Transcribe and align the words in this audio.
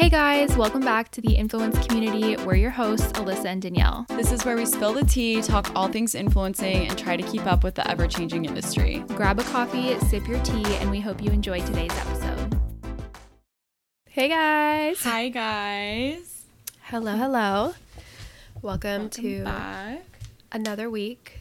Hey 0.00 0.08
guys, 0.08 0.56
welcome 0.56 0.80
back 0.80 1.10
to 1.10 1.20
the 1.20 1.34
Influence 1.34 1.86
Community. 1.86 2.34
We're 2.42 2.54
your 2.54 2.70
hosts, 2.70 3.12
Allysa 3.12 3.44
and 3.44 3.60
Danielle. 3.60 4.06
This 4.08 4.32
is 4.32 4.46
where 4.46 4.56
we 4.56 4.64
spill 4.64 4.94
the 4.94 5.04
tea, 5.04 5.42
talk 5.42 5.70
all 5.76 5.88
things 5.88 6.14
influencing, 6.14 6.88
and 6.88 6.96
try 6.98 7.18
to 7.18 7.22
keep 7.22 7.44
up 7.44 7.62
with 7.62 7.74
the 7.74 7.86
ever 7.86 8.06
changing 8.06 8.46
industry. 8.46 9.04
Grab 9.08 9.38
a 9.38 9.42
coffee, 9.44 9.98
sip 10.06 10.26
your 10.26 10.42
tea, 10.42 10.64
and 10.76 10.90
we 10.90 11.00
hope 11.00 11.22
you 11.22 11.30
enjoy 11.30 11.60
today's 11.60 11.92
episode. 11.92 12.58
Hey 14.06 14.28
guys. 14.28 15.02
Hi, 15.02 15.28
guys. 15.28 16.46
Hello, 16.84 17.14
hello. 17.18 17.74
Welcome, 18.62 19.02
Welcome 19.02 19.10
to 19.10 19.44
back. 19.44 20.02
another 20.50 20.88
week, 20.88 21.40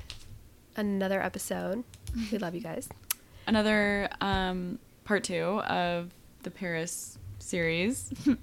another 0.76 1.24
episode. 1.24 1.86
We 2.30 2.38
love 2.38 2.56
you 2.56 2.62
guys. 2.62 2.90
Another 3.48 4.10
um, 4.20 4.80
part 5.06 5.24
two 5.24 5.62
of 5.62 6.10
the 6.44 6.52
Paris 6.52 7.19
series. 7.42 8.14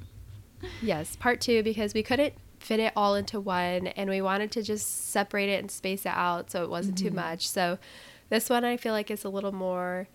Yes, 0.83 1.17
part 1.17 1.41
two 1.41 1.63
because 1.63 1.95
we 1.95 2.03
couldn't 2.03 2.35
fit 2.59 2.81
it 2.81 2.93
all 2.97 3.15
into 3.15 3.39
one 3.39 3.89
and 3.89 4.09
we 4.09 4.21
wanted 4.21 4.51
to 4.53 4.63
just 4.63 5.11
separate 5.11 5.49
it 5.49 5.61
and 5.61 5.71
space 5.71 6.07
it 6.07 6.13
out 6.15 6.51
so 6.51 6.65
it 6.65 6.71
wasn't 6.71 6.99
too 6.99 7.07
mm-hmm. 7.07 7.17
much. 7.17 7.49
So 7.49 7.79
this 8.29 8.51
one 8.51 8.65
I 8.65 8.77
feel 8.77 8.93
like 8.93 9.11
is 9.11 9.25
a 9.25 9.29
little 9.29 9.53
more 9.53 10.09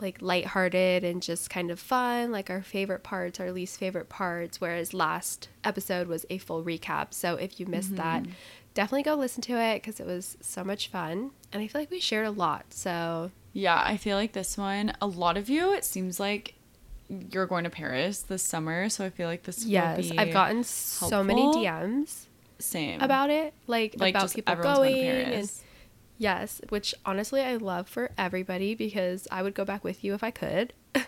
like 0.00 0.20
lighthearted 0.20 1.04
and 1.04 1.22
just 1.22 1.50
kind 1.50 1.70
of 1.70 1.78
fun, 1.78 2.32
like 2.32 2.50
our 2.50 2.62
favorite 2.62 3.02
parts, 3.02 3.38
our 3.38 3.52
least 3.52 3.78
favorite 3.78 4.08
parts, 4.08 4.60
whereas 4.60 4.92
last 4.92 5.48
episode 5.62 6.08
was 6.08 6.26
a 6.30 6.38
full 6.38 6.64
recap. 6.64 7.14
So 7.14 7.36
if 7.36 7.60
you 7.60 7.66
missed 7.66 7.94
mm-hmm. 7.94 8.24
that, 8.24 8.26
definitely 8.74 9.04
go 9.04 9.14
listen 9.14 9.42
to 9.42 9.60
it 9.60 9.82
because 9.82 10.00
it 10.00 10.06
was 10.06 10.36
so 10.40 10.64
much 10.64 10.88
fun. 10.88 11.30
And 11.52 11.62
I 11.62 11.68
feel 11.68 11.80
like 11.80 11.90
we 11.90 12.00
shared 12.00 12.26
a 12.26 12.32
lot. 12.32 12.66
So 12.70 13.30
yeah, 13.52 13.80
I 13.84 13.96
feel 13.96 14.16
like 14.16 14.32
this 14.32 14.58
one, 14.58 14.94
a 15.00 15.06
lot 15.06 15.36
of 15.36 15.48
you, 15.48 15.72
it 15.72 15.84
seems 15.84 16.18
like 16.18 16.53
you're 17.08 17.46
going 17.46 17.64
to 17.64 17.70
Paris 17.70 18.22
this 18.22 18.42
summer. 18.42 18.88
So 18.88 19.04
I 19.04 19.10
feel 19.10 19.28
like 19.28 19.42
this 19.42 19.64
yes, 19.64 19.96
will 19.96 20.10
be 20.10 20.18
I've 20.18 20.32
gotten 20.32 20.64
so 20.64 21.22
many. 21.22 21.42
DMs 21.42 22.26
same 22.58 23.00
about 23.00 23.30
it, 23.30 23.52
like, 23.66 23.94
like 23.98 24.14
about 24.14 24.32
people 24.32 24.54
going 24.56 25.06
and 25.06 25.50
Yes, 26.16 26.60
which 26.68 26.94
honestly 27.04 27.40
I 27.40 27.56
love 27.56 27.88
for 27.88 28.10
everybody 28.16 28.74
because 28.74 29.26
I 29.30 29.42
would 29.42 29.54
go 29.54 29.64
back 29.64 29.82
with 29.82 30.04
you 30.04 30.14
if 30.14 30.22
I 30.22 30.30
could. 30.30 30.72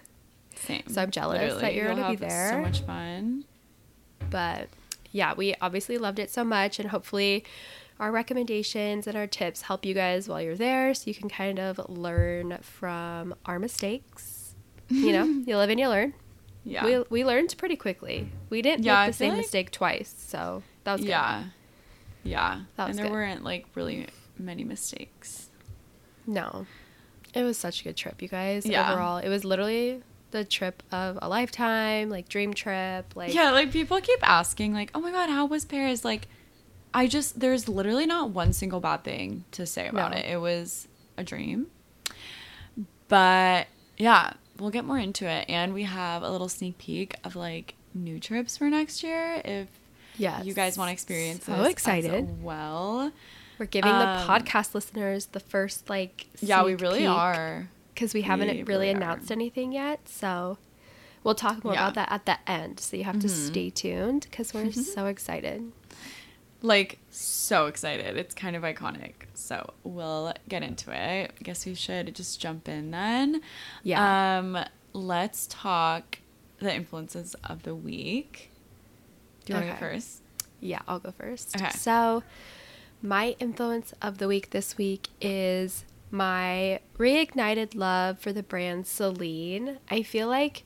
Same. 0.57 0.83
So 0.89 1.01
I'm 1.01 1.11
jealous 1.11 1.61
that 1.61 1.75
you're 1.75 1.87
You'll 1.87 1.97
gonna 1.97 2.11
be 2.11 2.17
there. 2.17 2.51
So 2.51 2.61
much 2.61 2.81
fun. 2.81 3.45
But 4.31 4.69
yeah, 5.13 5.35
we 5.35 5.55
obviously 5.61 5.97
loved 5.97 6.19
it 6.19 6.31
so 6.31 6.43
much 6.43 6.81
and 6.81 6.91
hopefully 6.91 7.45
our 8.01 8.11
recommendations 8.11 9.07
and 9.07 9.17
our 9.17 9.27
tips 9.27 9.63
help 9.63 9.87
you 9.87 9.95
guys 9.95 10.29
while 10.29 10.43
you're 10.43 10.57
there 10.57 10.93
so 10.93 11.05
you 11.07 11.15
can 11.15 11.29
kind 11.29 11.59
of 11.59 11.81
learn 11.89 12.59
from 12.61 13.35
our 13.47 13.59
mistakes. 13.59 14.36
You 14.89 15.13
know, 15.13 15.25
you 15.25 15.57
live 15.57 15.71
and 15.71 15.81
you 15.81 15.89
learn. 15.89 16.15
Yeah. 16.65 16.85
We 16.85 17.05
we 17.11 17.25
learned 17.25 17.55
pretty 17.59 17.77
quickly. 17.77 18.29
We 18.51 18.63
didn't 18.63 18.85
Yeah, 18.85 19.03
make 19.03 19.11
the 19.13 19.17
same 19.17 19.31
like- 19.31 19.39
mistake 19.39 19.71
twice, 19.71 20.15
so 20.19 20.63
that 20.85 20.93
was 20.93 21.01
good. 21.03 21.09
yeah. 21.11 21.45
Yeah. 22.25 22.61
That 22.77 22.89
was 22.89 22.97
and 22.97 22.99
there 22.99 23.07
good. 23.07 23.13
weren't 23.13 23.45
like 23.45 23.67
really 23.75 24.09
many 24.39 24.65
mistakes. 24.65 25.49
No. 26.27 26.67
It 27.35 27.43
was 27.43 27.57
such 27.57 27.81
a 27.83 27.85
good 27.85 27.97
trip, 27.97 28.21
you 28.23 28.29
guys. 28.29 28.65
Yeah. 28.67 28.91
Overall, 28.93 29.19
it 29.19 29.29
was 29.29 29.45
literally 29.45 30.03
the 30.33 30.45
trip 30.45 30.83
of 30.91 31.19
a 31.23 31.29
lifetime, 31.29 32.09
like 32.11 32.29
dream 32.29 32.53
trip, 32.53 33.15
like 33.15 33.33
yeah, 33.35 33.51
like 33.53 33.71
people 33.71 34.01
keep 34.01 34.19
asking, 34.29 34.73
like, 34.75 34.91
oh 34.95 35.01
my 35.01 35.13
god, 35.13 35.31
how 35.31 35.47
was 35.47 35.65
Paris? 35.65 36.05
Like, 36.05 36.27
I 36.93 37.07
just, 37.07 37.39
there's 37.39 37.69
literally 37.69 38.07
not 38.07 38.31
one 38.31 38.53
single 38.53 38.81
bad 38.81 39.05
thing 39.05 39.45
to 39.53 39.67
say 39.67 39.87
about 39.89 40.11
No. 40.13 40.17
it. 40.19 40.25
It 40.27 40.41
was 40.41 40.89
a 41.17 41.23
dream. 41.23 41.67
But 43.09 43.69
yeah, 43.99 44.33
we'll 44.59 44.71
get 44.71 44.85
more 44.85 44.99
into 44.99 45.27
it. 45.29 45.47
And 45.49 45.73
we 45.75 45.83
have 45.85 46.23
a 46.23 46.31
little 46.31 46.49
sneak 46.49 46.79
peek 46.79 47.15
of 47.25 47.37
like 47.37 47.75
new 47.95 48.19
trips 48.21 48.57
for 48.57 48.69
next 48.69 49.03
year 49.03 49.41
if 49.45 49.69
Yes. 50.19 50.45
you 50.47 50.55
guys 50.55 50.79
want 50.79 50.89
to 50.89 50.93
experience 50.93 51.45
So 51.45 51.53
this 51.53 51.61
as 51.67 51.73
excited. 51.73 52.43
well. 52.43 53.13
We're 53.59 53.67
giving 53.67 53.91
the 53.93 54.07
Um, 54.07 54.27
podcast 54.29 54.75
listeners 54.75 55.27
the 55.27 55.41
first 55.41 55.89
like 55.91 56.27
Yeah, 56.41 56.63
we 56.63 56.75
really 56.75 57.07
are. 57.07 57.69
because 57.95 58.13
we 58.15 58.23
haven't 58.23 58.49
We 58.49 58.53
really, 58.55 58.65
really 58.65 58.89
announced 58.91 59.31
anything 59.33 59.73
yet. 59.73 60.09
So 60.09 60.59
we'll 61.25 61.35
talk 61.35 61.65
more 61.65 61.73
Yeah. 61.75 61.81
Mm-hmm. 61.81 61.89
about 61.91 62.09
that 62.09 62.13
at 62.13 62.27
the 62.27 62.51
end. 62.51 62.81
So 62.81 62.97
you 62.97 63.05
have 63.05 63.19
to 63.21 63.29
stay 63.29 63.71
tuned 63.71 64.27
because 64.31 64.53
we're 64.55 64.73
so 64.73 65.07
excited. 65.07 65.73
Like 66.63 66.99
so 67.11 67.67
excited. 67.67 68.17
It's 68.17 68.35
kind 68.35 68.57
of 68.57 68.63
iconic. 68.63 69.13
So 69.35 69.73
we'll 69.85 70.33
get 70.49 70.63
into 70.63 70.91
it. 70.91 71.33
I 71.39 71.43
guess 71.43 71.67
we 71.67 71.75
should 71.75 72.15
just 72.15 72.41
jump 72.41 72.69
in 72.69 72.91
then. 72.91 73.43
Yeah. 73.83 74.39
Um, 74.39 74.59
let's 74.93 75.47
talk 75.49 76.19
the 76.59 76.75
influences 76.75 77.35
of 77.45 77.63
the 77.63 77.75
week. 77.75 78.51
Do 79.45 79.53
you 79.53 79.59
want 79.59 79.67
to 79.69 79.73
go 79.75 79.79
first? 79.79 80.23
Yeah, 80.61 80.81
I'll 80.89 80.99
go 80.99 81.13
first. 81.13 81.55
Okay. 81.55 81.71
So, 81.71 82.23
my 83.03 83.37
influence 83.39 83.93
of 84.01 84.19
the 84.19 84.27
week 84.27 84.51
this 84.51 84.77
week 84.77 85.09
is 85.21 85.85
my 86.11 86.81
reignited 86.99 87.75
love 87.75 88.19
for 88.19 88.33
the 88.33 88.43
brand 88.43 88.87
Celine. 88.87 89.79
I 89.91 90.03
feel 90.03 90.29
like 90.29 90.65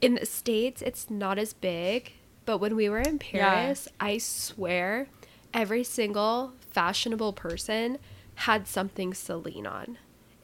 in 0.00 0.14
the 0.14 0.26
States 0.26 0.82
it's 0.82 1.08
not 1.10 1.38
as 1.38 1.52
big, 1.52 2.12
but 2.44 2.58
when 2.58 2.76
we 2.76 2.88
were 2.88 3.00
in 3.00 3.18
Paris, 3.18 3.88
I 3.98 4.18
swear 4.18 5.08
every 5.54 5.84
single 5.84 6.52
fashionable 6.70 7.32
person 7.32 7.98
had 8.36 8.66
something 8.66 9.14
Celine 9.14 9.66
on. 9.66 9.98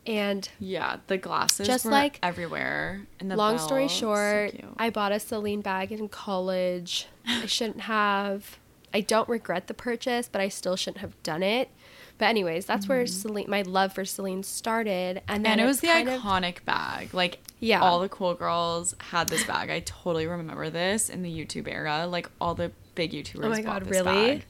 And 0.06 0.48
Yeah, 0.58 0.96
the 1.06 1.18
glasses 1.18 1.66
Just 1.66 1.84
were 1.84 1.90
like- 1.90 2.18
everywhere. 2.22 3.02
And 3.20 3.30
the 3.30 3.36
long 3.36 3.58
story 3.58 3.88
so 3.88 3.94
short, 3.94 4.52
cute. 4.52 4.64
I 4.78 4.88
bought 4.90 5.12
a 5.12 5.20
Celine 5.20 5.60
bag 5.60 5.92
in 5.92 6.08
college. 6.08 7.06
I 7.26 7.44
shouldn't 7.46 7.82
have. 7.82 8.58
I 8.94 9.02
don't 9.02 9.28
regret 9.28 9.66
the 9.66 9.74
purchase, 9.74 10.28
but 10.30 10.40
I 10.40 10.48
still 10.48 10.76
shouldn't 10.76 11.02
have 11.02 11.22
done 11.22 11.42
it. 11.42 11.68
But 12.16 12.26
anyways, 12.26 12.64
that's 12.64 12.88
where 12.88 13.06
Celine, 13.06 13.48
my 13.50 13.62
love 13.62 13.92
for 13.92 14.04
Celine 14.06 14.42
started, 14.42 15.20
and 15.28 15.44
then 15.44 15.52
Mm-hmm. 15.52 15.52
and 15.52 15.60
it 15.60 15.66
was 15.66 15.80
the 15.80 15.86
kind 15.88 16.08
of- 16.08 16.22
iconic 16.22 16.64
bag. 16.64 17.12
Like 17.12 17.38
Yeah. 17.60 17.80
all 17.80 18.00
the 18.00 18.08
cool 18.08 18.34
girls 18.34 18.94
had 18.98 19.28
this 19.28 19.44
bag. 19.44 19.68
I 19.70 19.80
totally 19.80 20.26
remember 20.26 20.70
this 20.70 21.10
in 21.10 21.22
the 21.22 21.30
YouTube 21.30 21.68
era. 21.68 22.06
Like 22.06 22.30
all 22.40 22.54
the 22.54 22.72
big 22.94 23.12
YouTubers. 23.12 23.44
Oh 23.44 23.48
my 23.50 23.56
bought 23.62 23.80
God, 23.80 23.84
this 23.84 23.90
really? 24.02 24.26
Bag. 24.38 24.44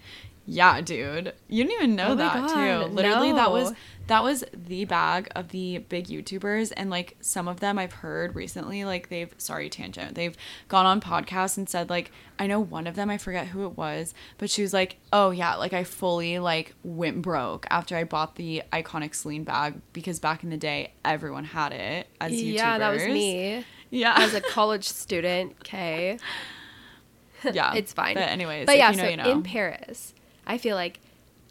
Yeah, 0.50 0.80
dude. 0.80 1.34
You 1.46 1.64
didn't 1.64 1.76
even 1.78 1.94
know 1.94 2.08
Oh 2.12 2.14
that 2.14 2.34
God, 2.48 2.86
too. 2.86 2.94
Literally, 2.94 3.32
that 3.32 3.52
was 3.52 3.74
that 4.06 4.22
was 4.24 4.42
the 4.54 4.86
bag 4.86 5.28
of 5.36 5.48
the 5.50 5.76
big 5.90 6.06
YouTubers, 6.06 6.72
and 6.74 6.88
like 6.88 7.16
some 7.20 7.46
of 7.46 7.60
them 7.60 7.78
I've 7.78 7.92
heard 7.92 8.34
recently, 8.34 8.86
like 8.86 9.10
they've 9.10 9.32
sorry 9.36 9.68
tangent, 9.68 10.14
they've 10.14 10.34
gone 10.68 10.86
on 10.86 11.02
podcasts 11.02 11.58
and 11.58 11.68
said 11.68 11.90
like 11.90 12.10
I 12.38 12.46
know 12.46 12.60
one 12.60 12.86
of 12.86 12.94
them 12.96 13.10
I 13.10 13.18
forget 13.18 13.48
who 13.48 13.66
it 13.66 13.76
was, 13.76 14.14
but 14.38 14.48
she 14.48 14.62
was 14.62 14.72
like, 14.72 14.96
oh 15.12 15.30
yeah, 15.32 15.54
like 15.56 15.74
I 15.74 15.84
fully 15.84 16.38
like 16.38 16.74
went 16.82 17.20
broke 17.20 17.66
after 17.68 17.94
I 17.94 18.04
bought 18.04 18.36
the 18.36 18.62
iconic 18.72 19.14
Celine 19.14 19.44
bag 19.44 19.74
because 19.92 20.18
back 20.18 20.42
in 20.42 20.48
the 20.48 20.56
day 20.56 20.94
everyone 21.04 21.44
had 21.44 21.72
it 21.74 22.06
as 22.22 22.32
YouTubers. 22.32 22.52
yeah, 22.54 22.78
that 22.78 22.90
was 22.94 23.04
me 23.04 23.66
Yeah, 23.90 24.14
as 24.16 24.32
a 24.32 24.40
college 24.40 24.88
student. 24.88 25.56
Okay, 25.60 26.18
yeah, 27.52 27.74
it's 27.74 27.92
fine. 27.92 28.14
But 28.14 28.30
anyways, 28.30 28.64
but 28.64 28.78
yeah, 28.78 28.90
you 28.92 28.96
know, 28.96 29.02
so 29.02 29.08
you 29.10 29.16
know. 29.18 29.30
in 29.30 29.42
Paris, 29.42 30.14
I 30.48 30.58
feel 30.58 30.74
like 30.74 30.98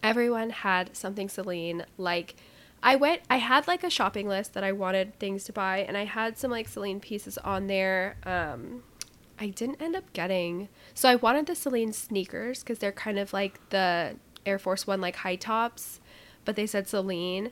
everyone 0.02 0.50
had 0.50 0.94
something 0.96 1.28
Celine. 1.30 1.86
Like, 1.96 2.34
I 2.82 2.96
went, 2.96 3.22
I 3.30 3.36
had 3.38 3.66
like 3.66 3.82
a 3.84 3.90
shopping 3.90 4.28
list 4.28 4.52
that 4.54 4.64
I 4.64 4.72
wanted 4.72 5.18
things 5.18 5.44
to 5.44 5.52
buy, 5.52 5.78
and 5.78 5.96
I 5.96 6.04
had 6.04 6.36
some 6.36 6.50
like 6.50 6.68
Celine 6.68 7.00
pieces 7.00 7.38
on 7.38 7.68
there. 7.68 8.16
Um, 8.24 8.82
I 9.40 9.48
didn't 9.48 9.80
end 9.80 9.96
up 9.96 10.12
getting. 10.12 10.68
So 10.94 11.08
I 11.08 11.14
wanted 11.14 11.46
the 11.46 11.54
Celine 11.54 11.92
sneakers 11.92 12.60
because 12.62 12.78
they're 12.80 12.92
kind 12.92 13.18
of 13.18 13.32
like 13.32 13.60
the 13.70 14.16
Air 14.44 14.58
Force 14.58 14.86
One 14.86 15.00
like 15.00 15.16
high 15.16 15.36
tops, 15.36 16.00
but 16.44 16.56
they 16.56 16.66
said 16.66 16.88
Celine. 16.88 17.50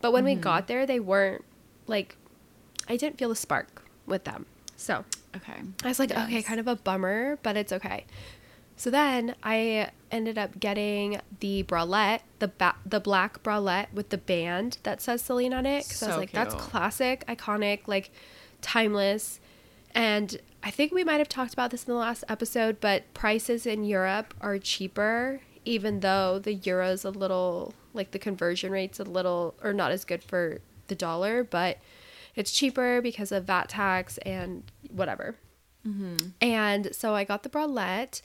But 0.00 0.12
when 0.12 0.24
we 0.24 0.32
Mm-hmm. 0.32 0.40
got 0.40 0.66
there, 0.68 0.84
they 0.86 1.00
weren't 1.00 1.44
like. 1.86 2.16
I 2.88 2.96
didn't 2.96 3.18
feel 3.18 3.28
the 3.28 3.36
spark 3.36 3.82
with 4.06 4.24
them. 4.24 4.46
So 4.76 5.04
okay, 5.36 5.60
I 5.84 5.88
was 5.88 5.98
like, 5.98 6.10
okay, 6.12 6.42
kind 6.42 6.58
of 6.60 6.66
a 6.68 6.76
bummer, 6.76 7.38
but 7.42 7.56
it's 7.56 7.72
okay. 7.72 8.04
So 8.78 8.90
then 8.90 9.34
I 9.42 9.90
ended 10.10 10.38
up 10.38 10.58
getting 10.58 11.20
the 11.40 11.64
bralette, 11.64 12.20
the 12.38 12.48
ba- 12.48 12.76
the 12.86 13.00
black 13.00 13.42
bralette 13.42 13.92
with 13.92 14.10
the 14.10 14.18
band 14.18 14.78
that 14.84 15.02
says 15.02 15.20
Celine 15.22 15.52
on 15.52 15.66
it, 15.66 15.84
because 15.84 16.02
I 16.02 16.06
was 16.06 16.14
So 16.14 16.20
like, 16.20 16.32
that's 16.32 16.54
classic, 16.54 17.24
iconic, 17.26 17.80
like 17.86 18.10
timeless. 18.62 19.40
And 19.94 20.38
I 20.62 20.70
think 20.70 20.92
we 20.92 21.02
might 21.02 21.18
have 21.18 21.28
talked 21.28 21.52
about 21.52 21.70
this 21.72 21.84
in 21.84 21.92
the 21.92 21.98
last 21.98 22.22
episode, 22.28 22.80
but 22.80 23.12
prices 23.14 23.66
in 23.66 23.84
Europe 23.84 24.32
are 24.40 24.58
cheaper, 24.58 25.40
even 25.64 26.00
though 26.00 26.38
the 26.38 26.54
euro's 26.54 27.04
a 27.04 27.10
little 27.10 27.74
like 27.94 28.12
the 28.12 28.18
conversion 28.18 28.70
rate's 28.70 29.00
a 29.00 29.04
little 29.04 29.54
or 29.62 29.72
not 29.72 29.90
as 29.90 30.04
good 30.04 30.22
for 30.22 30.60
the 30.86 30.94
dollar, 30.94 31.42
but 31.42 31.78
it's 32.36 32.52
cheaper 32.52 33.00
because 33.02 33.32
of 33.32 33.44
VAT 33.44 33.68
tax 33.68 34.18
and 34.18 34.70
whatever. 34.88 35.34
Mm-hmm. 35.86 36.28
And 36.40 36.94
so 36.94 37.14
I 37.14 37.24
got 37.24 37.42
the 37.42 37.48
bralette. 37.48 38.20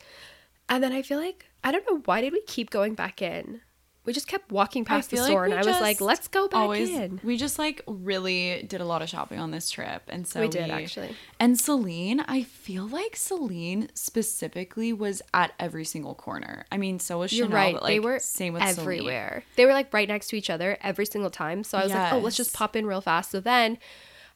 And 0.68 0.82
then 0.82 0.92
I 0.92 1.02
feel 1.02 1.18
like, 1.18 1.46
I 1.62 1.72
don't 1.72 1.84
know, 1.90 2.00
why 2.04 2.20
did 2.20 2.32
we 2.32 2.42
keep 2.42 2.70
going 2.70 2.94
back 2.94 3.20
in? 3.22 3.60
we 4.04 4.12
just 4.12 4.28
kept 4.28 4.52
walking 4.52 4.84
past 4.84 5.10
the 5.10 5.16
store, 5.16 5.44
we 5.44 5.50
and 5.52 5.54
I 5.54 5.64
was 5.64 5.80
like, 5.80 6.00
let's 6.00 6.28
go 6.28 6.46
back 6.46 6.60
always- 6.60 6.90
in. 6.90 7.20
We 7.24 7.36
just 7.36 7.58
like 7.58 7.82
really 7.86 8.62
did 8.68 8.80
a 8.80 8.84
lot 8.84 9.00
of 9.00 9.08
shopping 9.08 9.38
on 9.38 9.50
this 9.50 9.70
trip, 9.70 10.02
and 10.08 10.26
so 10.26 10.40
We 10.40 10.48
did, 10.48 10.70
actually. 10.70 11.16
And 11.40 11.58
Celine, 11.58 12.20
I 12.20 12.42
feel 12.42 12.86
like 12.86 13.16
Celine 13.16 13.88
specifically 13.94 14.92
was 14.92 15.22
at 15.32 15.54
every 15.58 15.84
single 15.84 16.14
corner. 16.14 16.66
I 16.70 16.76
mean, 16.76 16.98
so 16.98 17.18
was 17.18 17.32
You're 17.32 17.46
Chanel, 17.46 17.56
right. 17.56 17.74
but 17.74 17.82
like 17.82 17.92
they 17.94 18.00
were 18.00 18.18
same 18.18 18.52
with 18.52 18.62
Celine. 18.62 18.78
everywhere. 18.80 19.44
They 19.56 19.64
were 19.64 19.72
like 19.72 19.92
right 19.92 20.08
next 20.08 20.28
to 20.28 20.36
each 20.36 20.50
other 20.50 20.76
every 20.82 21.06
single 21.06 21.30
time. 21.30 21.64
So 21.64 21.78
I 21.78 21.84
was 21.84 21.92
like, 21.92 22.12
oh, 22.12 22.18
let's 22.18 22.36
just 22.36 22.52
pop 22.52 22.76
in 22.76 22.86
real 22.86 23.00
fast. 23.00 23.30
So 23.30 23.40
then 23.40 23.78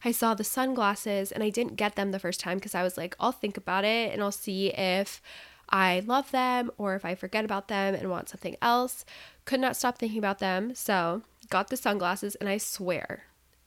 I 0.03 0.11
saw 0.11 0.33
the 0.33 0.43
sunglasses 0.43 1.31
and 1.31 1.43
I 1.43 1.49
didn't 1.51 1.75
get 1.75 1.95
them 1.95 2.11
the 2.11 2.19
first 2.19 2.39
time 2.39 2.57
because 2.57 2.73
I 2.73 2.81
was 2.81 2.97
like, 2.97 3.15
I'll 3.19 3.31
think 3.31 3.55
about 3.57 3.83
it 3.83 4.13
and 4.13 4.23
I'll 4.23 4.31
see 4.31 4.69
if 4.69 5.21
I 5.69 6.01
love 6.05 6.31
them 6.31 6.71
or 6.77 6.95
if 6.95 7.05
I 7.05 7.15
forget 7.15 7.45
about 7.45 7.67
them 7.67 7.95
and 7.95 8.09
want 8.09 8.29
something 8.29 8.55
else. 8.61 9.05
Could 9.45 9.59
not 9.59 9.75
stop 9.75 9.97
thinking 9.97 10.19
about 10.19 10.39
them. 10.39 10.73
So 10.75 11.21
got 11.49 11.69
the 11.69 11.77
sunglasses 11.77 12.35
and 12.35 12.49
I 12.49 12.57
swear 12.57 13.23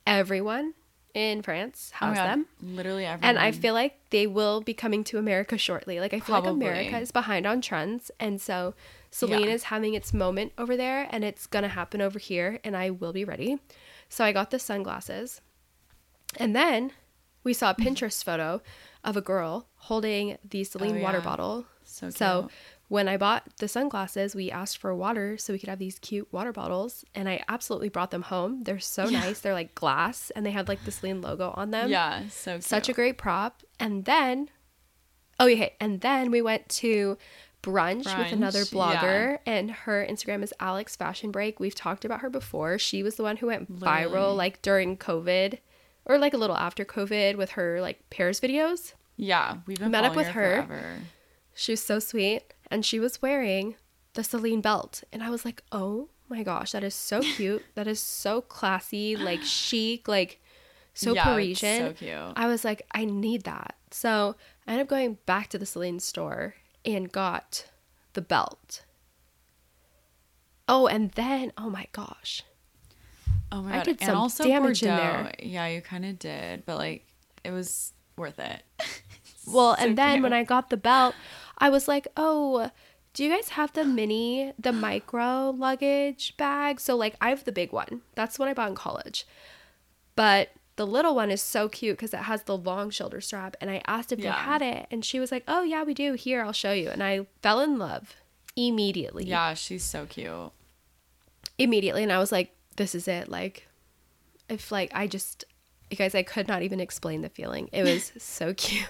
everyone 0.06 0.74
in 1.14 1.42
France 1.42 1.92
Oh 2.00 2.06
has 2.06 2.16
God, 2.16 2.26
them. 2.26 2.46
Literally 2.62 3.04
everyone. 3.04 3.28
And 3.28 3.38
I 3.38 3.52
feel 3.52 3.74
like 3.74 3.98
they 4.10 4.26
will 4.26 4.60
be 4.60 4.74
coming 4.74 5.04
to 5.04 5.18
America 5.18 5.58
shortly. 5.58 6.00
Like 6.00 6.14
I 6.14 6.20
feel 6.20 6.36
like 6.36 6.46
America 6.46 6.98
is 6.98 7.10
behind 7.10 7.46
on 7.46 7.60
trends, 7.60 8.10
and 8.18 8.40
so 8.40 8.74
Celine 9.10 9.48
Yeah. 9.48 9.54
is 9.54 9.64
having 9.64 9.94
its 9.94 10.14
moment 10.14 10.52
over 10.56 10.76
there, 10.76 11.08
and 11.10 11.24
it's 11.24 11.46
gonna 11.46 11.68
happen 11.68 12.00
over 12.00 12.18
here, 12.18 12.60
and 12.64 12.76
I 12.76 12.90
will 12.90 13.12
be 13.12 13.24
ready. 13.24 13.58
So 14.08 14.24
I 14.24 14.32
got 14.32 14.50
the 14.50 14.58
sunglasses, 14.58 15.40
and 16.36 16.56
then 16.56 16.92
we 17.44 17.52
saw 17.52 17.70
a 17.70 17.74
mm-hmm. 17.74 17.88
Pinterest 17.88 18.22
photo 18.24 18.62
of 19.04 19.16
a 19.16 19.20
girl 19.20 19.68
holding 19.76 20.38
the 20.48 20.64
Celine 20.64 20.98
oh, 20.98 21.02
water 21.02 21.18
Oh, 21.18 21.20
yeah. 21.20 21.24
bottle. 21.24 21.66
So 21.92 22.10
so 22.10 22.48
when 22.92 23.08
I 23.08 23.16
bought 23.16 23.56
the 23.56 23.68
sunglasses, 23.68 24.34
we 24.34 24.50
asked 24.50 24.76
for 24.76 24.94
water 24.94 25.38
so 25.38 25.54
we 25.54 25.58
could 25.58 25.70
have 25.70 25.78
these 25.78 25.98
cute 25.98 26.30
water 26.30 26.52
bottles, 26.52 27.06
and 27.14 27.26
I 27.26 27.42
absolutely 27.48 27.88
brought 27.88 28.10
them 28.10 28.20
home. 28.20 28.64
They're 28.64 28.80
so 28.80 29.06
nice. 29.06 29.40
They're 29.40 29.54
like 29.54 29.74
glass, 29.74 30.30
and 30.36 30.44
they 30.44 30.50
had 30.50 30.68
like 30.68 30.84
the 30.84 30.90
Celine 30.90 31.22
logo 31.22 31.54
on 31.56 31.70
them 31.70 31.88
yeah, 31.88 32.28
so 32.28 32.52
cute. 32.52 32.64
such 32.64 32.90
a 32.90 32.92
great 32.92 33.16
prop. 33.16 33.62
And 33.80 34.04
then, 34.04 34.50
oh 35.40 35.46
yeah, 35.46 35.70
and 35.80 36.02
then 36.02 36.30
we 36.30 36.42
went 36.42 36.68
to 36.68 37.16
brunch, 37.62 38.18
with 38.18 38.30
another 38.30 38.60
Brunch, 38.60 38.92
yeah. 38.92 39.00
blogger, 39.00 39.38
and 39.46 39.70
her 39.70 40.06
Instagram 40.06 40.42
is 40.42 40.52
Alex 40.60 40.94
Fashion 40.94 41.30
Break. 41.30 41.60
We've 41.60 41.74
talked 41.74 42.04
about 42.04 42.20
her 42.20 42.28
before. 42.28 42.78
She 42.78 43.02
was 43.02 43.14
the 43.14 43.22
one 43.22 43.38
who 43.38 43.46
went 43.46 43.72
viral 43.72 44.36
like 44.36 44.60
during 44.60 44.98
COVID, 44.98 45.60
or 46.04 46.18
like 46.18 46.34
a 46.34 46.38
little 46.38 46.58
after 46.58 46.84
COVID 46.84 47.36
with 47.36 47.52
her 47.52 47.80
like 47.80 48.10
Paris 48.10 48.38
videos. 48.38 48.92
Yeah, 49.16 49.60
we've 49.66 49.80
met 49.80 50.04
up 50.04 50.14
with 50.14 50.26
her. 50.28 50.66
forever. 50.66 50.96
She 51.54 51.72
was 51.72 51.82
so 51.82 51.98
sweet, 51.98 52.54
and 52.70 52.84
she 52.84 52.98
was 52.98 53.20
wearing 53.22 53.76
the 54.14 54.24
Celine 54.24 54.60
belt, 54.60 55.02
and 55.12 55.22
I 55.22 55.30
was 55.30 55.44
like, 55.44 55.62
oh 55.72 56.08
my 56.28 56.42
gosh, 56.42 56.72
that 56.72 56.82
is 56.84 56.94
so 56.94 57.20
cute. 57.36 57.62
that 57.74 57.86
is 57.86 58.00
so 58.00 58.40
classy, 58.40 59.16
like 59.16 59.42
chic, 59.44 60.08
like 60.08 60.40
so 60.94 61.14
Yeah, 61.14 61.24
Parisian. 61.24 61.78
so 61.78 61.92
cute. 61.92 62.32
I 62.36 62.46
was 62.46 62.64
like, 62.64 62.82
I 62.92 63.04
need 63.04 63.44
that. 63.44 63.76
So 63.90 64.36
I 64.66 64.72
ended 64.72 64.84
up 64.86 64.90
going 64.90 65.18
back 65.26 65.48
to 65.50 65.58
the 65.58 65.66
Celine 65.66 66.00
store 66.00 66.54
and 66.84 67.10
got 67.12 67.66
the 68.14 68.22
belt. 68.22 68.84
Oh, 70.68 70.86
and 70.86 71.10
then, 71.12 71.52
oh 71.58 71.68
my 71.68 71.86
gosh. 71.92 72.42
Oh 73.50 73.62
my 73.62 73.72
I 73.72 73.76
god! 73.76 73.84
did 73.84 73.96
and 74.00 74.06
some 74.08 74.16
also 74.16 74.44
damage 74.44 74.82
in 74.82 74.88
there. 74.88 75.32
Yeah, 75.42 75.66
you 75.66 75.82
kind 75.82 76.06
of 76.06 76.18
did, 76.18 76.64
but 76.64 76.78
like 76.78 77.04
it 77.44 77.50
was 77.50 77.92
worth 78.16 78.38
it. 78.38 78.62
Well, 79.46 79.76
So 79.76 79.82
and 79.84 79.98
then 79.98 80.14
cute. 80.16 80.22
when 80.22 80.32
I 80.32 80.44
got 80.44 80.70
the 80.70 80.76
belt, 80.76 81.14
I 81.58 81.68
was 81.68 81.88
like, 81.88 82.08
oh, 82.16 82.70
do 83.14 83.24
you 83.24 83.30
guys 83.30 83.50
have 83.50 83.72
the 83.72 83.84
mini, 83.84 84.52
the 84.58 84.72
micro 84.72 85.50
luggage 85.50 86.34
bag? 86.36 86.80
So, 86.80 86.96
like, 86.96 87.16
I 87.20 87.28
have 87.30 87.44
the 87.44 87.52
big 87.52 87.72
one. 87.72 88.02
That's 88.14 88.38
what 88.38 88.48
I 88.48 88.54
bought 88.54 88.70
in 88.70 88.74
college. 88.74 89.26
But 90.16 90.50
the 90.76 90.86
little 90.86 91.14
one 91.14 91.30
is 91.30 91.42
so 91.42 91.68
cute 91.68 91.98
because 91.98 92.14
it 92.14 92.20
has 92.20 92.44
the 92.44 92.56
long 92.56 92.88
shoulder 92.90 93.20
strap. 93.20 93.56
And 93.60 93.68
I 93.70 93.82
asked 93.86 94.12
if 94.12 94.18
Yeah. 94.18 94.32
they 94.32 94.38
had 94.38 94.62
it, 94.62 94.86
and 94.90 95.04
she 95.04 95.20
was 95.20 95.30
like, 95.30 95.44
oh, 95.46 95.62
yeah, 95.62 95.82
we 95.82 95.92
do. 95.92 96.14
Here, 96.14 96.42
I'll 96.42 96.52
show 96.52 96.72
you. 96.72 96.88
And 96.88 97.02
I 97.02 97.26
fell 97.42 97.60
in 97.60 97.78
love 97.78 98.16
immediately. 98.56 99.24
yeah, 99.26 99.52
she's 99.54 99.84
so 99.84 100.06
cute. 100.06 100.52
Immediately. 101.58 102.02
And 102.02 102.12
I 102.12 102.18
was 102.18 102.32
like, 102.32 102.54
this 102.76 102.94
is 102.94 103.06
it. 103.08 103.28
Like, 103.28 103.68
if, 104.48 104.72
like, 104.72 104.90
I 104.94 105.06
just, 105.06 105.44
you 105.90 105.96
guys, 105.96 106.14
I 106.14 106.22
could 106.22 106.48
not 106.48 106.62
even 106.62 106.80
explain 106.80 107.20
the 107.20 107.28
feeling. 107.28 107.68
It 107.72 107.82
was 107.84 108.12
so 108.18 108.54
cute. 108.54 108.88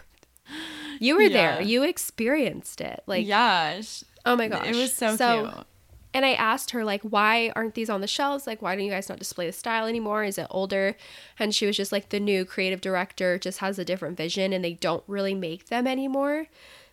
You 1.00 1.16
were 1.16 1.22
Yeah. 1.22 1.56
there. 1.56 1.62
You 1.62 1.82
experienced 1.82 2.80
it. 2.80 3.02
Like, 3.06 3.26
yeah, 3.26 3.80
oh 4.24 4.36
my 4.36 4.46
gosh. 4.46 4.68
it 4.68 4.76
was 4.76 4.92
so, 4.92 5.16
cute. 5.16 5.66
And 6.14 6.24
I 6.24 6.34
asked 6.34 6.72
her, 6.72 6.84
like, 6.84 7.02
why 7.02 7.50
aren't 7.56 7.74
these 7.74 7.88
on 7.90 8.02
the 8.02 8.06
shelves? 8.06 8.46
Like, 8.46 8.60
why 8.62 8.76
don't 8.76 8.84
you 8.84 8.90
guys 8.90 9.08
not 9.08 9.18
display 9.18 9.46
the 9.46 9.52
style 9.52 9.86
anymore? 9.86 10.22
Is 10.24 10.36
it 10.38 10.46
older? 10.50 10.94
And 11.38 11.54
she 11.54 11.66
was 11.66 11.76
just 11.76 11.90
like, 11.90 12.10
the 12.10 12.20
new 12.20 12.44
creative 12.44 12.80
director 12.80 13.38
just 13.38 13.58
has 13.60 13.78
a 13.78 13.84
different 13.84 14.16
vision 14.16 14.52
and 14.52 14.62
they 14.64 14.74
don't 14.74 15.02
really 15.08 15.34
make 15.34 15.66
them 15.68 15.86
anymore. 15.86 16.46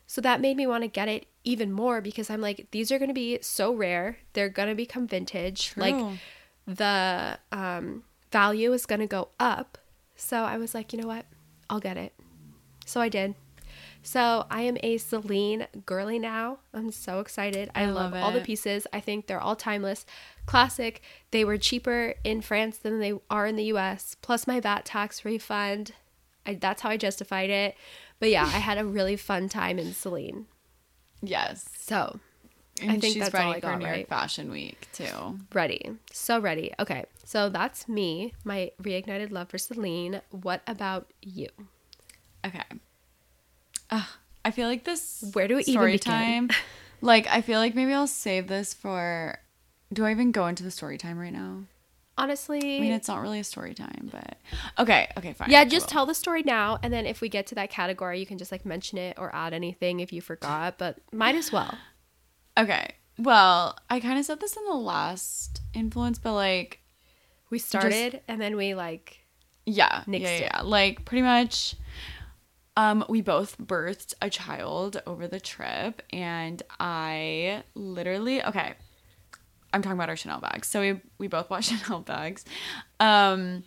So 0.07 0.21
that 0.21 0.41
made 0.41 0.57
me 0.57 0.65
want 0.65 0.83
to 0.83 0.87
get 0.87 1.07
it 1.09 1.27
even 1.43 1.71
more 1.71 2.01
because 2.01 2.29
I'm 2.29 2.41
like, 2.41 2.67
these 2.71 2.91
are 2.91 2.97
going 2.97 3.09
to 3.09 3.13
be 3.13 3.37
so 3.41 3.73
rare. 3.73 4.17
They're 4.33 4.49
going 4.49 4.69
to 4.69 4.75
become 4.75 5.05
vintage. 5.05 5.73
Like, 5.75 5.95
the 6.65 7.37
um, 7.51 8.03
value 8.31 8.73
is 8.73 8.85
going 8.85 9.01
to 9.01 9.07
go 9.07 9.29
up. 9.39 9.77
So 10.15 10.37
I 10.37 10.57
was 10.57 10.73
like, 10.73 10.93
you 10.93 11.01
know 11.01 11.07
what? 11.07 11.25
I'll 11.69 11.79
get 11.79 11.97
it. 11.97 12.13
So 12.85 13.01
I 13.01 13.09
did. 13.09 13.35
So 14.11 14.47
I 14.49 14.63
am 14.63 14.75
a 14.81 14.97
Celine 14.97 15.67
girly 15.85 16.17
now. 16.17 16.57
I'm 16.73 16.91
so 16.91 17.19
excited. 17.19 17.69
I, 17.75 17.83
I 17.83 17.85
love, 17.91 18.11
love 18.11 18.23
all 18.23 18.31
the 18.31 18.41
pieces. 18.41 18.87
I 18.91 19.01
think 19.01 19.27
they're 19.27 19.39
all 19.39 19.55
timeless, 19.55 20.03
classic. 20.47 21.03
They 21.29 21.45
were 21.45 21.59
cheaper 21.59 22.15
in 22.23 22.41
France 22.41 22.79
than 22.79 22.99
they 22.99 23.13
are 23.29 23.45
in 23.45 23.55
the 23.55 23.65
US, 23.65 24.15
plus 24.19 24.47
my 24.47 24.59
VAT 24.59 24.83
tax 24.83 25.23
refund. 25.25 25.91
I, 26.43 26.55
that's 26.55 26.81
how 26.81 26.89
I 26.89 26.97
justified 26.97 27.51
it. 27.51 27.75
But 28.19 28.31
yeah, 28.31 28.45
I 28.45 28.57
had 28.57 28.79
a 28.79 28.83
really 28.83 29.15
fun 29.15 29.47
time 29.47 29.77
in 29.77 29.93
Celine. 29.93 30.47
Yes, 31.21 31.69
So 31.77 32.19
and 32.81 33.01
think 33.01 33.13
she's 33.13 33.21
that's 33.21 33.35
all 33.35 33.41
ready 33.41 33.57
I 33.57 33.59
for 33.59 33.67
got, 33.67 33.77
New 33.77 33.85
York 33.85 33.95
right? 33.95 34.09
Fashion 34.09 34.49
Week 34.49 34.87
too. 34.91 35.37
ready. 35.53 35.87
So 36.11 36.39
ready. 36.39 36.73
Okay. 36.79 37.05
So 37.25 37.47
that's 37.49 37.87
me, 37.87 38.33
my 38.43 38.71
reignited 38.81 39.29
love 39.29 39.49
for 39.49 39.59
Celine. 39.59 40.21
What 40.31 40.63
about 40.65 41.11
you? 41.21 41.49
Okay. 42.43 42.63
Ugh, 43.91 44.07
I 44.45 44.51
feel 44.51 44.67
like 44.67 44.83
this. 44.83 45.23
Where 45.33 45.47
do 45.47 45.55
we 45.55 45.61
even 45.61 45.73
story 45.73 45.91
begin? 45.93 46.11
time? 46.11 46.49
Like, 47.01 47.27
I 47.27 47.39
feel 47.39 47.59
like 47.59 47.75
maybe 47.75 47.93
I'll 47.93 48.07
save 48.07 48.47
this 48.47 48.73
for. 48.73 49.39
Do 49.93 50.03
I 50.03 50.11
even 50.11 50.33
go 50.33 50.47
into 50.47 50.63
the 50.63 50.71
story 50.71 50.97
time 50.97 51.17
right 51.17 51.31
now? 51.31 51.63
Honestly, 52.17 52.57
I 52.57 52.81
mean, 52.81 52.91
it's 52.91 53.07
not 53.07 53.21
really 53.21 53.39
a 53.39 53.43
story 53.45 53.73
time, 53.73 54.09
but 54.11 54.37
okay, 54.77 55.07
okay, 55.17 55.31
fine. 55.31 55.49
yeah, 55.49 55.63
just 55.63 55.87
tell 55.87 56.05
the 56.05 56.13
story 56.13 56.43
now, 56.43 56.77
and 56.83 56.91
then 56.91 57.05
if 57.05 57.21
we 57.21 57.29
get 57.29 57.47
to 57.47 57.55
that 57.55 57.69
category, 57.69 58.19
you 58.19 58.25
can 58.25 58.37
just 58.37 58.51
like 58.51 58.65
mention 58.65 58.97
it 58.97 59.17
or 59.17 59.33
add 59.33 59.53
anything 59.53 60.01
if 60.01 60.11
you 60.11 60.19
forgot. 60.21 60.77
But 60.77 60.97
might 61.13 61.35
as 61.35 61.51
well. 61.51 61.77
Okay. 62.57 62.89
Well, 63.17 63.77
I 63.89 64.01
kind 64.01 64.19
of 64.19 64.25
said 64.25 64.41
this 64.41 64.57
in 64.57 64.65
the 64.65 64.73
last 64.73 65.61
influence, 65.73 66.19
but 66.19 66.33
like, 66.33 66.81
We 67.49 67.57
started 67.57 68.19
and 68.27 68.41
then 68.41 68.57
we 68.57 68.75
like 68.75 69.19
yeah, 69.65 70.03
Nixed 70.07 70.19
yeah, 70.21 70.29
it. 70.29 70.41
yeah, 70.41 70.61
like 70.63 71.05
pretty 71.05 71.21
much. 71.21 71.75
Um, 72.77 73.03
we 73.09 73.21
both 73.21 73.57
birthed 73.57 74.13
a 74.21 74.29
child 74.29 75.01
over 75.05 75.27
the 75.27 75.39
trip, 75.39 76.01
and 76.11 76.61
I 76.79 77.63
literally 77.75 78.43
okay. 78.43 78.73
I'm 79.71 79.83
talking 79.83 79.97
about 79.97 80.09
our 80.09 80.15
Chanel 80.15 80.39
bags. 80.39 80.67
So 80.67 80.81
we 80.81 81.01
we 81.17 81.27
both 81.27 81.49
bought 81.49 81.63
Chanel 81.65 82.01
bags. 82.01 82.45
Um, 82.99 83.63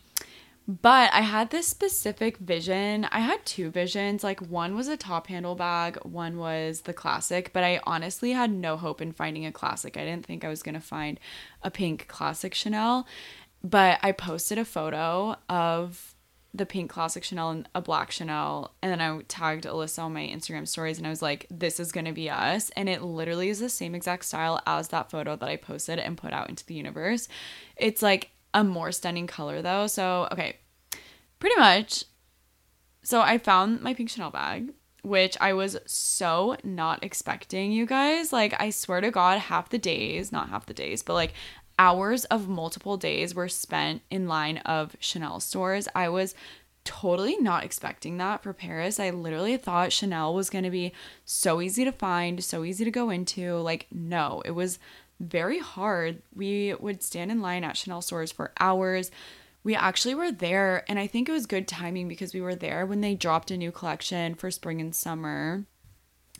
but 0.68 1.12
I 1.12 1.22
had 1.22 1.50
this 1.50 1.66
specific 1.66 2.38
vision. 2.38 3.06
I 3.10 3.20
had 3.20 3.44
two 3.44 3.70
visions. 3.70 4.22
Like 4.22 4.40
one 4.40 4.76
was 4.76 4.88
a 4.88 4.96
top 4.96 5.26
handle 5.26 5.56
bag, 5.56 5.98
one 6.02 6.38
was 6.38 6.82
the 6.82 6.92
classic, 6.92 7.52
but 7.52 7.64
I 7.64 7.80
honestly 7.84 8.30
had 8.32 8.52
no 8.52 8.76
hope 8.76 9.00
in 9.02 9.12
finding 9.12 9.44
a 9.44 9.52
classic. 9.52 9.96
I 9.96 10.04
didn't 10.04 10.24
think 10.24 10.44
I 10.44 10.48
was 10.48 10.62
going 10.62 10.76
to 10.76 10.80
find 10.80 11.18
a 11.62 11.70
pink 11.70 12.06
classic 12.06 12.54
Chanel, 12.54 13.06
but 13.64 13.98
I 14.02 14.12
posted 14.12 14.56
a 14.58 14.64
photo 14.64 15.36
of 15.48 16.11
the 16.54 16.66
pink 16.66 16.90
classic 16.90 17.24
Chanel 17.24 17.50
and 17.50 17.68
a 17.74 17.80
black 17.80 18.10
Chanel. 18.10 18.74
And 18.82 18.92
then 18.92 19.00
I 19.00 19.20
tagged 19.28 19.64
Allysa 19.64 20.02
on 20.02 20.12
my 20.12 20.22
Instagram 20.22 20.68
stories 20.68 20.98
and 20.98 21.06
I 21.06 21.10
was 21.10 21.22
like, 21.22 21.46
this 21.50 21.80
is 21.80 21.92
going 21.92 22.04
to 22.04 22.12
be 22.12 22.28
us. 22.28 22.70
And 22.76 22.88
it 22.88 23.02
literally 23.02 23.48
is 23.48 23.60
the 23.60 23.68
same 23.68 23.94
exact 23.94 24.24
style 24.24 24.60
as 24.66 24.88
that 24.88 25.10
photo 25.10 25.34
that 25.36 25.48
I 25.48 25.56
posted 25.56 25.98
and 25.98 26.18
put 26.18 26.32
out 26.32 26.50
into 26.50 26.66
the 26.66 26.74
universe. 26.74 27.28
It's 27.76 28.02
like 28.02 28.30
a 28.52 28.62
more 28.62 28.92
stunning 28.92 29.26
color 29.26 29.62
though. 29.62 29.86
So, 29.86 30.28
okay, 30.30 30.56
pretty 31.38 31.58
much. 31.58 32.04
So 33.02 33.22
I 33.22 33.38
found 33.38 33.80
my 33.80 33.94
pink 33.94 34.10
Chanel 34.10 34.30
bag. 34.30 34.72
Which 35.04 35.36
I 35.40 35.52
was 35.52 35.76
so 35.84 36.56
not 36.62 37.02
expecting, 37.02 37.72
you 37.72 37.86
guys. 37.86 38.32
Like, 38.32 38.54
I 38.62 38.70
swear 38.70 39.00
to 39.00 39.10
God, 39.10 39.40
half 39.40 39.68
the 39.68 39.76
days, 39.76 40.30
not 40.30 40.48
half 40.48 40.66
the 40.66 40.72
days, 40.72 41.02
but 41.02 41.14
like 41.14 41.32
hours 41.82 42.24
of 42.26 42.48
multiple 42.48 42.96
days 42.96 43.34
were 43.34 43.48
spent 43.48 44.02
in 44.08 44.28
line 44.28 44.58
of 44.58 44.94
Chanel 45.00 45.40
stores. 45.40 45.88
I 45.96 46.08
was 46.08 46.32
totally 46.84 47.36
not 47.38 47.64
expecting 47.64 48.18
that 48.18 48.40
for 48.40 48.52
Paris. 48.52 49.00
I 49.00 49.10
literally 49.10 49.56
thought 49.56 49.92
Chanel 49.92 50.32
was 50.32 50.48
going 50.48 50.62
to 50.62 50.70
be 50.70 50.92
so 51.24 51.60
easy 51.60 51.84
to 51.84 51.90
find, 51.90 52.44
so 52.44 52.62
easy 52.62 52.84
to 52.84 52.92
go 52.92 53.10
into. 53.10 53.56
Like, 53.56 53.88
no, 53.90 54.42
it 54.44 54.52
was 54.52 54.78
very 55.18 55.58
hard. 55.58 56.22
We 56.32 56.72
would 56.74 57.02
stand 57.02 57.32
in 57.32 57.42
line 57.42 57.64
at 57.64 57.76
Chanel 57.76 58.00
stores 58.00 58.30
for 58.30 58.52
hours. 58.60 59.10
We 59.64 59.74
actually 59.74 60.14
were 60.14 60.30
there, 60.30 60.84
and 60.88 61.00
I 61.00 61.08
think 61.08 61.28
it 61.28 61.32
was 61.32 61.46
good 61.46 61.66
timing 61.66 62.06
because 62.06 62.32
we 62.32 62.40
were 62.40 62.54
there 62.54 62.86
when 62.86 63.00
they 63.00 63.16
dropped 63.16 63.50
a 63.50 63.56
new 63.56 63.72
collection 63.72 64.36
for 64.36 64.52
spring 64.52 64.80
and 64.80 64.94
summer. 64.94 65.64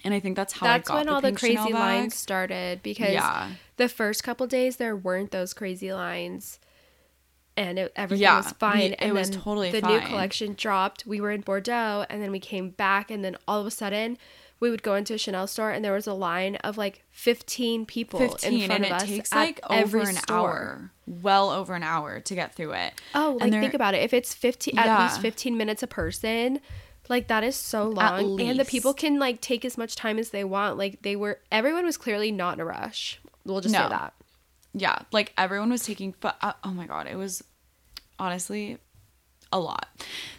And 0.05 0.13
I 0.13 0.21
think 0.21 0.37
that's 0.37 0.53
how 0.55 0.67
That's 0.67 0.91
I 0.91 0.93
got 0.95 0.97
when 0.99 1.07
the 1.07 1.13
all 1.13 1.21
the 1.21 1.33
crazy 1.33 1.73
lines 1.73 2.15
started 2.15 2.83
because 2.83 3.13
Yeah. 3.13 3.51
the 3.77 3.89
first 3.89 4.25
couple 4.25 4.47
days 4.47 4.77
there 4.77 4.97
weren't 4.97 5.31
those 5.31 5.55
crazy 5.55 5.93
lines. 5.93 6.59
And 7.57 7.79
it, 7.79 7.93
everything 7.97 8.23
Yeah, 8.23 8.39
was 8.39 8.53
fine. 8.53 8.79
we- 8.79 8.85
it 8.87 8.97
and 9.01 9.13
was 9.13 9.31
then 9.31 9.41
totally 9.41 9.71
the 9.71 9.83
new 9.83 10.01
collection 10.01 10.55
dropped. 10.57 11.05
We 11.07 11.21
were 11.21 11.31
in 11.31 11.43
Bordeaux, 11.43 12.07
and 12.09 12.23
then 12.23 12.33
we 12.33 12.41
came 12.41 12.71
back, 12.71 13.11
and 13.11 13.23
then 13.25 13.37
all 13.47 13.61
of 13.61 13.67
a 13.67 13.71
sudden, 13.71 14.17
we 14.59 14.71
would 14.71 14.83
go 14.83 14.95
into 14.95 15.13
a 15.15 15.19
Chanel 15.19 15.47
store, 15.47 15.71
and 15.71 15.85
there 15.85 15.93
was 15.93 16.07
a 16.07 16.15
line 16.15 16.57
of 16.57 16.79
like 16.79 17.03
fifteen 17.11 17.85
people 17.85 18.21
in 18.21 18.31
15 18.31 18.67
front 18.67 18.73
and 18.73 18.85
of 18.87 18.91
it 18.91 18.95
us 18.95 19.05
takes 19.05 19.33
like 19.35 19.61
over 19.69 19.99
an 20.01 20.15
store. 20.15 20.37
hour 20.39 20.91
well 21.07 21.51
over 21.51 21.75
an 21.75 21.83
hour 21.83 22.21
to 22.21 22.35
get 22.35 22.55
through 22.55 22.73
it 22.73 22.95
Oh, 23.15 23.37
And 23.41 23.51
like 23.51 23.61
think 23.61 23.75
about 23.75 23.95
it. 23.95 24.03
If 24.03 24.15
it's 24.15 24.33
fifteen, 24.33 24.79
at 24.79 25.03
least 25.03 25.21
fifteen 25.21 25.57
minutes 25.59 25.83
a 25.83 25.87
person, 25.89 26.61
like 27.09 27.29
that 27.29 27.45
is 27.45 27.57
so 27.57 27.89
long, 27.89 28.41
and 28.41 28.59
the 28.59 28.65
people 28.65 28.95
can 28.95 29.19
like 29.19 29.41
take 29.41 29.65
as 29.65 29.77
much 29.77 29.97
time 29.97 30.19
as 30.19 30.31
they 30.31 30.45
want. 30.45 30.79
Like 30.79 31.03
they 31.03 31.17
were, 31.17 31.41
everyone 31.51 31.85
was 31.85 31.97
clearly 31.97 32.31
not 32.33 32.55
in 32.55 32.61
a 32.61 32.65
rush. 32.65 33.21
We'll 33.45 33.61
just 33.61 33.75
say 33.75 33.89
that. 33.89 34.15
yeah. 34.73 34.99
Like 35.11 35.33
everyone 35.37 35.71
was 35.71 35.85
taking 35.85 36.15
but 36.21 36.37
uh, 36.41 36.53
oh 36.63 36.71
my 36.71 36.87
god 36.87 37.07
it 37.09 37.17
was 37.17 37.43
honestly 38.19 38.79
a 39.53 39.59
lot. 39.59 39.89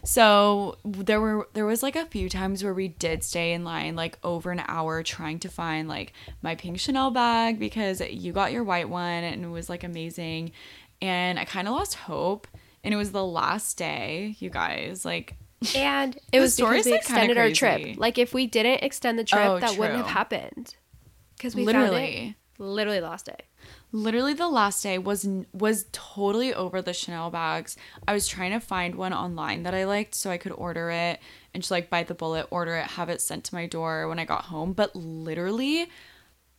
So 0.03 0.77
there 0.83 1.21
were 1.21 1.47
there 1.53 1.65
was 1.65 1.83
like 1.83 1.95
a 1.95 2.05
few 2.05 2.29
times 2.29 2.63
where 2.63 2.73
we 2.73 2.87
did 2.87 3.23
stay 3.23 3.53
in 3.53 3.63
line 3.63 3.95
like 3.95 4.17
over 4.23 4.51
an 4.51 4.63
hour 4.67 5.03
trying 5.03 5.39
to 5.39 5.49
find 5.49 5.87
like 5.87 6.13
my 6.41 6.55
pink 6.55 6.79
chanel 6.79 7.11
bag 7.11 7.59
because 7.59 8.01
you 8.01 8.31
got 8.33 8.51
your 8.51 8.63
white 8.63 8.89
one 8.89 9.23
and 9.23 9.43
it 9.43 9.49
was 9.49 9.69
like 9.69 9.83
amazing. 9.83 10.51
And 11.01 11.37
i 11.37 11.45
kind 11.45 11.67
of 11.67 11.75
lost 11.75 11.95
hope. 11.95 12.47
And 12.83 12.93
it 12.93 12.97
was 12.97 13.11
the 13.11 13.25
last 13.25 13.77
day 13.77 14.35
you 14.39 14.49
guys. 14.49 15.05
Like 15.05 15.35
And 15.75 16.17
it 16.31 16.39
was 16.39 16.55
because 16.55 16.85
we 16.85 16.95
extended 16.95 17.37
our 17.37 17.51
trip. 17.51 17.97
Like 17.97 18.17
if 18.17 18.33
we 18.33 18.47
didn't 18.47 18.83
extend 18.83 19.17
the 19.19 19.23
trip, 19.23 19.41
Oh, 19.43 19.59
that 19.59 19.77
wouldn't 19.77 19.97
have 19.97 20.07
happened. 20.07 20.75
Because 21.37 21.55
we 21.55 21.65
literally, 21.65 21.89
literally 21.89 22.35
literally 22.59 23.01
lost 23.01 23.27
it. 23.27 23.43
literally 23.91 24.33
the 24.33 24.47
last 24.47 24.81
day 24.83 24.97
was 24.97 25.27
was 25.51 25.85
totally 25.91 26.53
over 26.53 26.81
the 26.81 26.93
Chanel 26.93 27.29
bags. 27.29 27.75
I 28.07 28.13
was 28.13 28.27
trying 28.27 28.51
to 28.51 28.59
find 28.59 28.95
one 28.95 29.13
online 29.13 29.63
that 29.63 29.73
I 29.73 29.85
liked 29.85 30.15
so 30.15 30.29
I 30.31 30.37
could 30.37 30.53
order 30.53 30.89
it 30.89 31.19
and 31.53 31.61
just 31.63 31.71
like 31.71 31.89
bite 31.89 32.07
the 32.07 32.13
bullet, 32.13 32.47
order 32.51 32.75
it, 32.75 32.85
have 32.91 33.09
it 33.09 33.21
sent 33.21 33.43
to 33.45 33.55
my 33.55 33.65
door 33.65 34.07
when 34.07 34.19
I 34.19 34.25
got 34.25 34.45
home. 34.45 34.73
But 34.73 34.95
literally, 34.95 35.89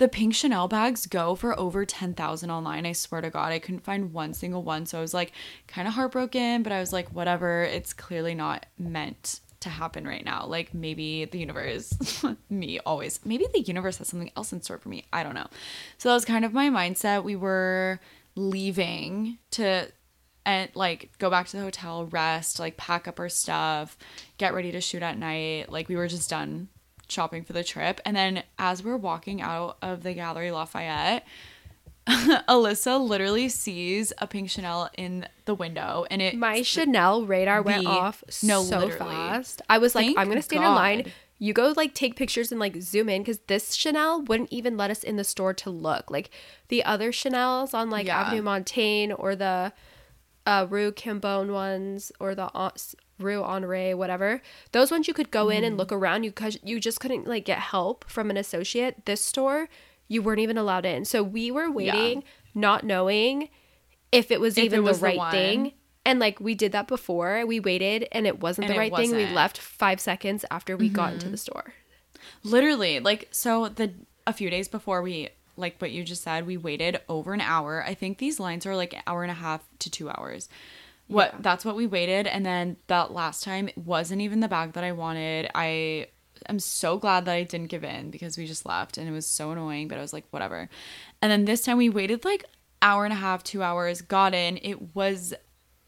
the 0.05 0.09
pink 0.09 0.35
Chanel 0.35 0.69
bags 0.69 1.07
go 1.07 1.35
for 1.35 1.59
over 1.59 1.87
10,000 1.87 2.51
online. 2.51 2.85
I 2.85 2.93
swear 2.93 3.23
to 3.23 3.31
God, 3.31 3.53
I 3.53 3.59
couldn't 3.59 3.85
find 3.85 4.13
one 4.13 4.35
single 4.35 4.63
one. 4.63 4.85
So 4.85 4.99
I 4.99 5.01
was 5.01 5.15
like 5.15 5.33
kind 5.67 5.89
of 5.89 5.95
heartbroken, 5.95 6.63
but 6.63 6.75
I 6.75 6.81
was 6.81 6.93
like, 6.93 7.09
whatever, 7.09 7.63
it's 7.63 7.95
clearly 7.95 8.35
not 8.35 8.67
meant 8.79 9.41
to 9.61 9.71
happen 9.71 10.07
right 10.07 10.23
now. 10.23 10.45
Like 10.45 10.75
maybe 10.75 11.25
the 11.25 11.39
universe, 11.39 12.23
me 12.51 12.81
always, 12.81 13.19
maybe 13.25 13.47
the 13.55 13.63
universe 13.63 13.97
has 13.97 14.09
something 14.09 14.31
else 14.37 14.53
in 14.53 14.61
store 14.61 14.77
for 14.77 14.91
me. 14.91 15.07
I 15.11 15.23
don't 15.23 15.35
know. 15.35 15.47
So 15.97 16.11
that 16.11 16.15
was 16.17 16.27
kind 16.27 16.45
of 16.45 16.53
my 16.53 16.69
mindset. 16.69 17.25
We 17.25 17.37
were 17.37 17.99
leaving 18.35 19.39
to 19.53 19.91
and 20.45 20.69
like 20.75 21.13
go 21.19 21.31
back 21.31 21.47
to 21.47 21.57
the 21.57 21.63
hotel, 21.63 22.05
rest, 22.05 22.61
like 22.61 22.77
pack 22.77 23.09
up 23.09 23.19
our 23.19 23.31
stuff, 23.31 23.97
get 24.37 24.53
ready 24.53 24.71
to 24.73 24.83
shoot 24.83 25.03
at 25.03 25.17
night. 25.17 25.73
Like 25.73 25.89
we 25.89 25.97
were 25.97 26.09
just 26.09 26.29
done 26.29 26.69
shopping 27.15 27.45
for 27.45 27.53
the 27.55 27.65
trip. 27.65 28.01
And 28.05 28.15
then 28.17 28.43
as 28.59 28.83
we're 28.85 28.97
walking 28.99 29.41
out 29.41 29.79
of 29.81 30.03
the 30.03 30.13
Gallery 30.13 30.51
Lafayette, 30.51 31.25
Allysa 32.07 33.01
literally 33.01 33.49
sees 33.49 34.13
a 34.19 34.27
pink 34.27 34.51
Chanel 34.51 34.91
in 34.99 35.27
the 35.47 35.55
window 35.55 36.05
and 36.11 36.21
it 36.21 36.37
My 36.37 36.61
Chanel 36.63 37.25
radar 37.25 37.63
went 37.63 37.85
the- 37.85 37.89
off 37.89 38.23
no, 38.43 38.63
so 38.63 38.81
literally. 38.81 39.15
fast. 39.15 39.63
I 39.71 39.79
was 39.79 39.95
like, 39.95 40.15
I'm 40.17 40.29
gonna 40.29 40.43
stand 40.43 40.65
in 40.65 40.71
line. 40.75 41.13
You 41.39 41.53
go 41.53 41.73
like 41.77 41.95
take 41.95 42.15
pictures 42.17 42.51
and 42.53 42.61
like 42.61 42.81
zoom 42.83 43.09
in 43.09 43.23
because 43.23 43.39
this 43.47 43.75
Chanel 43.75 44.23
wouldn't 44.23 44.53
even 44.53 44.77
let 44.77 44.91
us 44.91 45.03
in 45.03 45.17
the 45.17 45.25
store 45.25 45.55
to 45.55 45.71
look. 45.71 46.11
Like 46.11 46.31
the 46.69 46.85
other 46.85 47.11
Chanel's 47.11 47.73
on 47.75 47.89
like 47.91 48.07
Yeah. 48.07 48.21
Avenue 48.21 48.43
Montaigne 48.43 49.13
or 49.15 49.35
the 49.35 49.73
uh, 50.47 50.67
Rue 50.69 50.93
Cambon 50.93 51.53
ones 51.53 52.13
or 52.21 52.35
the 52.35 52.51
Rue 53.19 53.43
Honore, 53.43 53.97
whatever. 53.97 54.43
Those 54.73 54.91
ones 54.91 55.07
you 55.09 55.15
could 55.15 55.31
go 55.31 55.49
in 55.49 55.59
Mm-hmm. 55.59 55.65
and 55.67 55.77
look 55.77 55.93
around. 55.93 56.25
You 56.25 56.33
cause 56.33 56.59
you 56.63 56.81
just 56.81 57.01
couldn't 57.01 57.27
like 57.27 57.45
get 57.45 57.59
help 57.59 58.05
from 58.09 58.31
an 58.31 58.37
associate. 58.37 59.05
This 59.07 59.21
store, 59.21 59.69
you 60.09 60.23
weren't 60.23 60.41
even 60.41 60.59
allowed 60.59 60.85
in. 60.85 61.05
So 61.05 61.23
we 61.23 61.51
were 61.51 61.71
waiting, 61.71 62.25
not 62.55 62.85
knowing 62.85 63.49
if 64.13 64.31
it 64.31 64.41
was 64.41 64.59
If 64.59 64.65
even 64.65 64.81
it 64.81 64.83
was 64.83 64.99
the 64.99 65.03
the 65.03 65.07
right 65.09 65.17
one. 65.19 65.31
thing. 65.33 65.73
And 66.07 66.19
like 66.19 66.39
we 66.41 66.55
did 66.55 66.73
that 66.73 66.87
before. 66.89 67.47
We 67.47 67.61
waited 67.61 68.07
and 68.13 68.27
it 68.27 68.41
wasn't 68.41 68.67
And 68.67 68.75
the 68.75 68.79
right 68.79 68.93
thing. 68.95 69.11
We 69.11 69.15
wasn't. 69.17 69.27
Mm-hmm. 69.29 69.35
left 69.37 69.59
five 69.59 70.01
seconds 70.01 70.45
after 70.51 70.77
we 70.77 70.89
got 70.89 71.15
into 71.15 71.29
the 71.29 71.37
store. 71.39 71.73
literally 72.43 73.01
like 73.01 73.29
so 73.31 73.69
the 73.69 73.93
a 74.27 74.33
few 74.33 74.51
days 74.51 74.69
before 74.69 75.03
we 75.03 75.29
like 75.57 75.77
what 75.79 75.91
you 75.91 76.03
just 76.05 76.23
said 76.23 76.47
we 76.47 76.57
waited 76.57 76.99
over 77.09 77.33
an 77.35 77.41
hour 77.41 77.85
i 77.87 77.95
think 77.95 78.19
these 78.19 78.41
lines 78.41 78.65
are 78.67 78.75
like 78.75 78.93
an 78.95 79.03
hour 79.07 79.23
and 79.23 79.31
a 79.31 79.35
half 79.35 79.63
to 79.79 79.91
two 79.91 80.09
hours 80.11 80.49
what 81.07 81.33
Yeah. 81.35 81.39
that's 81.43 81.65
what 81.65 81.77
we 81.77 81.87
waited 81.87 82.27
and 82.27 82.45
then 82.47 82.77
that 82.87 83.13
last 83.13 83.43
time 83.45 83.69
it 83.69 83.77
wasn't 83.79 84.21
even 84.21 84.41
the 84.41 84.49
bag 84.49 84.73
that 84.73 84.85
i 84.85 84.93
wanted 84.93 85.51
i 85.55 86.07
am 86.49 86.59
so 86.59 86.97
glad 86.99 87.25
that 87.27 87.33
i 87.35 87.43
didn't 87.43 87.69
give 87.69 87.85
in 87.85 88.11
because 88.11 88.39
we 88.39 88.47
just 88.47 88.65
left 88.67 88.97
and 88.99 89.09
it 89.09 89.13
was 89.13 89.27
so 89.27 89.51
annoying 89.51 89.87
but 89.89 89.99
i 89.99 90.01
was 90.01 90.13
like 90.13 90.25
whatever 90.31 90.69
and 91.21 91.31
then 91.31 91.45
this 91.45 91.63
time 91.63 91.77
we 91.77 91.89
waited 91.89 92.25
like 92.25 92.45
hour 92.83 93.05
and 93.05 93.13
a 93.13 93.17
half 93.17 93.43
two 93.45 93.63
hours 93.63 94.01
got 94.03 94.35
in 94.35 94.59
it 94.63 94.95
was 94.95 95.35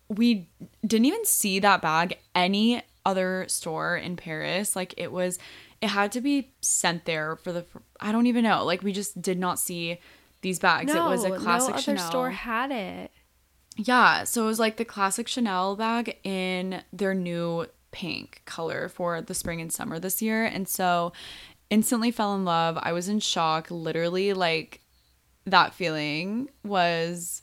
we 0.08 0.48
didn't 0.86 1.06
even 1.06 1.24
see 1.24 1.58
that 1.58 1.82
bag 1.82 2.18
any 2.34 2.82
other 3.04 3.44
store 3.48 3.96
in 3.96 4.16
Paris. 4.16 4.76
Like 4.76 4.94
it 4.96 5.10
was, 5.12 5.38
it 5.80 5.88
had 5.88 6.12
to 6.12 6.20
be 6.20 6.52
sent 6.60 7.04
there 7.06 7.36
for 7.36 7.52
the. 7.52 7.64
I 8.00 8.12
don't 8.12 8.26
even 8.26 8.44
know. 8.44 8.64
Like 8.64 8.82
we 8.82 8.92
just 8.92 9.20
did 9.20 9.38
not 9.38 9.58
see 9.58 9.98
these 10.42 10.58
bags. 10.58 10.92
No, 10.92 11.06
it 11.06 11.10
was 11.10 11.24
a 11.24 11.30
classic 11.38 11.70
no 11.70 11.74
other 11.74 11.82
Chanel. 11.82 12.08
store 12.08 12.30
had 12.30 12.70
it. 12.70 13.10
Yeah, 13.76 14.24
so 14.24 14.44
it 14.44 14.46
was 14.46 14.58
like 14.58 14.76
the 14.76 14.84
classic 14.84 15.28
Chanel 15.28 15.76
bag 15.76 16.18
in 16.24 16.82
their 16.92 17.14
new 17.14 17.66
pink 17.92 18.42
color 18.46 18.88
for 18.88 19.20
the 19.20 19.34
spring 19.34 19.60
and 19.60 19.72
summer 19.72 19.98
this 19.98 20.22
year. 20.22 20.44
And 20.44 20.68
so 20.68 21.12
instantly 21.70 22.10
fell 22.10 22.34
in 22.34 22.44
love. 22.44 22.78
I 22.80 22.92
was 22.92 23.08
in 23.08 23.20
shock. 23.20 23.70
Literally, 23.70 24.32
like 24.32 24.80
that 25.44 25.74
feeling 25.74 26.48
was 26.64 27.42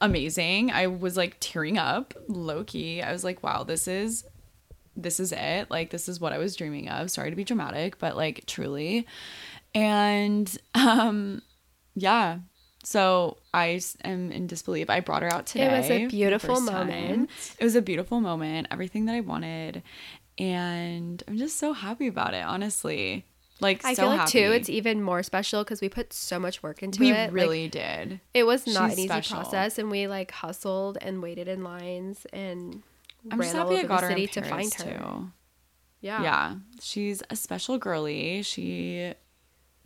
amazing. 0.00 0.70
I 0.70 0.86
was 0.86 1.16
like 1.16 1.36
tearing 1.40 1.78
up, 1.78 2.14
low 2.28 2.64
key. 2.64 3.02
I 3.02 3.12
was 3.12 3.24
like, 3.24 3.42
wow, 3.42 3.62
this 3.62 3.86
is 3.88 4.24
this 4.96 5.20
is 5.20 5.32
it. 5.32 5.70
Like 5.70 5.90
this 5.90 6.08
is 6.08 6.18
what 6.20 6.32
I 6.32 6.38
was 6.38 6.56
dreaming 6.56 6.88
of. 6.88 7.10
Sorry 7.10 7.30
to 7.30 7.36
be 7.36 7.44
dramatic, 7.44 7.98
but 7.98 8.16
like 8.16 8.44
truly. 8.46 9.06
And 9.74 10.54
um 10.74 11.42
yeah. 11.94 12.38
So 12.84 13.38
I 13.58 13.80
am 14.04 14.32
in 14.32 14.46
disbelief. 14.46 14.88
I 14.90 15.00
brought 15.00 15.22
her 15.22 15.32
out 15.32 15.46
today. 15.46 15.66
It 15.66 15.78
was 15.78 15.90
a 15.90 16.06
beautiful 16.06 16.56
first 16.56 16.68
time. 16.68 16.88
moment. 16.88 17.30
It 17.58 17.64
was 17.64 17.74
a 17.74 17.82
beautiful 17.82 18.20
moment. 18.20 18.68
Everything 18.70 19.06
that 19.06 19.14
I 19.14 19.20
wanted. 19.20 19.82
And 20.38 21.22
I'm 21.26 21.36
just 21.36 21.58
so 21.58 21.72
happy 21.72 22.06
about 22.06 22.34
it, 22.34 22.44
honestly. 22.44 23.24
Like 23.60 23.84
I 23.84 23.94
so 23.94 24.02
feel 24.02 24.10
like 24.10 24.20
happy. 24.20 24.32
too, 24.32 24.52
it's 24.52 24.68
even 24.68 25.02
more 25.02 25.22
special 25.24 25.64
because 25.64 25.80
we 25.80 25.88
put 25.88 26.12
so 26.12 26.38
much 26.38 26.62
work 26.62 26.82
into 26.82 27.00
we 27.00 27.10
it. 27.10 27.32
We 27.32 27.40
really 27.40 27.68
did. 27.68 28.20
it 28.32 28.44
was 28.44 28.66
not 28.66 28.90
she's 28.90 28.98
an 28.98 29.04
easy 29.04 29.34
process, 29.34 29.78
and 29.78 29.90
we 29.90 30.06
like 30.06 30.30
hustled 30.30 30.96
and 31.00 31.20
waited 31.20 31.48
in 31.48 31.64
lines 31.64 32.24
and 32.32 32.82
I'm 33.30 33.40
ran 33.40 33.56
all 33.56 33.72
over 33.72 33.86
got 33.86 34.02
the 34.02 34.08
city 34.08 34.26
to 34.28 34.42
find 34.42 34.72
her. 34.74 34.84
too. 34.84 35.32
Yeah. 36.00 36.22
yeah 36.22 36.54
she's 36.80 37.24
a 37.28 37.34
special 37.34 37.76
girly 37.78 38.42
she 38.42 39.12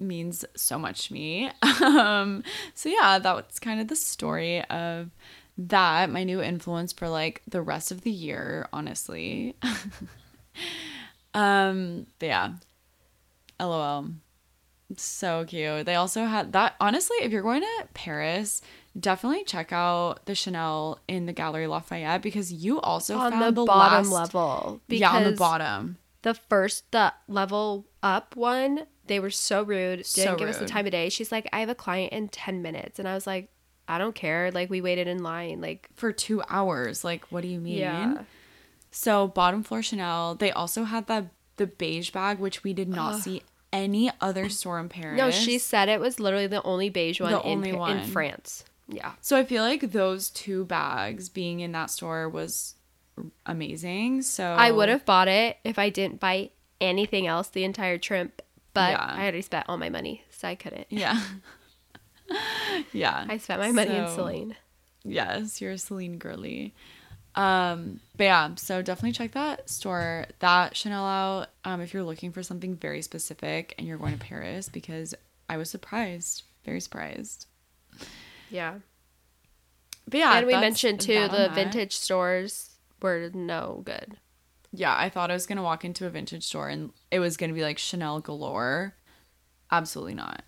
means 0.02 0.44
so 0.56 0.78
much 0.78 1.08
to 1.08 1.12
me. 1.14 1.50
Um 1.82 2.42
so 2.74 2.88
yeah 2.88 3.18
that's 3.18 3.58
kind 3.58 3.80
of 3.80 3.88
the 3.88 3.96
story 3.96 4.62
of 4.64 5.10
that. 5.58 6.10
My 6.10 6.24
new 6.24 6.40
influence 6.42 6.92
for 6.92 7.08
like 7.08 7.42
the 7.48 7.60
rest 7.62 7.90
of 7.92 8.02
the 8.02 8.10
year 8.10 8.68
honestly. 8.72 9.56
Um 11.34 12.06
yeah. 12.20 12.54
Lol. 13.60 14.08
It's 14.90 15.02
so 15.04 15.44
cute. 15.46 15.86
They 15.86 15.94
also 15.94 16.24
had 16.26 16.52
that 16.52 16.74
honestly 16.80 17.16
if 17.22 17.32
you're 17.32 17.42
going 17.42 17.62
to 17.62 17.88
paris 17.94 18.60
definitely 18.98 19.42
check 19.44 19.72
out 19.72 20.26
the 20.26 20.34
chanel 20.34 20.98
in 21.08 21.24
the 21.24 21.32
gallery 21.32 21.66
lafayette 21.66 22.20
because 22.20 22.52
you 22.52 22.78
also 22.80 23.16
On 23.16 23.30
found 23.32 23.56
the, 23.56 23.62
the, 23.62 23.64
bottom 23.66 24.10
last- 24.10 24.34
level. 24.34 24.80
yeah 24.88 25.10
on 25.12 25.24
the 25.24 25.32
bottom. 25.32 25.96
the 26.22 26.34
first 26.34 26.90
the 26.92 27.10
level 27.28 27.86
up 28.02 28.36
one 28.36 28.84
they 29.06 29.18
were 29.20 29.30
so 29.30 29.62
rude 29.62 29.96
didn't 29.98 30.06
So 30.06 30.36
give 30.36 30.48
us 30.48 30.56
the 30.56 30.62
rude. 30.62 30.68
time 30.70 30.86
of 30.86 30.92
day 30.92 31.08
she's 31.08 31.32
like 31.32 31.48
i 31.52 31.60
have 31.60 31.68
a 31.68 31.74
client 31.74 32.12
in 32.12 32.28
10 32.28 32.62
minutes 32.62 32.98
and 32.98 33.08
i 33.08 33.14
was 33.14 33.26
like 33.26 33.48
i 33.88 33.98
don't 33.98 34.14
care 34.14 34.50
like 34.52 34.70
we 34.70 34.80
waited 34.80 35.06
in 35.08 35.22
line 35.22 35.60
like 35.60 35.88
for 35.94 36.12
two 36.12 36.42
hours. 36.48 37.02
Like, 37.04 37.24
what 37.32 37.42
do 37.42 37.48
you 37.48 37.58
mean? 37.58 37.78
yeah 37.78 38.22
So 38.90 39.26
bottom 39.28 39.62
floor 39.62 39.82
Chanel. 39.82 40.34
They 40.36 40.52
also 40.52 40.84
had 40.84 41.06
the 41.06 41.26
the 41.56 41.66
beige 41.66 42.10
bag, 42.10 42.38
which 42.38 42.62
we 42.64 42.72
did 42.72 42.88
not 42.88 43.20
see 43.20 43.42
any 43.72 44.10
other 44.20 44.48
store 44.48 44.78
in 44.78 44.88
Paris. 44.88 45.18
No, 45.18 45.30
she 45.30 45.58
said 45.58 45.88
it 45.88 46.00
was 46.00 46.20
literally 46.20 46.46
the 46.46 46.62
only 46.62 46.90
beige 46.90 47.20
one, 47.20 47.32
The 47.32 47.40
in, 47.42 47.58
only 47.58 47.72
one. 47.72 47.98
in 47.98 48.04
France. 48.06 48.64
Yeah. 48.88 49.12
So 49.20 49.36
I 49.36 49.44
feel 49.44 49.62
like 49.62 49.92
those 49.92 50.30
two 50.30 50.64
bags 50.66 51.28
being 51.28 51.60
in 51.60 51.72
that 51.72 51.90
store 51.90 52.28
was 52.28 52.74
amazing. 53.46 54.22
So 54.22 54.44
I 54.44 54.70
would 54.70 54.88
have 54.88 55.04
bought 55.04 55.28
it 55.28 55.58
if 55.64 55.78
I 55.78 55.90
didn't 55.90 56.20
buy 56.20 56.50
anything 56.80 57.26
else 57.26 57.48
the 57.48 57.64
entire 57.64 57.98
trip, 57.98 58.42
but 58.74 58.90
Yeah. 58.92 59.04
I 59.04 59.22
already 59.22 59.42
spent 59.42 59.66
all 59.68 59.76
my 59.78 59.90
money, 59.90 60.24
so 60.30 60.48
I 60.48 60.54
couldn't. 60.54 60.86
Yeah. 60.90 61.20
yeah. 62.92 63.26
I 63.28 63.38
spent 63.38 63.60
my 63.60 63.72
money 63.72 63.94
in 63.96 64.08
Celine. 64.08 64.56
Yes, 65.04 65.60
you're 65.60 65.72
a 65.72 65.78
Celine 65.78 66.18
girly. 66.18 66.74
Um, 67.34 68.00
but 68.16 68.24
yeah, 68.24 68.54
so 68.56 68.82
definitely 68.82 69.12
check 69.12 69.32
that 69.32 69.70
store, 69.70 70.26
that 70.40 70.76
Chanel 70.76 71.04
out, 71.04 71.48
um, 71.64 71.80
if 71.80 71.94
you're 71.94 72.02
looking 72.02 72.30
for 72.30 72.42
something 72.42 72.76
very 72.76 73.00
specific 73.02 73.74
and 73.78 73.86
you're 73.86 73.96
going 73.96 74.18
to 74.18 74.24
Paris 74.24 74.68
because 74.68 75.14
I 75.48 75.56
was 75.56 75.70
surprised, 75.70 76.42
very 76.64 76.80
surprised. 76.80 77.46
Yeah. 78.50 78.74
But 80.06 80.18
yeah, 80.18 80.36
and 80.36 80.46
we 80.46 80.52
mentioned 80.54 81.00
too 81.00 81.22
the 81.28 81.28
that. 81.28 81.54
vintage 81.54 81.96
stores 81.96 82.70
were 83.00 83.30
no 83.32 83.82
good. 83.84 84.18
Yeah, 84.72 84.96
I 84.96 85.08
thought 85.10 85.30
I 85.30 85.34
was 85.34 85.46
gonna 85.46 85.62
walk 85.62 85.84
into 85.84 86.06
a 86.06 86.10
vintage 86.10 86.44
store 86.44 86.68
and 86.68 86.92
it 87.10 87.18
was 87.18 87.36
gonna 87.36 87.52
be 87.52 87.62
like 87.62 87.78
Chanel 87.78 88.20
galore. 88.20 88.94
Absolutely 89.70 90.14
not. 90.14 90.42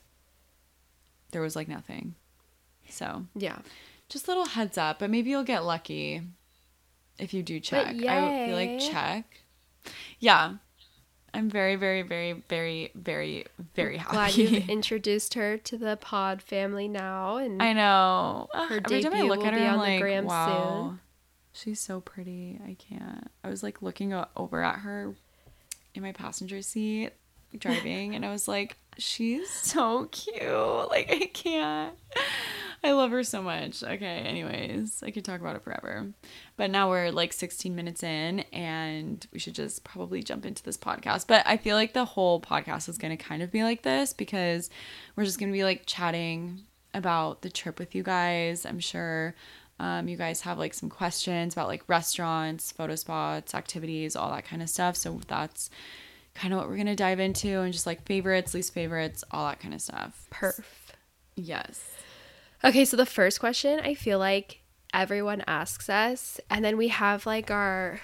There 1.33 1.43
was 1.43 1.57
like 1.57 1.69
nothing. 1.69 2.15
So 2.89 3.27
Yeah. 3.35 3.59
just 4.09 4.29
little 4.29 4.47
heads 4.47 4.79
up, 4.79 4.99
but 4.99 5.11
maybe 5.11 5.31
you'll 5.31 5.43
get 5.45 5.65
lucky 5.65 6.23
if 7.19 7.35
you 7.35 7.43
do 7.43 7.61
check. 7.61 7.87
I 7.89 8.47
feel 8.47 8.57
like 8.57 8.81
check. 8.81 9.41
Yeah. 10.19 10.55
I'm 11.33 11.51
very, 11.51 11.75
very, 11.75 12.03
very, 12.03 12.45
very, 12.49 12.93
very, 12.95 13.45
very 13.75 13.97
happy. 13.97 14.13
Glad 14.13 14.37
you've 14.37 14.69
introduced 14.71 15.35
her 15.35 15.59
to 15.59 15.77
the 15.77 15.97
pod 15.97 16.41
family 16.41 16.87
now 16.87 17.39
and 17.39 17.61
I 17.61 17.73
know. 17.73 18.49
Her 18.55 18.81
Every 18.85 19.03
time 19.03 19.13
I 19.13 19.17
debut 19.17 19.29
look 19.29 19.41
will 19.41 19.47
at 19.49 19.53
her, 19.55 19.59
be 19.59 19.65
I'm 19.67 19.73
on 19.81 19.85
the 19.85 19.91
like, 19.93 20.01
gram 20.01 20.25
wow, 20.27 20.87
soon. 20.91 21.01
She's 21.55 21.81
so 21.81 22.01
pretty. 22.01 22.61
I 22.63 22.75
can't. 22.75 23.31
I 23.43 23.49
was 23.49 23.63
like 23.63 23.81
looking 23.81 24.13
over 24.37 24.63
at 24.63 24.81
her 24.81 25.15
in 25.95 26.03
my 26.03 26.13
passenger 26.13 26.61
seat 26.61 27.13
driving, 27.59 28.15
and 28.15 28.27
I 28.27 28.31
was 28.31 28.49
like, 28.49 28.77
she's 28.99 29.49
so 29.49 30.07
cute. 30.11 30.43
Like 30.91 31.11
I 31.11 31.27
can't. 31.33 31.95
I 32.85 32.93
love 32.93 33.11
her 33.13 33.25
so 33.25 33.43
much. 33.43 33.83
Okay, 33.83 34.05
anyways, 34.05 35.03
I 35.03 35.11
could 35.11 35.25
talk 35.25 35.41
about 35.41 35.57
it 35.57 35.63
forever. 35.63 36.07
But 36.57 36.71
now 36.71 36.91
we're 36.91 37.11
like 37.11 37.33
16 37.33 37.75
minutes 37.75 38.03
in, 38.03 38.41
and 38.53 39.27
we 39.33 39.39
should 39.39 39.55
just 39.55 39.83
probably 39.83 40.23
jump 40.23 40.45
into 40.45 40.63
this 40.63 40.77
podcast. 40.77 41.27
But 41.27 41.45
I 41.47 41.57
feel 41.57 41.77
like 41.77 41.95
the 41.95 42.05
whole 42.05 42.41
podcast 42.41 42.89
is 42.89 42.99
going 42.99 43.17
to 43.17 43.23
kind 43.23 43.43
of 43.43 43.51
be 43.51 43.63
like 43.63 43.83
this 43.83 44.13
because 44.13 44.69
we're 45.17 45.25
just 45.25 45.39
going 45.39 45.51
to 45.51 45.57
be 45.57 45.65
like 45.65 45.85
chatting 45.87 46.63
about 46.93 47.43
the 47.43 47.51
trip 47.51 47.79
with 47.79 47.95
you 47.95 48.03
guys. 48.03 48.67
I'm 48.67 48.81
sure 48.81 49.35
um, 49.81 50.09
you 50.09 50.17
guys 50.17 50.41
have 50.43 50.59
like 50.59 50.73
some 50.75 50.89
questions 50.89 51.53
about 51.55 51.69
like 51.69 51.83
restaurants, 51.89 52.71
photo 52.73 52.95
spots, 52.95 53.55
activities, 53.55 54.15
all 54.17 54.31
that 54.33 54.45
kind 54.45 54.63
of 54.63 54.69
stuff. 54.71 54.97
So 54.97 55.21
that's 55.27 55.71
kind 56.35 56.53
of 56.55 56.59
what 56.61 56.69
we're 56.69 56.77
going 56.77 56.87
to 56.87 56.97
dive 56.97 57.21
into 57.21 57.61
and 57.61 57.73
just 57.73 57.87
like 57.87 58.05
favorites, 58.07 58.55
least 58.55 58.73
favorites, 58.75 59.25
all 59.31 59.47
that 59.49 59.61
kind 59.61 59.75
of 59.75 59.81
stuff. 59.81 60.29
perf. 60.33 60.63
Yes. 61.37 61.83
Okay, 62.63 62.85
so 62.85 62.97
the 62.97 63.07
first 63.07 63.41
question 63.41 63.81
I 63.81 63.95
feel 63.95 64.19
like 64.19 64.61
everyone 64.93 65.43
asks 65.47 65.89
us, 65.91 66.41
and 66.49 66.65
then 66.65 66.77
we 66.77 66.89
have 66.89 67.27
like 67.27 67.51
our 67.51 68.01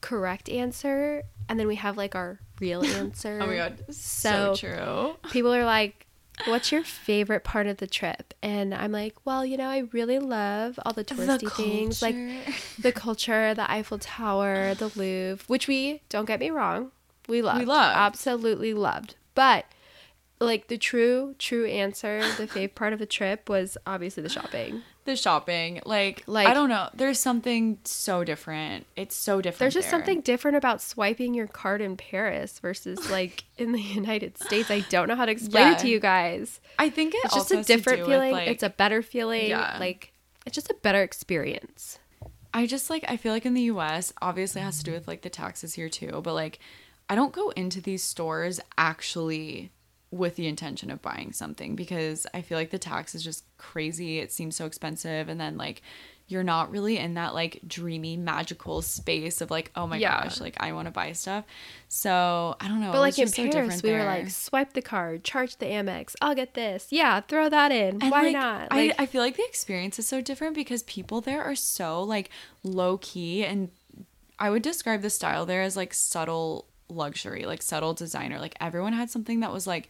correct 0.00 0.48
answer, 0.48 1.22
and 1.48 1.58
then 1.58 1.66
we 1.68 1.76
have 1.76 1.96
like 1.96 2.14
our 2.14 2.38
real 2.60 2.84
answer. 2.84 3.38
Oh 3.42 3.46
my 3.46 3.56
god, 3.56 3.84
so, 3.90 4.54
So- 4.54 4.54
true. 4.56 5.30
People 5.30 5.54
are 5.54 5.64
like, 5.64 6.03
What's 6.46 6.72
your 6.72 6.82
favorite 6.82 7.44
part 7.44 7.66
of 7.66 7.78
the 7.78 7.86
trip? 7.86 8.34
And 8.42 8.74
I'm 8.74 8.92
like, 8.92 9.14
Well, 9.24 9.46
you 9.46 9.56
know, 9.56 9.68
I 9.68 9.84
really 9.92 10.18
love 10.18 10.78
all 10.84 10.92
the 10.92 11.04
touristy 11.04 11.50
things, 11.52 12.02
like 12.02 12.16
the 12.78 12.92
culture, 13.04 13.54
the 13.54 13.70
Eiffel 13.70 13.98
Tower, 13.98 14.74
the 14.74 14.90
Louvre, 14.96 15.44
which 15.46 15.68
we, 15.68 16.02
don't 16.08 16.26
get 16.26 16.40
me 16.40 16.50
wrong, 16.50 16.90
we 17.28 17.40
loved. 17.42 17.60
We 17.60 17.64
loved. 17.64 17.96
Absolutely 17.96 18.74
loved. 18.74 19.16
But 19.34 19.66
like 20.40 20.68
the 20.68 20.78
true, 20.78 21.34
true 21.38 21.66
answer, 21.66 22.20
the 22.36 22.46
fave 22.46 22.74
part 22.74 22.92
of 22.92 22.98
the 22.98 23.06
trip 23.06 23.48
was 23.48 23.78
obviously 23.86 24.22
the 24.22 24.28
shopping. 24.28 24.82
The 25.04 25.16
shopping, 25.16 25.80
like, 25.84 26.22
Like- 26.26 26.46
I 26.48 26.54
don't 26.54 26.68
know, 26.68 26.88
there's 26.94 27.18
something 27.18 27.78
so 27.84 28.24
different. 28.24 28.86
It's 28.96 29.14
so 29.14 29.40
different. 29.40 29.58
There's 29.58 29.74
just 29.74 29.90
there. 29.90 29.98
something 29.98 30.20
different 30.22 30.56
about 30.56 30.80
swiping 30.80 31.34
your 31.34 31.46
card 31.46 31.80
in 31.80 31.96
Paris 31.96 32.58
versus 32.58 33.10
like 33.10 33.44
in 33.58 33.72
the 33.72 33.80
United 33.80 34.38
States. 34.38 34.70
I 34.70 34.80
don't 34.90 35.08
know 35.08 35.16
how 35.16 35.26
to 35.26 35.32
explain 35.32 35.72
it 35.72 35.78
to 35.80 35.88
you 35.88 36.00
guys. 36.00 36.60
I 36.78 36.90
think 36.90 37.14
it 37.14 37.20
It's 37.24 37.34
just 37.34 37.50
a 37.52 37.62
different 37.62 38.00
with, 38.00 38.08
feeling. 38.08 38.32
like- 38.32 38.48
it's 38.48 38.62
a 38.62 38.70
better 38.70 39.02
feeling. 39.02 39.48
Yeah. 39.50 39.76
Like 39.78 40.12
it's 40.46 40.54
just 40.54 40.70
a 40.70 40.74
better 40.74 41.02
experience. 41.02 41.98
I 42.52 42.66
just 42.66 42.88
like 42.90 43.04
I 43.08 43.16
feel 43.16 43.32
like 43.32 43.46
in 43.46 43.54
the 43.54 43.62
US, 43.62 44.12
obviously 44.22 44.60
it 44.60 44.64
has 44.64 44.78
to 44.78 44.84
do 44.84 44.92
with 44.92 45.08
like 45.08 45.22
the 45.22 45.30
taxes 45.30 45.74
here 45.74 45.88
too, 45.88 46.20
but 46.22 46.34
like 46.34 46.58
I 47.08 47.14
don't 47.14 47.32
go 47.32 47.50
into 47.50 47.80
these 47.80 48.02
stores 48.02 48.60
actually 48.78 49.70
with 50.14 50.36
the 50.36 50.46
intention 50.46 50.90
of 50.90 51.02
buying 51.02 51.32
something 51.32 51.74
because 51.74 52.26
I 52.32 52.40
feel 52.42 52.56
like 52.56 52.70
the 52.70 52.78
tax 52.78 53.14
is 53.14 53.22
just 53.24 53.44
crazy. 53.58 54.18
It 54.18 54.32
seems 54.32 54.56
so 54.56 54.66
expensive 54.66 55.28
and 55.28 55.40
then 55.40 55.56
like 55.56 55.82
you're 56.26 56.42
not 56.42 56.70
really 56.70 56.96
in 56.96 57.14
that 57.14 57.34
like 57.34 57.60
dreamy 57.66 58.16
magical 58.16 58.80
space 58.80 59.42
of 59.42 59.50
like 59.50 59.70
oh 59.76 59.86
my 59.86 59.98
Yeah. 59.98 60.22
gosh 60.22 60.40
like 60.40 60.56
I 60.58 60.72
want 60.72 60.86
to 60.86 60.90
buy 60.92 61.12
stuff. 61.12 61.44
So, 61.88 62.56
I 62.60 62.68
don't 62.68 62.80
know. 62.80 62.92
But 62.92 63.00
like 63.00 63.18
in 63.18 63.28
so 63.28 63.42
Paris, 63.42 63.54
different 63.54 63.82
we 63.82 63.92
were 63.92 64.04
like, 64.04 64.30
swipe 64.30 64.72
the 64.72 64.82
card, 64.82 65.22
charge 65.22 65.56
the 65.58 65.66
Amex. 65.66 66.14
I'll 66.22 66.34
get 66.34 66.54
this. 66.54 66.88
Yeah, 66.90 67.20
throw 67.20 67.48
that 67.48 67.70
in. 67.70 68.02
And, 68.02 68.10
Why 68.10 68.22
like, 68.22 68.32
not? 68.32 68.68
I, 68.70 68.94
I 68.98 69.06
feel 69.06 69.20
like 69.22 69.36
the 69.36 69.44
experience 69.44 69.98
is 69.98 70.08
so 70.08 70.20
different 70.20 70.54
because 70.54 70.82
people 70.84 71.20
there 71.20 71.42
are 71.42 71.54
so 71.54 72.02
like 72.02 72.30
low 72.62 72.98
key 72.98 73.44
and 73.44 73.70
I 74.38 74.50
would 74.50 74.62
describe 74.62 75.02
the 75.02 75.10
style 75.10 75.46
there 75.46 75.62
as 75.62 75.76
like 75.76 75.94
subtle 75.94 76.66
luxury, 76.88 77.44
like 77.44 77.62
subtle 77.62 77.94
designer. 77.94 78.38
Like 78.38 78.56
everyone 78.60 78.92
had 78.92 79.10
something 79.10 79.40
that 79.40 79.52
was 79.52 79.66
like 79.66 79.88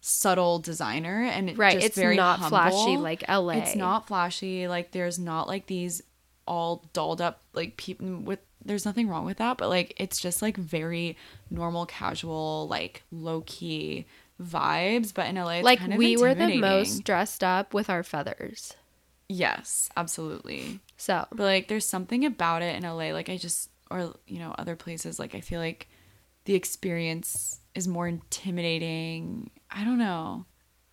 subtle 0.00 0.58
designer 0.58 1.22
and 1.24 1.48
it 1.48 1.56
right. 1.56 1.74
just 1.74 1.86
It's 1.86 1.96
very 1.96 2.16
not 2.16 2.48
flashy 2.48 2.96
like 2.96 3.24
LA. 3.28 3.54
It's 3.54 3.76
not 3.76 4.06
flashy. 4.06 4.68
Like 4.68 4.92
there's 4.92 5.18
not 5.18 5.48
like 5.48 5.66
these 5.66 6.02
all 6.46 6.84
dolled 6.92 7.20
up 7.20 7.40
like 7.54 7.76
people 7.76 8.18
with 8.18 8.40
there's 8.64 8.84
nothing 8.84 9.08
wrong 9.08 9.24
with 9.24 9.38
that, 9.38 9.58
but 9.58 9.68
like 9.68 9.94
it's 9.96 10.20
just 10.20 10.42
like 10.42 10.56
very 10.56 11.16
normal, 11.50 11.86
casual, 11.86 12.66
like 12.68 13.02
low 13.10 13.42
key 13.46 14.06
vibes. 14.42 15.12
But 15.12 15.28
in 15.28 15.36
LA, 15.36 15.60
like 15.60 15.78
kind 15.78 15.92
of 15.92 15.98
we 15.98 16.16
were 16.16 16.34
the 16.34 16.58
most 16.58 17.04
dressed 17.04 17.44
up 17.44 17.74
with 17.74 17.90
our 17.90 18.02
feathers. 18.02 18.74
Yes, 19.28 19.88
absolutely. 19.96 20.80
So 20.96 21.26
But 21.30 21.44
like 21.44 21.68
there's 21.68 21.86
something 21.86 22.24
about 22.24 22.62
it 22.62 22.76
in 22.76 22.82
LA 22.82 23.12
like 23.12 23.28
I 23.28 23.36
just 23.36 23.70
or 23.90 24.14
you 24.26 24.38
know 24.38 24.54
other 24.58 24.76
places 24.76 25.18
like 25.18 25.34
I 25.34 25.40
feel 25.40 25.60
like 25.60 25.88
the 26.44 26.54
experience 26.54 27.60
is 27.74 27.88
more 27.88 28.06
intimidating. 28.06 29.50
I 29.70 29.84
don't 29.84 29.98
know. 29.98 30.46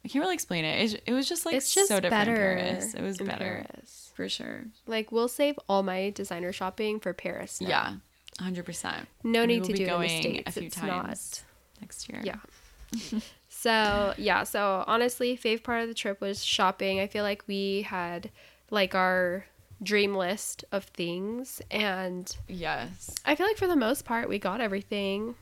I 0.04 0.08
can't 0.08 0.24
really 0.24 0.34
explain 0.34 0.66
it. 0.66 0.94
It, 0.94 1.04
it 1.08 1.14
was 1.14 1.30
just 1.30 1.46
like 1.46 1.56
it's 1.56 1.74
just 1.74 1.90
so 1.90 2.00
different 2.00 2.26
better. 2.28 2.36
Paris. 2.36 2.94
It 2.94 3.02
was 3.02 3.18
better 3.18 3.68
Paris. 3.70 4.12
for 4.16 4.28
sure. 4.28 4.66
Like 4.88 5.12
we'll 5.12 5.28
save 5.28 5.60
all 5.70 5.84
my 5.84 6.10
designer 6.10 6.52
shopping 6.52 7.00
for 7.00 7.14
Paris. 7.14 7.62
now. 7.62 7.68
Yeah, 7.68 7.94
hundred 8.40 8.66
percent. 8.66 9.08
No 9.24 9.46
need 9.46 9.64
to 9.66 9.74
be 9.74 9.80
do 9.80 9.86
it 9.86 9.94
in 9.94 10.02
the 10.02 10.08
states. 10.08 10.50
a 10.50 10.60
few 10.60 10.68
it's 10.68 10.76
times 10.76 11.44
next 11.80 12.10
year. 12.10 12.22
Yeah. 12.24 13.20
so 13.50 14.14
yeah, 14.18 14.44
so 14.44 14.84
honestly, 14.88 15.38
fave 15.38 15.64
part 15.64 15.84
of 15.84 15.88
the 15.88 15.94
trip 15.94 16.20
was 16.20 16.44
shopping. 16.44 17.00
I 17.00 17.06
feel 17.06 17.24
like 17.24 17.44
we 17.48 17.84
had 17.84 18.32
like 18.72 18.96
our 18.96 19.46
dream 19.84 20.15
list 20.15 20.63
of 20.72 20.84
things, 20.86 21.62
and 21.72 22.36
Yes. 22.48 23.15
I 23.26 23.36
feel 23.36 23.48
like 23.48 23.58
for 23.58 23.67
the 23.67 23.76
most 23.76 24.06
part 24.06 24.30
we 24.30 24.39
got 24.39 24.62
everything. 24.62 25.36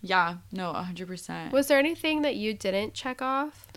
Yeah. 0.00 0.36
No, 0.50 0.72
hundred 0.72 1.06
percent. 1.08 1.52
Was 1.52 1.68
there 1.68 1.78
anything 1.78 2.22
that 2.22 2.34
you 2.36 2.54
didn't 2.54 2.94
check 2.94 3.22
off? 3.22 3.68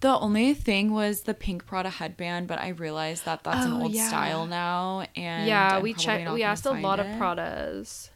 The 0.00 0.18
only 0.18 0.52
thing 0.52 0.92
was 0.92 1.22
the 1.22 1.32
pink 1.34 1.64
Prada 1.66 1.88
headband, 1.90 2.48
but 2.48 2.60
I 2.60 2.68
realized 2.68 3.24
that 3.24 3.42
that's 3.44 3.64
an 3.64 3.72
Oh, 3.72 3.82
old 3.84 3.92
yeah. 3.92 4.08
style 4.08 4.46
now, 4.46 5.06
and 5.16 5.46
yeah, 5.48 5.76
I'm 5.76 5.82
we 5.82 5.94
checked. 5.94 6.30
We 6.30 6.42
asked 6.42 6.66
a 6.66 6.72
lot 6.72 7.00
of. 7.00 7.06
Pradas, 7.06 8.10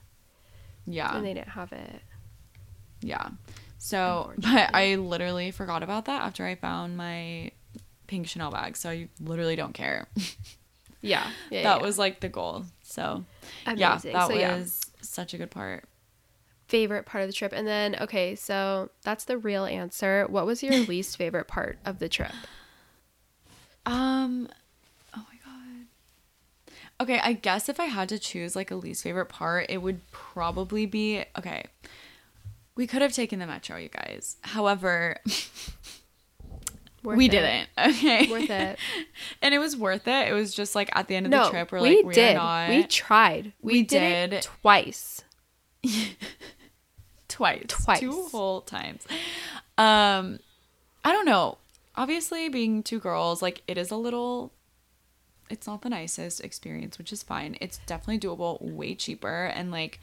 Yeah. 0.87 1.17
and 1.17 1.25
they 1.25 1.33
didn't 1.35 1.49
have 1.51 1.73
it. 1.73 2.03
Yeah. 3.01 3.29
So, 3.79 4.33
but 4.37 4.75
I 4.75 4.97
literally 4.97 5.51
forgot 5.53 5.83
about 5.83 6.05
that 6.05 6.21
after 6.23 6.45
I 6.45 6.55
found 6.55 6.99
my 6.99 7.51
pink 8.07 8.29
Chanel 8.29 8.51
bag. 8.51 8.77
So 8.77 8.91
I 8.91 9.09
literally 9.19 9.57
don't 9.57 9.73
care. 9.73 10.07
Yeah, 11.01 11.31
yeah 11.51 11.63
that 11.63 11.81
yeah. 11.81 11.87
was 11.87 11.99
like 11.99 12.21
the 12.21 12.29
goal. 12.29 12.65
So, 12.83 13.25
amazing. 13.67 13.79
yeah, 14.13 14.19
that 14.19 14.29
so 14.29 14.35
was 14.35 14.41
yeah, 14.41 14.65
such 15.03 15.35
a 15.35 15.39
good 15.39 15.51
part. 15.51 15.85
favorite 16.69 17.07
part 17.07 17.23
of 17.23 17.29
the 17.29 17.35
trip, 17.35 17.53
and 17.53 17.67
then 17.67 17.97
okay, 18.01 18.35
so 18.35 18.91
that's 19.03 19.25
the 19.25 19.39
real 19.39 19.65
answer. 19.65 20.27
What 20.29 20.47
was 20.47 20.63
your 20.63 20.79
least 20.87 21.17
favorite 21.17 21.49
part 21.49 21.79
of 21.85 21.99
the 21.99 22.09
trip? 22.09 22.33
Um, 23.87 24.49
oh 25.17 25.25
my 25.29 25.39
god. 25.45 25.87
Okay, 27.01 27.19
I 27.23 27.33
guess 27.33 27.69
if 27.69 27.81
I 27.81 27.87
had 27.87 28.09
to 28.11 28.19
choose 28.19 28.55
like 28.55 28.71
a 28.71 28.77
least 28.77 29.03
favorite 29.03 29.29
part, 29.31 29.67
it 29.69 29.79
would 29.79 30.09
probably 30.11 30.87
be 30.87 31.25
okay. 31.39 31.65
We 32.77 32.87
could 32.87 33.03
have 33.03 33.13
taken 33.13 33.39
the 33.39 33.47
metro, 33.47 33.77
you 33.77 33.89
guys. 33.89 34.37
However, 34.43 35.17
Worth 37.03 37.17
we 37.17 37.27
it. 37.27 37.31
didn't. 37.31 37.69
Okay. 37.79 38.31
Worth 38.31 38.51
it. 38.51 38.79
and 39.43 39.55
it 39.55 39.59
was 39.59 39.77
worth 39.77 40.07
it. 40.07 40.29
It 40.29 40.33
was 40.35 40.55
just 40.55 40.75
like 40.75 40.91
at 40.95 41.09
the 41.09 41.17
end 41.17 41.27
of 41.27 41.31
No, 41.31 41.45
the 41.45 41.51
trip, 41.51 41.73
we're 41.73 41.81
we 41.81 41.97
like, 41.99 42.07
we 42.07 42.15
did. 42.15 42.37
are 42.37 42.69
not 42.69 42.77
We 42.77 42.85
tried. 42.85 43.53
We, 43.63 43.73
We 43.73 43.83
did, 43.83 44.31
did. 44.31 44.33
it 44.39 44.43
twice. 44.63 45.25
twice, 47.29 47.65
Twice. 47.69 48.01
two 48.01 48.27
whole 48.31 48.61
times. 48.61 49.03
Um, 49.79 50.41
I 51.05 51.13
don't 51.13 51.25
know. 51.25 51.59
Obviously, 51.97 52.49
being 52.49 52.83
two 52.83 52.99
girls, 53.01 53.43
like 53.43 53.63
it 53.67 53.79
is 53.79 53.91
a 53.91 53.97
little. 53.97 54.53
It's 55.49 55.67
not 55.67 55.83
the 55.83 55.89
nicest 55.89 56.41
experience, 56.43 56.97
which 56.99 57.13
is 57.13 57.23
fine. 57.23 57.57
It's 57.61 57.79
definitely 57.87 58.21
doable, 58.21 58.61
way 58.61 58.95
cheaper, 58.95 59.47
and 59.47 59.71
like 59.73 59.99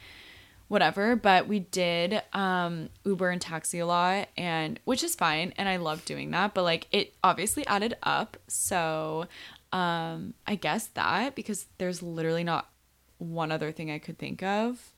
whatever. 0.68 1.16
But 1.16 1.48
we 1.48 1.60
did 1.60 2.22
um 2.34 2.90
Uber 3.06 3.30
and 3.30 3.42
taxi 3.42 3.80
a 3.80 3.86
lot, 3.86 4.30
and 4.38 4.80
which 4.86 5.04
is 5.04 5.16
fine, 5.16 5.54
and 5.58 5.68
I 5.70 5.78
love 5.78 6.06
doing 6.06 6.32
that. 6.32 6.54
But 6.54 6.64
like 6.64 6.88
it 6.92 7.14
obviously 7.24 7.66
added 7.68 7.96
up, 8.04 8.38
so 8.48 9.28
um 9.72 10.34
I 10.46 10.56
guess 10.56 10.88
that 10.88 11.36
because 11.36 11.68
there's 11.78 12.02
literally 12.02 12.44
not 12.44 12.70
one 13.18 13.52
other 13.52 13.72
thing 13.72 13.92
I 13.92 14.00
could 14.00 14.18
think 14.18 14.44
of. 14.44 14.94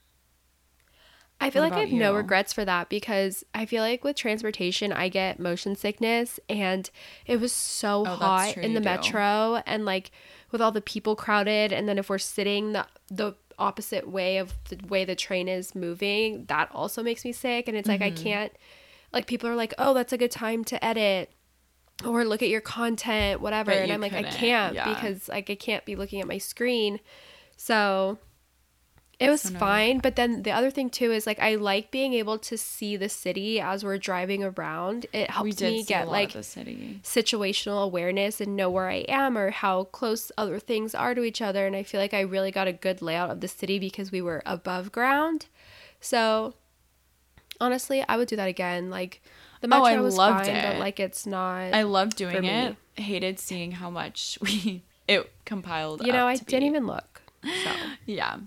I 1.41 1.49
feel 1.51 1.61
What 1.61 1.69
like 1.71 1.77
I 1.77 1.81
have 1.81 1.89
about 1.89 1.97
no 1.97 2.13
regrets 2.13 2.51
for 2.51 2.65
that 2.65 2.89
because 2.89 3.45
I 3.53 3.65
feel 3.65 3.81
like 3.81 4.03
with 4.03 4.17
transportation, 4.17 4.91
I 4.91 5.07
get 5.07 5.39
motion 5.39 5.75
sickness 5.75 6.37
and 6.49 6.89
it 7.25 7.39
was 7.39 7.53
so 7.53 8.05
Oh, 8.05 8.15
hot 8.17 8.53
true, 8.53 8.63
in 8.63 8.73
the 8.73 8.81
do. 8.81 8.83
metro 8.83 9.61
and 9.65 9.85
like 9.85 10.11
with 10.51 10.59
all 10.61 10.71
the 10.73 10.81
people 10.81 11.15
crowded. 11.15 11.71
And 11.71 11.87
then 11.87 11.97
if 11.97 12.09
we're 12.09 12.17
sitting 12.17 12.73
the, 12.73 12.87
the 13.09 13.35
opposite 13.59 14.09
way 14.09 14.37
of 14.37 14.53
the 14.69 14.79
way 14.87 15.05
the 15.05 15.15
train 15.15 15.47
is 15.47 15.75
moving, 15.75 16.45
that 16.45 16.69
also 16.71 17.03
makes 17.03 17.23
me 17.23 17.31
sick. 17.31 17.67
And 17.67 17.77
it's 17.77 17.87
like, 17.87 18.01
I 18.01 18.09
Mm-hmm. 18.11 18.23
can't, 18.23 18.51
like, 19.13 19.27
people 19.27 19.49
are 19.49 19.55
like, 19.55 19.73
oh, 19.77 19.93
that's 19.93 20.13
a 20.13 20.17
good 20.17 20.31
time 20.31 20.63
to 20.65 20.83
edit 20.83 21.31
or 22.05 22.23
look 22.25 22.41
at 22.41 22.49
your 22.49 22.61
content, 22.61 23.41
whatever. 23.41 23.71
But 23.71 23.81
and 23.81 23.91
I'm 23.91 24.01
like, 24.01 24.13
I 24.13 24.23
can't 24.23 24.73
yeah. 24.73 24.93
because 24.93 25.27
like 25.27 25.49
I 25.49 25.55
can't 25.55 25.83
be 25.85 25.95
looking 25.95 26.21
at 26.21 26.27
my 26.27 26.37
screen. 26.37 26.99
So 27.57 28.17
it 29.19 29.29
was 29.29 29.41
So 29.41 29.49
no. 29.49 29.59
fine, 29.59 29.99
but 29.99 30.15
then 30.15 30.43
the 30.43 30.51
other 30.51 30.71
thing 30.71 30.89
too 30.89 31.11
is 31.11 31.27
like 31.27 31.39
I 31.39 31.55
like 31.55 31.91
being 31.91 32.13
able 32.13 32.37
to 32.39 32.57
see 32.57 32.95
the 32.95 33.09
city 33.09 33.59
as 33.59 33.83
we're 33.83 33.97
driving 33.97 34.43
around. 34.43 35.05
It 35.11 35.29
helps 35.29 35.59
me 35.61 35.83
get 35.83 36.07
like 36.07 36.31
the 36.33 36.41
city. 36.43 37.01
situational 37.03 37.83
awareness 37.83 38.39
and 38.39 38.55
know 38.55 38.69
where 38.69 38.89
I 38.89 39.03
am 39.09 39.37
or 39.37 39.49
how 39.51 39.83
close 39.85 40.31
other 40.37 40.57
things 40.59 40.95
are 40.95 41.13
to 41.15 41.23
each 41.23 41.41
other. 41.41 41.67
And 41.67 41.75
I 41.75 41.83
feel 41.83 41.99
like 41.99 42.13
I 42.13 42.21
really 42.21 42.51
got 42.51 42.67
a 42.67 42.73
good 42.73 43.01
layout 43.01 43.29
of 43.29 43.41
the 43.41 43.47
city 43.49 43.77
because 43.77 44.11
we 44.11 44.21
were 44.21 44.41
above 44.45 44.91
ground. 44.91 45.47
So 45.99 46.53
honestly, 47.59 48.03
I 48.07 48.17
would 48.17 48.27
do 48.27 48.35
that 48.37 48.47
again. 48.47 48.89
Like 48.89 49.21
the 49.61 49.67
Oh, 49.67 49.81
metro 49.81 49.85
I 49.85 49.99
was 49.99 50.15
loved 50.17 50.45
fine, 50.45 50.61
but 50.61 50.77
like 50.77 50.99
it's 50.99 51.25
not. 51.25 51.73
I 51.73 51.83
loved 51.83 52.15
doing 52.15 52.45
it. 52.45 52.75
Hated 52.95 53.39
seeing 53.39 53.73
how 53.73 53.89
much 53.89 54.37
we 54.41 54.83
it 55.07 55.29
compiled. 55.45 56.05
you 56.05 56.13
know, 56.13 56.27
I 56.27 56.35
didn't 56.37 56.61
be. 56.61 56.67
even 56.67 56.87
look. 56.87 57.21
So. 57.43 57.71
Yeah. 58.05 58.37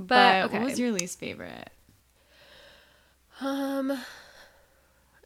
But, 0.00 0.42
But, 0.42 0.44
okay. 0.46 0.58
what 0.58 0.70
was 0.70 0.78
your 0.78 0.92
least 0.92 1.18
favorite? 1.18 1.70
Um, 3.40 3.98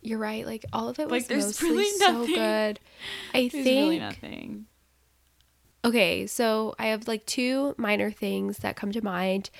you're 0.03 0.19
right. 0.19 0.47
Like 0.47 0.65
all 0.73 0.89
of 0.89 0.99
it 0.99 1.09
was 1.09 1.23
Like, 1.23 1.27
there's 1.29 1.47
mostly 1.47 1.71
really 1.71 1.91
so 1.91 2.27
good. 2.27 2.81
I 3.33 3.49
There's 3.49 3.53
think. 3.53 3.67
really 3.67 3.99
nothing. 3.99 4.67
Okay, 5.85 6.27
so 6.27 6.75
I 6.79 6.87
have 6.87 7.09
like 7.09 7.27
two 7.27 7.75
minor 7.77 8.11
things 8.11 8.59
that 8.59 8.77
come 8.77 8.93
to 8.93 9.03
mind. 9.05 9.51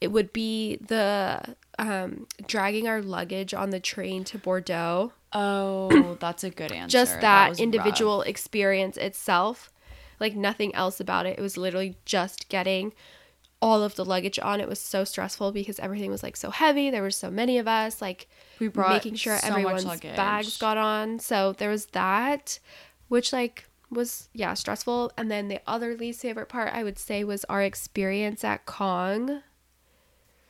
It 0.00 0.12
would 0.12 0.32
be 0.32 0.76
the 0.76 1.56
um, 1.78 2.26
dragging 2.46 2.86
our 2.86 3.02
luggage 3.02 3.54
on 3.54 3.70
the 3.70 3.80
train 3.80 4.24
to 4.24 4.38
Bordeaux. 4.38 5.12
Oh, 5.32 6.16
that's 6.20 6.44
a 6.44 6.50
good 6.50 6.70
answer. 6.72 6.92
Just 6.92 7.20
that, 7.20 7.50
was 7.50 7.60
individual 7.60 8.18
rough. 8.18 8.28
experience 8.28 8.96
itself, 8.96 9.72
like 10.20 10.36
nothing 10.36 10.74
else 10.74 11.00
about 11.00 11.26
it. 11.26 11.38
It 11.38 11.42
was 11.42 11.56
literally 11.56 11.96
just 12.04 12.48
getting 12.48 12.92
all 13.62 13.82
of 13.84 13.94
the 13.94 14.04
luggage 14.04 14.38
on. 14.40 14.60
It 14.60 14.68
was 14.68 14.80
so 14.80 15.04
stressful 15.04 15.52
because 15.52 15.78
everything 15.78 16.10
was 16.10 16.22
like 16.22 16.36
so 16.36 16.50
heavy. 16.50 16.90
There 16.90 17.00
were 17.00 17.12
so 17.12 17.30
many 17.30 17.56
of 17.58 17.68
us. 17.68 18.02
Like 18.02 18.28
We 18.58 18.68
brought 18.68 18.90
making 18.90 19.14
sure 19.14 19.38
so 19.38 19.46
everyone's 19.46 20.00
bags 20.00 20.58
got 20.58 20.76
on. 20.76 21.20
So 21.20 21.54
there 21.56 21.70
was 21.70 21.86
that, 21.86 22.58
which 23.08 23.32
like 23.32 23.68
was 23.88 24.28
yeah 24.34 24.52
stressful. 24.54 25.12
And 25.16 25.30
then 25.30 25.48
the 25.48 25.60
other 25.66 25.94
least 25.94 26.20
favorite 26.20 26.48
part 26.48 26.74
I 26.74 26.82
would 26.82 26.98
say 26.98 27.22
was 27.22 27.44
our 27.44 27.62
experience 27.62 28.42
at 28.42 28.66
Kong. 28.66 29.42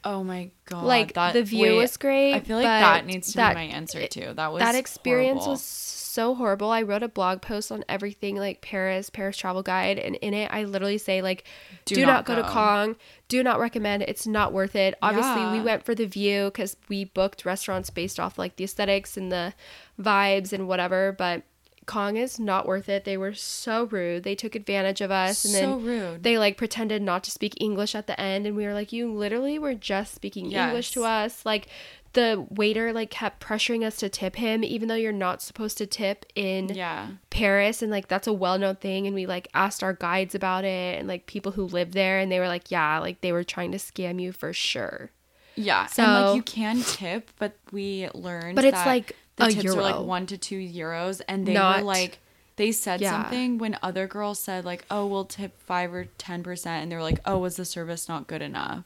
Oh 0.04 0.24
my 0.24 0.50
god! 0.64 0.84
like 0.84 1.12
that, 1.14 1.32
the 1.32 1.42
view 1.42 1.62
wait, 1.62 1.78
was 1.78 1.96
great. 1.96 2.34
I 2.34 2.40
feel 2.40 2.56
like 2.56 2.64
that 2.64 3.06
needs 3.06 3.32
to 3.32 3.36
that- 3.38 3.50
be 3.50 3.54
my 3.56 3.62
answer 3.64 4.06
too. 4.06 4.32
That 4.34 4.52
was 4.52 4.60
that 4.60 4.74
experience 4.74 5.40
horrible. 5.40 5.52
was 5.52 5.62
so 5.62 6.34
horrible. 6.34 6.70
I 6.70 6.82
wrote 6.82 7.02
a 7.02 7.08
blog 7.08 7.40
post 7.40 7.72
on 7.72 7.84
everything 7.88 8.36
like 8.36 8.60
Paris, 8.60 9.08
Paris 9.08 9.36
travel 9.36 9.62
guide, 9.62 9.98
and 9.98 10.16
in 10.16 10.34
it 10.34 10.50
I 10.52 10.64
literally 10.64 10.98
say 10.98 11.22
like, 11.22 11.44
do, 11.86 11.94
Do 11.94 12.02
not, 12.02 12.08
not 12.12 12.24
go. 12.26 12.36
to. 12.36 12.42
Kong. 12.42 12.96
Do 13.28 13.42
not 13.42 13.58
recommend. 13.60 14.02
It's 14.02 14.26
not 14.26 14.52
worth 14.52 14.76
it. 14.76 14.94
Obviously, 15.00 15.58
we 15.58 15.64
went 15.64 15.84
for 15.84 15.94
the 15.94 16.04
view 16.04 16.46
because 16.46 16.76
we 16.90 17.04
booked 17.04 17.46
restaurants 17.46 17.88
based 17.88 18.20
off 18.20 18.36
like 18.38 18.56
the 18.56 18.64
aesthetics 18.64 19.16
and 19.16 19.32
the 19.32 19.54
vibes 19.98 20.52
and 20.52 20.68
whatever. 20.68 21.12
But 21.16 21.44
Kong 21.86 22.16
is 22.16 22.38
not 22.38 22.66
worth 22.66 22.88
it. 22.88 23.04
They 23.04 23.16
were 23.16 23.34
so 23.34 23.84
rude. 23.84 24.22
They 24.22 24.34
took 24.34 24.54
advantage 24.54 25.00
of 25.00 25.10
us, 25.10 25.44
and 25.44 25.52
so 25.54 25.60
then 25.60 25.84
rude. 25.84 26.22
they 26.22 26.38
like 26.38 26.56
pretended 26.56 27.02
not 27.02 27.24
to 27.24 27.30
speak 27.30 27.54
English 27.60 27.94
at 27.94 28.06
the 28.06 28.18
end 28.20 28.46
and 28.46 28.56
we 28.56 28.64
were 28.64 28.74
like 28.74 28.92
you 28.92 29.12
literally 29.12 29.58
were 29.58 29.74
just 29.74 30.14
speaking 30.14 30.52
English 30.52 30.92
to 30.92 31.04
us 31.04 31.44
like 31.44 31.66
the 32.14 32.46
waiter 32.50 32.92
like 32.92 33.10
kept 33.10 33.42
pressuring 33.42 33.84
us 33.86 33.96
to 33.96 34.08
tip 34.08 34.36
him 34.36 34.62
even 34.62 34.86
though 34.88 34.94
you're 34.94 35.12
not 35.12 35.40
supposed 35.40 35.78
to 35.78 35.86
tip 35.86 36.26
in 36.34 36.68
yeah. 36.68 37.08
Paris 37.30 37.80
and 37.82 37.90
like 37.90 38.06
that's 38.08 38.26
a 38.26 38.32
well-known 38.32 38.76
thing 38.76 39.06
and 39.06 39.14
we 39.14 39.24
like 39.26 39.48
asked 39.54 39.82
our 39.82 39.94
guides 39.94 40.34
about 40.34 40.64
it 40.64 40.98
and 40.98 41.08
like 41.08 41.26
people 41.26 41.52
who 41.52 41.64
live 41.64 41.92
there 41.92 42.18
and 42.18 42.30
they 42.30 42.38
were 42.38 42.48
like 42.48 42.70
yeah 42.70 42.98
like 42.98 43.22
they 43.22 43.32
were 43.32 43.44
trying 43.44 43.72
to 43.72 43.78
scam 43.78 44.20
you 44.20 44.30
for 44.30 44.52
sure 44.52 45.10
Yeah, 45.54 45.82
and 45.82 45.90
So- 45.90 46.02
like 46.02 46.36
you 46.36 46.42
can 46.42 46.82
tip, 46.82 47.30
but 47.38 47.56
we 47.72 48.08
learned 48.14 48.56
But 48.56 48.64
it's 48.66 48.86
like 48.86 49.16
the 49.48 49.54
tips 49.54 49.64
euro. 49.64 49.82
like 49.82 50.00
one 50.00 50.26
to 50.26 50.38
two 50.38 50.58
euros, 50.58 51.20
and 51.28 51.46
they 51.46 51.54
Not- 51.54 51.78
were 51.78 51.84
like 51.84 52.18
they 52.56 52.70
said 52.72 53.00
Yeah. 53.00 53.10
something 53.22 53.58
when 53.58 53.78
other 53.82 54.06
girls 54.06 54.38
said 54.38 54.64
like, 54.64 54.84
"Oh, 54.90 55.06
we'll 55.06 55.24
tip 55.24 55.58
five 55.62 55.92
or 55.94 56.04
ten 56.18 56.42
percent," 56.42 56.82
and 56.82 56.92
they 56.92 56.96
were 56.96 57.02
like, 57.02 57.20
"Oh, 57.24 57.38
was 57.38 57.56
the 57.56 57.64
service 57.64 58.08
not 58.08 58.26
good 58.26 58.42
enough?" 58.42 58.84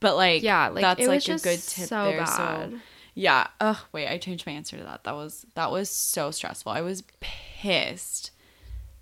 But 0.00 0.16
like, 0.16 0.42
yeah 0.42 0.68
like 0.68 0.82
that's 0.82 1.06
like 1.06 1.22
a 1.28 1.38
good 1.38 1.60
tip 1.60 1.88
so 1.88 2.04
there. 2.04 2.18
bad 2.20 2.70
So 2.72 2.78
yeah. 3.14 3.48
Ugh. 3.60 3.76
Wait, 3.92 4.08
I 4.08 4.18
changed 4.18 4.46
my 4.46 4.52
answer 4.52 4.76
to 4.76 4.82
that. 4.84 5.04
That 5.04 5.14
was 5.14 5.44
that 5.54 5.70
was 5.70 5.88
so 5.90 6.30
stressful. 6.30 6.72
I 6.72 6.80
was 6.82 7.02
pissed 7.20 8.30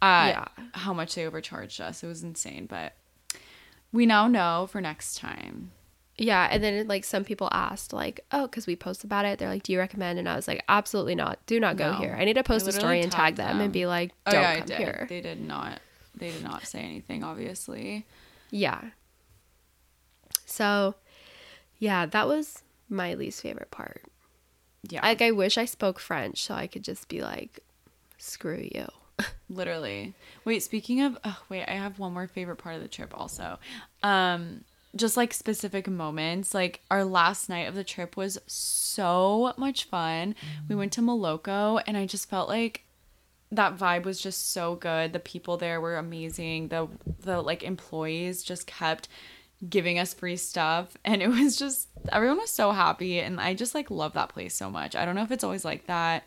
at 0.01 0.29
Yeah. 0.31 0.45
how 0.73 0.93
much 0.93 1.15
they 1.15 1.27
overcharged 1.27 1.81
us. 1.81 2.03
It 2.03 2.07
was 2.07 2.23
insane, 2.23 2.67
but 2.67 2.95
we 3.93 4.07
now 4.07 4.29
know 4.29 4.69
for 4.71 4.81
next 4.81 5.17
time. 5.19 5.73
Yeah, 6.21 6.49
and 6.51 6.63
then 6.65 6.89
like 6.89 7.05
some 7.05 7.23
people 7.25 7.49
asked 7.53 7.93
like, 7.93 8.21
"Oh, 8.33 8.43
because 8.49 8.67
we 8.67 8.75
post 8.75 9.05
about 9.05 9.25
it." 9.25 9.39
They're 9.39 9.49
like, 9.49 9.63
"Do 9.63 9.73
you 9.73 9.79
recommend?" 9.79 10.19
And 10.19 10.29
I 10.29 10.35
was 10.35 10.49
like, 10.49 10.65
"Absolutely 10.69 11.15
not. 11.15 11.39
Do 11.47 11.61
not 11.61 11.77
go 11.77 11.93
No. 11.93 11.99
here. 11.99 12.17
I 12.19 12.25
need 12.25 12.35
to 12.35 12.43
post 12.43 12.67
a 12.67 12.73
story 12.73 13.01
and 13.01 13.11
tag 13.13 13.37
them, 13.37 13.59
them. 13.59 13.61
and 13.61 13.73
be 13.73 13.87
like, 13.87 14.11
Oh 14.27 14.33
don't 14.33 14.43
yeah, 14.43 14.51
I 14.51 14.57
come 14.59 14.67
did. 14.67 14.79
here." 14.79 15.07
They 15.09 15.21
did 15.21 15.41
not. 15.41 15.81
They 16.17 16.31
did 16.33 16.43
not 16.43 16.67
say 16.67 16.81
anything. 16.81 17.23
Obviously. 17.23 18.05
Yeah. 18.51 18.81
So, 20.45 20.95
yeah, 21.79 22.07
that 22.07 22.27
was 22.27 22.63
my 22.89 23.15
least 23.15 23.43
favorite 23.43 23.71
part. 23.71 24.03
Yeah. 24.89 25.03
Like, 25.03 25.23
I 25.23 25.31
wish 25.31 25.59
I 25.59 25.67
spoke 25.67 25.99
French 26.01 26.43
so 26.43 26.55
I 26.55 26.67
could 26.67 26.83
just 26.83 27.09
be 27.09 27.21
like, 27.23 27.61
"Screw 28.19 28.69
you." 28.75 28.87
literally. 29.51 30.15
Wait. 30.45 30.63
Speaking 30.63 31.01
of. 31.03 31.19
Oh, 31.25 31.39
wait. 31.49 31.65
I 31.69 31.73
have 31.73 31.99
one 31.99 32.13
more 32.13 32.27
favorite 32.29 32.57
part 32.57 32.77
of 32.77 32.83
the 32.83 32.89
trip. 32.89 33.13
Also. 33.17 33.59
Um. 34.03 34.65
Just 34.97 35.17
like 35.17 35.35
specific 35.35 35.89
moments. 35.89 36.55
Like 36.55 36.81
our 36.91 37.05
last 37.05 37.49
night 37.49 37.69
of 37.69 37.75
the 37.75 37.85
trip 37.85 38.17
was 38.17 38.39
so 38.47 39.53
much 39.57 39.85
fun. 39.85 40.35
We 40.69 40.75
went 40.75 40.93
to 40.93 41.01
Moloko, 41.01 41.83
and 41.87 41.97
I 41.97 42.07
just 42.07 42.29
felt 42.29 42.49
like 42.49 42.85
that 43.51 43.77
vibe 43.77 44.05
was 44.05 44.21
just 44.21 44.53
so 44.53 44.75
good. 44.75 45.13
The 45.13 45.21
people 45.21 45.57
there 45.57 45.81
were 45.81 45.97
amazing. 45.97 46.69
The 46.69 46.89
the 47.21 47.41
like 47.41 47.63
employees 47.63 48.43
just 48.43 48.67
kept 48.67 49.09
giving 49.69 49.99
us 49.99 50.15
free 50.15 50.37
stuff 50.37 50.97
and 51.05 51.21
it 51.21 51.29
was 51.29 51.57
just 51.57 51.89
everyone 52.13 52.39
was 52.39 52.51
so 52.51 52.71
happy 52.71 53.19
and 53.19 53.41
I 53.41 53.55
just 53.55 53.75
like 53.75 53.91
love 53.91 54.13
that 54.15 54.29
place 54.29 54.55
so 54.55 54.71
much. 54.71 54.95
I 54.95 55.05
don't 55.05 55.15
know 55.15 55.23
if 55.23 55.31
it's 55.31 55.45
always 55.45 55.65
like 55.65 55.87
that. 55.87 56.25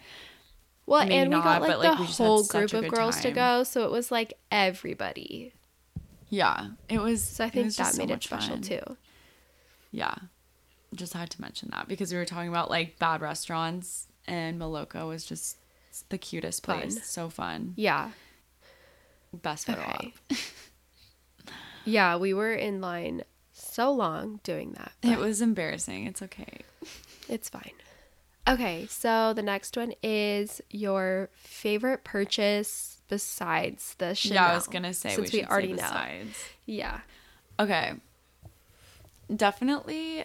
Well, 0.85 1.03
Maybe 1.05 1.15
and 1.15 1.29
we 1.29 1.35
not, 1.35 1.43
got 1.43 1.61
like, 1.61 1.71
but, 1.71 1.79
like, 1.79 1.97
the 1.97 2.03
whole 2.03 2.43
group 2.43 2.73
of 2.73 2.87
girls 2.89 3.21
to 3.21 3.31
go, 3.31 3.63
so 3.63 3.85
it 3.85 3.91
was 3.91 4.11
like 4.11 4.33
everybody. 4.51 5.53
Yeah, 6.31 6.69
it 6.89 6.99
was 6.99 7.23
So 7.23 7.43
I 7.45 7.49
think 7.49 7.67
that 7.67 7.73
just 7.75 7.95
so 7.95 8.01
made 8.01 8.09
it 8.09 8.23
special 8.23 8.55
fun. 8.55 8.61
too. 8.61 8.97
Yeah. 9.91 10.15
Just 10.95 11.13
had 11.13 11.29
to 11.29 11.41
mention 11.41 11.69
that 11.71 11.87
because 11.87 12.11
we 12.11 12.17
were 12.17 12.25
talking 12.25 12.49
about 12.49 12.69
like 12.69 12.97
bad 12.97 13.21
restaurants 13.21 14.07
and 14.27 14.59
Moloko 14.59 15.07
was 15.07 15.23
just 15.25 15.57
the 16.09 16.17
cutest 16.17 16.63
place. 16.63 16.95
Fun. 16.95 17.03
So 17.03 17.29
fun. 17.29 17.73
Yeah. 17.75 18.11
Best 19.33 19.67
photo 19.67 19.81
Okay. 19.81 20.13
op. 20.31 20.37
Yeah, 21.83 22.15
we 22.17 22.33
were 22.33 22.53
in 22.53 22.79
line 22.79 23.23
so 23.53 23.91
long 23.91 24.39
doing 24.43 24.73
that. 24.73 24.91
It 25.01 25.17
was 25.17 25.41
embarrassing. 25.41 26.05
It's 26.05 26.21
okay. 26.21 26.59
It's 27.27 27.49
fine. 27.49 27.71
Okay, 28.47 28.85
so 28.87 29.33
the 29.33 29.41
next 29.41 29.75
one 29.75 29.93
is 30.03 30.61
your 30.69 31.29
favorite 31.35 32.03
purchase 32.03 32.90
besides 33.11 33.93
the 33.97 34.15
Chanel. 34.15 34.35
Yeah, 34.35 34.51
I 34.51 34.55
was 34.55 34.67
gonna 34.67 34.93
say 34.93 35.13
since 35.13 35.33
we, 35.33 35.39
we, 35.39 35.45
already 35.45 35.73
know. 35.73 36.07
Yeah. 36.65 37.01
Okay. 37.59 37.91
Definitely. 39.35 40.23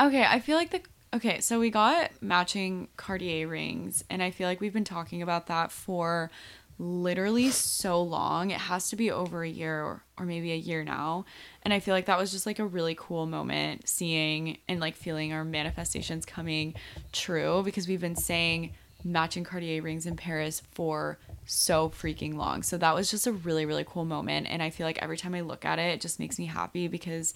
Okay, 0.00 0.24
I 0.24 0.40
feel 0.40 0.56
like 0.56 0.70
the 0.70 0.80
okay, 1.14 1.40
so 1.40 1.60
we 1.60 1.70
got 1.70 2.10
matching 2.22 2.88
Cartier 2.96 3.46
rings, 3.46 4.02
and 4.08 4.22
I 4.22 4.30
feel 4.30 4.48
like 4.48 4.62
we've 4.62 4.72
been 4.72 4.82
talking 4.82 5.20
about 5.20 5.46
that 5.48 5.70
for 5.70 6.30
literally 6.78 7.50
so 7.50 8.02
long. 8.02 8.50
It 8.50 8.58
has 8.58 8.88
to 8.88 8.96
be 8.96 9.10
over 9.10 9.44
a 9.44 9.48
year 9.48 9.82
or, 9.82 10.02
or 10.18 10.24
maybe 10.24 10.52
a 10.52 10.56
year 10.56 10.82
now. 10.84 11.26
And 11.62 11.72
I 11.72 11.80
feel 11.80 11.94
like 11.94 12.06
that 12.06 12.18
was 12.18 12.32
just 12.32 12.46
like 12.46 12.58
a 12.58 12.64
really 12.64 12.96
cool 12.98 13.26
moment 13.26 13.88
seeing 13.88 14.56
and 14.68 14.80
like 14.80 14.96
feeling 14.96 15.34
our 15.34 15.44
manifestations 15.44 16.24
coming 16.24 16.74
true 17.12 17.62
because 17.62 17.86
we've 17.86 18.00
been 18.00 18.16
saying 18.16 18.72
matching 19.04 19.44
Cartier 19.44 19.82
rings 19.82 20.06
in 20.06 20.16
Paris 20.16 20.62
for 20.72 21.18
so 21.44 21.90
freaking 21.90 22.34
long. 22.34 22.62
So 22.62 22.78
that 22.78 22.94
was 22.94 23.10
just 23.10 23.26
a 23.26 23.32
really, 23.32 23.66
really 23.66 23.84
cool 23.86 24.04
moment. 24.04 24.46
And 24.48 24.62
I 24.62 24.70
feel 24.70 24.86
like 24.86 24.98
every 25.02 25.16
time 25.16 25.34
I 25.34 25.40
look 25.40 25.64
at 25.64 25.78
it, 25.78 25.92
it 25.94 26.00
just 26.00 26.20
makes 26.20 26.38
me 26.38 26.46
happy 26.46 26.88
because 26.88 27.34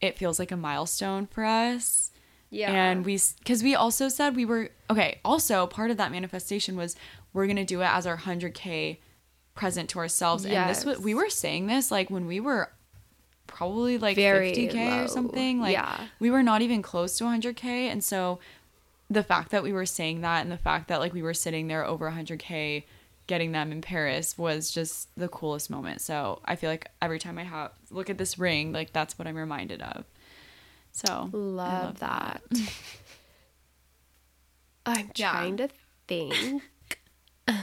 it 0.00 0.16
feels 0.16 0.38
like 0.38 0.52
a 0.52 0.56
milestone 0.56 1.26
for 1.26 1.44
us. 1.44 2.10
Yeah. 2.50 2.72
And 2.72 3.04
we, 3.04 3.18
because 3.38 3.62
we 3.62 3.74
also 3.74 4.08
said 4.08 4.34
we 4.36 4.44
were, 4.44 4.70
okay, 4.88 5.20
also 5.24 5.66
part 5.66 5.90
of 5.90 5.96
that 5.98 6.10
manifestation 6.12 6.76
was 6.76 6.96
we're 7.32 7.46
going 7.46 7.56
to 7.56 7.64
do 7.64 7.80
it 7.80 7.86
as 7.86 8.06
our 8.06 8.16
100K 8.16 8.98
present 9.54 9.88
to 9.90 9.98
ourselves. 9.98 10.44
And 10.44 10.68
this 10.70 10.84
was, 10.84 10.96
Yes. 10.98 11.04
we 11.04 11.14
were 11.14 11.28
saying 11.30 11.66
this 11.66 11.90
like 11.90 12.10
when 12.10 12.26
we 12.26 12.40
were 12.40 12.70
probably 13.46 13.98
like 13.98 14.16
Very 14.16 14.52
50K 14.52 14.74
low. 14.74 15.04
or 15.04 15.08
something. 15.08 15.60
Like 15.60 15.72
Yeah. 15.72 16.06
we 16.18 16.30
were 16.30 16.42
not 16.42 16.62
even 16.62 16.82
close 16.82 17.18
to 17.18 17.24
100K. 17.24 17.64
And 17.64 18.02
so 18.02 18.38
the 19.10 19.22
fact 19.24 19.50
that 19.50 19.62
we 19.64 19.72
were 19.72 19.84
saying 19.86 20.20
that 20.20 20.42
and 20.42 20.52
the 20.52 20.56
fact 20.56 20.88
that 20.88 21.00
like 21.00 21.12
we 21.12 21.20
were 21.22 21.34
sitting 21.34 21.66
there 21.66 21.84
over 21.84 22.08
100K 22.10 22.84
getting 23.26 23.52
them 23.52 23.70
in 23.72 23.80
Paris 23.80 24.38
was 24.38 24.70
just 24.70 25.08
the 25.16 25.28
coolest 25.28 25.68
moment. 25.70 26.00
So 26.00 26.40
I 26.44 26.56
feel 26.56 26.70
like 26.70 26.88
every 27.02 27.18
time 27.18 27.36
I 27.38 27.44
have 27.44 27.72
look 27.90 28.08
at 28.10 28.18
this 28.18 28.38
ring, 28.38 28.72
like 28.72 28.92
that's 28.92 29.18
what 29.18 29.26
I'm 29.28 29.36
reminded 29.36 29.82
of. 29.82 30.04
So 30.92 31.30
I 31.32 31.36
love, 31.36 31.98
that. 32.00 32.42
I'm 34.86 35.10
Yeah. 35.14 35.32
trying 35.32 35.56
to 35.58 35.68
think. 36.06 36.62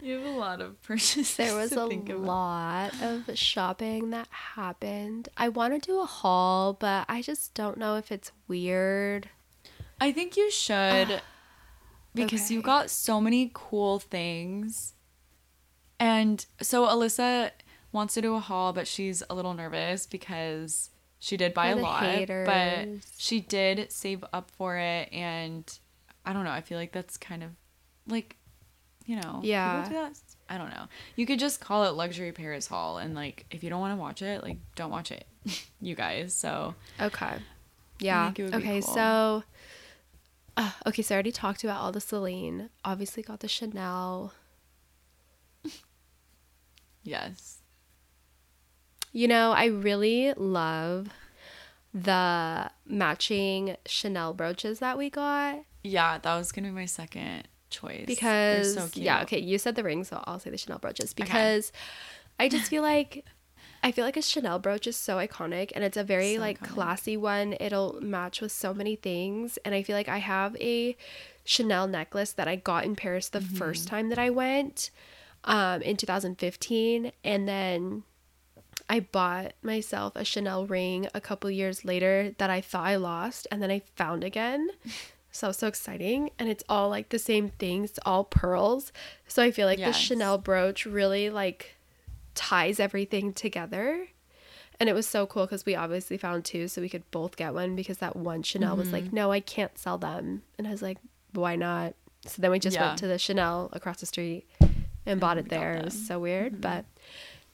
You 0.00 0.14
have 0.18 0.26
a 0.26 0.30
lot 0.38 0.60
of 0.60 0.80
purchases. 0.82 1.36
There 1.36 1.56
was 1.56 1.72
a 1.72 1.80
about. 1.80 2.18
lot 2.20 2.92
of 3.02 3.36
shopping 3.36 4.10
that 4.10 4.28
happened. 4.30 5.28
I 5.36 5.48
want 5.48 5.74
to 5.74 5.80
do 5.84 5.98
a 5.98 6.04
haul, 6.06 6.72
but 6.74 7.04
I 7.08 7.20
just 7.20 7.52
don't 7.54 7.78
know 7.78 7.96
if 7.96 8.12
it's 8.12 8.30
weird. 8.46 9.28
I 10.00 10.12
think 10.12 10.36
you 10.36 10.50
should 10.50 11.20
because 12.14 12.50
you 12.50 12.60
okay. 12.60 12.66
got 12.66 12.90
so 12.90 13.20
many 13.20 13.50
cool 13.54 13.98
things. 13.98 14.94
And 16.00 16.44
so 16.60 16.86
Allysa 16.86 17.50
wants 17.92 18.14
to 18.14 18.22
do 18.22 18.34
a 18.34 18.40
haul, 18.40 18.72
but 18.72 18.86
she's 18.86 19.22
a 19.28 19.34
little 19.34 19.54
nervous 19.54 20.06
because 20.06 20.90
she 21.18 21.36
did 21.36 21.52
buy 21.54 21.68
a 21.68 21.76
lot, 21.76 22.26
but 22.28 22.88
she 23.16 23.40
did 23.40 23.90
save 23.90 24.24
up 24.32 24.50
for 24.52 24.76
it 24.76 25.08
and 25.12 25.78
I 26.24 26.32
don't 26.32 26.44
know, 26.44 26.50
I 26.50 26.60
feel 26.60 26.78
like 26.78 26.92
that's 26.92 27.16
kind 27.16 27.42
of 27.42 27.50
like 28.06 28.36
you 29.06 29.16
know, 29.16 29.40
Yeah. 29.42 29.88
do. 29.88 30.10
I 30.50 30.58
don't 30.58 30.68
know. 30.68 30.84
You 31.16 31.24
could 31.26 31.38
just 31.38 31.60
call 31.60 31.84
it 31.84 31.94
luxury 31.94 32.30
Paris 32.32 32.66
haul 32.66 32.98
and 32.98 33.14
like 33.14 33.46
if 33.50 33.64
you 33.64 33.70
don't 33.70 33.80
want 33.80 33.92
to 33.92 34.00
watch 34.00 34.22
it, 34.22 34.42
like 34.42 34.58
don't 34.76 34.90
watch 34.90 35.10
it. 35.10 35.26
you 35.80 35.94
guys. 35.94 36.34
So 36.34 36.74
Okay. 37.00 37.36
Yeah. 38.00 38.26
think 38.26 38.38
it 38.38 38.42
would 38.44 38.52
be 38.52 38.58
Okay, 38.58 38.80
cool. 38.82 38.94
so 38.94 39.42
uh, 40.58 40.70
okay, 40.86 41.02
so 41.02 41.14
I 41.14 41.16
already 41.16 41.32
talked 41.32 41.62
about 41.64 41.80
all 41.80 41.92
the 41.92 42.00
Celine. 42.00 42.68
Obviously 42.84 43.22
got 43.22 43.40
the 43.40 43.48
Chanel. 43.48 44.32
yes. 47.02 47.58
You 49.12 49.28
know, 49.28 49.52
I 49.52 49.66
really 49.66 50.34
love 50.34 51.08
the 51.94 52.70
matching 52.86 53.76
Chanel 53.86 54.34
brooches 54.34 54.80
that 54.80 54.98
we 54.98 55.08
got 55.08 55.60
Yeah, 55.82 56.18
that 56.18 56.36
was 56.36 56.52
gonna 56.52 56.68
be 56.68 56.74
my 56.74 56.86
second 56.86 57.48
choice. 57.70 58.04
Because 58.06 58.74
so 58.74 58.88
cute. 58.88 59.04
yeah, 59.04 59.22
okay, 59.22 59.38
you 59.38 59.58
said 59.58 59.74
the 59.76 59.84
rings, 59.84 60.08
so 60.08 60.22
I'll 60.26 60.38
say 60.38 60.50
the 60.50 60.58
Chanel 60.58 60.78
brooches 60.78 61.14
because 61.14 61.72
I 62.38 62.48
just 62.48 62.68
feel 62.68 62.82
like 62.82 63.24
I 63.82 63.92
feel 63.92 64.04
like 64.04 64.16
a 64.16 64.22
Chanel 64.22 64.58
brooch 64.58 64.86
is 64.86 64.96
so 64.96 65.16
iconic 65.16 65.70
and 65.74 65.84
it's 65.84 65.96
a 65.96 66.04
very 66.04 66.34
So 66.34 66.40
like 66.40 66.60
iconic. 66.60 66.68
classy 66.68 67.16
one. 67.16 67.54
It'll 67.60 68.00
match 68.00 68.40
with 68.40 68.52
so 68.52 68.74
many 68.74 68.96
things 68.96 69.58
and 69.64 69.74
I 69.74 69.82
feel 69.82 69.96
like 69.96 70.08
I 70.08 70.18
have 70.18 70.56
a 70.56 70.96
Chanel 71.44 71.86
necklace 71.86 72.32
that 72.32 72.48
I 72.48 72.56
got 72.56 72.84
in 72.84 72.96
Paris 72.96 73.28
the 73.28 73.40
first 73.40 73.84
Mm-hmm. 73.86 73.96
time 73.96 74.08
that 74.10 74.18
I 74.18 74.30
went 74.30 74.90
um 75.44 75.80
in 75.82 75.96
2015 75.96 77.12
and 77.24 77.48
then 77.48 78.02
I 78.90 79.00
bought 79.00 79.52
myself 79.62 80.14
a 80.16 80.24
Chanel 80.24 80.66
ring 80.66 81.08
a 81.14 81.20
couple 81.20 81.50
years 81.50 81.84
later 81.84 82.34
that 82.38 82.50
I 82.50 82.60
thought 82.60 82.86
I 82.86 82.96
lost 82.96 83.46
and 83.50 83.62
then 83.62 83.70
I 83.70 83.82
found 83.96 84.24
again. 84.24 84.68
So 85.30 85.52
so 85.52 85.68
exciting 85.68 86.30
and 86.38 86.48
it's 86.48 86.64
all 86.70 86.88
like 86.88 87.10
the 87.10 87.18
same 87.18 87.50
things, 87.50 87.90
it's 87.90 87.98
all 88.04 88.24
pearls. 88.24 88.92
So 89.28 89.42
I 89.42 89.50
feel 89.52 89.66
like 89.66 89.78
the 89.78 89.92
Chanel 89.92 90.38
brooch 90.38 90.86
really 90.86 91.28
like 91.30 91.76
ties 92.38 92.78
everything 92.78 93.32
together. 93.32 94.06
And 94.80 94.88
it 94.88 94.94
was 94.94 95.08
so 95.08 95.26
cool 95.26 95.44
because 95.44 95.66
we 95.66 95.74
obviously 95.74 96.16
found 96.18 96.44
two, 96.44 96.68
so 96.68 96.80
we 96.80 96.88
could 96.88 97.10
both 97.10 97.36
get 97.36 97.52
one 97.52 97.74
because 97.74 97.98
that 97.98 98.14
one 98.14 98.44
Chanel 98.44 98.76
was 98.76 98.86
Mm-hmm. 98.88 98.94
like, 98.94 99.12
no, 99.12 99.32
I 99.32 99.40
can't 99.40 99.76
sell 99.76 99.98
them. 99.98 100.42
And 100.56 100.68
I 100.68 100.70
was 100.70 100.82
like, 100.82 100.98
why 101.32 101.56
not? 101.56 101.94
So 102.26 102.40
then 102.40 102.52
we 102.52 102.60
just 102.60 102.76
Yeah. 102.76 102.86
went 102.88 102.98
to 103.00 103.08
the 103.08 103.18
Chanel 103.18 103.70
across 103.72 103.98
the 103.98 104.06
street 104.06 104.46
and 105.04 105.18
bought 105.20 105.36
it 105.38 105.48
there. 105.48 105.74
It 105.74 105.84
was. 105.86 105.94
Mm-hmm. 105.94 106.04
so 106.04 106.18
weird, 106.20 106.60
but 106.60 106.84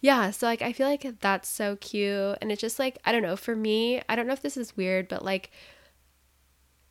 yeah. 0.02 0.30
So 0.32 0.46
like, 0.46 0.60
I 0.60 0.74
feel 0.74 0.86
like 0.86 1.06
that's 1.20 1.48
so 1.48 1.76
cute, 1.76 2.36
and 2.42 2.52
it's 2.52 2.60
just 2.60 2.78
like 2.78 2.98
I 3.06 3.12
don't 3.12 3.22
know. 3.22 3.36
For 3.36 3.56
me, 3.56 4.02
I 4.06 4.16
don't 4.16 4.26
know 4.26 4.34
if 4.34 4.42
this 4.42 4.58
is 4.58 4.76
weird, 4.76 5.08
but 5.08 5.24
like, 5.24 5.50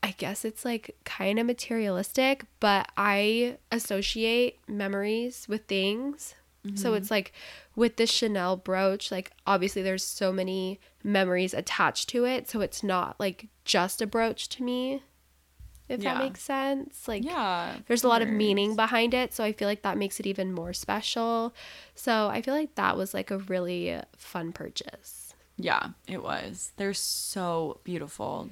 I 0.02 0.12
guess 0.18 0.44
it's 0.44 0.66
like 0.66 0.96
kind 1.06 1.38
of 1.38 1.46
materialistic, 1.46 2.46
but 2.60 2.90
I 2.98 3.58
associate 3.72 4.60
memories 4.68 5.46
with 5.48 5.66
things. 5.68 6.34
Mm-hmm. 6.66 6.76
So 6.78 6.94
it's 6.94 7.12
like 7.12 7.34
with 7.76 7.98
the 7.98 8.06
Chanel 8.06 8.56
brooch, 8.58 9.12
like 9.12 9.32
obviously 9.46 9.82
there's 9.82 10.06
so 10.06 10.32
many 10.32 10.80
memories 11.04 11.54
attached 11.54 12.10
to 12.10 12.26
it. 12.26 12.50
So 12.50 12.62
it's 12.62 12.84
not 12.84 13.20
like 13.20 13.48
just 13.66 14.02
a 14.02 14.08
brooch 14.08 14.48
to 14.50 14.64
me, 14.64 15.04
if 15.90 16.02
Yeah. 16.02 16.14
that 16.14 16.24
makes 16.24 16.42
sense. 16.42 17.08
Like, 17.08 17.24
Yeah. 17.26 17.76
there's 17.88 18.04
a 18.04 18.08
lot 18.08 18.22
of 18.22 18.30
meaning 18.30 18.76
behind 18.78 19.14
it. 19.14 19.34
So 19.34 19.44
I 19.44 19.52
feel 19.52 19.68
like 19.68 19.82
that 19.82 19.98
makes 19.98 20.20
it 20.20 20.26
even 20.26 20.54
more 20.54 20.72
special. 20.74 21.54
So 21.96 22.28
I 22.30 22.42
feel 22.42 22.54
like 22.54 22.76
that 22.76 22.96
was 22.96 23.14
like 23.14 23.30
a 23.32 23.40
really 23.40 24.00
fun 24.16 24.54
purchase. 24.54 25.34
Yeah, 25.58 25.90
it 26.08 26.24
was. 26.24 26.72
They're 26.78 26.94
so 26.94 27.82
beautiful. 27.84 28.50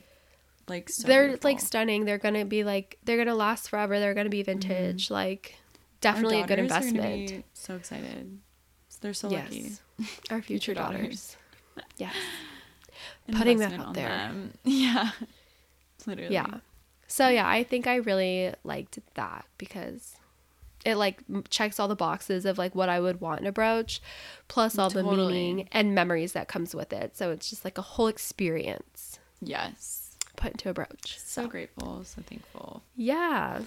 Like 0.68 0.90
so 0.90 1.08
they're 1.08 1.28
beautiful. 1.30 1.50
like 1.50 1.60
stunning. 1.62 2.06
They're 2.06 2.18
going 2.18 2.36
to 2.36 2.46
be 2.46 2.64
like, 2.64 2.98
they're 3.06 3.18
going 3.18 3.28
to 3.28 3.34
last 3.36 3.70
forever. 3.70 4.00
They're 4.00 4.14
going 4.14 4.26
to 4.26 4.30
be 4.30 4.44
vintage. 4.44 5.10
Like, 5.10 5.56
Our 5.56 5.61
definitely 6.02 6.42
a 6.42 6.48
good 6.48 6.60
investment. 6.60 7.46
so 7.54 7.76
excited. 7.76 8.40
They're 9.02 9.14
so 9.14 9.30
lucky. 9.30 9.72
Our 10.30 10.42
future 10.42 10.74
daughters. 10.74 11.36
daughters. 11.76 11.88
Yes. 11.98 12.16
Putting 13.32 13.58
that 13.60 13.74
out 13.74 13.94
there. 13.94 14.10
them. 14.10 14.54
Yeah. 14.64 15.12
Literally. 16.06 16.34
Yeah. 16.34 16.60
So 17.08 17.28
yeah, 17.30 17.48
I 17.48 17.64
think 17.64 17.88
I 17.88 17.96
really 17.96 18.54
liked 18.64 19.00
that 19.16 19.46
because 19.58 20.16
it 20.86 20.96
like 20.96 21.24
checks 21.50 21.80
all 21.80 21.88
the 21.88 21.96
boxes 21.96 22.46
of 22.46 22.58
like 22.58 22.74
what 22.76 22.90
I 22.90 23.00
would 23.00 23.22
want 23.22 23.42
in 23.42 23.48
a 23.48 23.52
brooch, 23.52 24.02
plus 24.48 24.78
all 24.78 24.90
the 24.90 25.04
meaning 25.04 25.68
and 25.72 25.94
memories 25.96 26.34
that 26.34 26.48
comes 26.48 26.74
with 26.76 26.92
it. 26.94 27.16
So 27.18 27.32
it's 27.32 27.50
just 27.50 27.64
like 27.66 27.78
a 27.78 27.84
whole 27.84 28.08
experience 28.08 29.20
Yes. 29.42 30.16
put 30.36 30.52
into 30.54 30.70
a 30.70 30.74
brooch. 30.74 31.18
So 31.20 31.48
grateful, 31.48 32.04
so 32.04 32.22
thankful. 32.22 32.84
Yeah. 32.96 33.62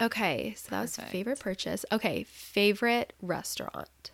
Okay, 0.00 0.54
so 0.56 0.70
that 0.70 0.82
was 0.82 0.96
favorite 0.96 1.40
purchase. 1.40 1.84
Okay, 1.92 2.24
favorite 2.24 3.12
restaurant. 3.22 4.10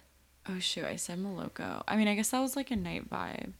Oh 0.48 0.58
shoot, 0.58 0.84
I 0.84 0.96
said 0.96 1.18
Moloko. 1.18 1.82
I 1.88 1.96
mean, 1.96 2.08
I 2.08 2.14
guess 2.14 2.30
that 2.30 2.40
was 2.40 2.56
like 2.56 2.70
a 2.70 2.76
night 2.76 3.08
vibe. 3.08 3.52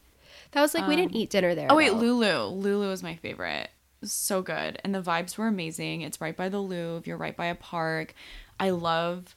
That 0.53 0.63
was 0.63 0.75
like 0.75 0.87
we 0.87 0.97
didn't 0.97 1.13
um, 1.15 1.21
eat 1.21 1.31
dinner 1.31 1.55
there. 1.55 1.69
Oh 1.71 1.77
wait, 1.77 1.91
though. 1.91 1.97
Loulou. 1.97 2.63
Loulou 2.63 2.93
is 2.93 3.03
my 3.03 3.17
favorite. 3.17 3.65
It 3.65 4.03
was 4.03 4.13
So 4.13 4.43
good, 4.43 4.81
and 4.85 4.95
the 4.95 5.03
vibes 5.03 5.39
were 5.39 5.47
amazing. 5.47 6.03
It's 6.03 6.21
right 6.21 6.37
by 6.37 6.49
the 6.49 6.61
Louvre. 6.61 7.07
You're 7.07 7.17
right 7.17 7.37
by 7.37 7.47
a 7.47 7.55
park. 7.55 8.15
I 8.59 8.71
love 8.71 9.37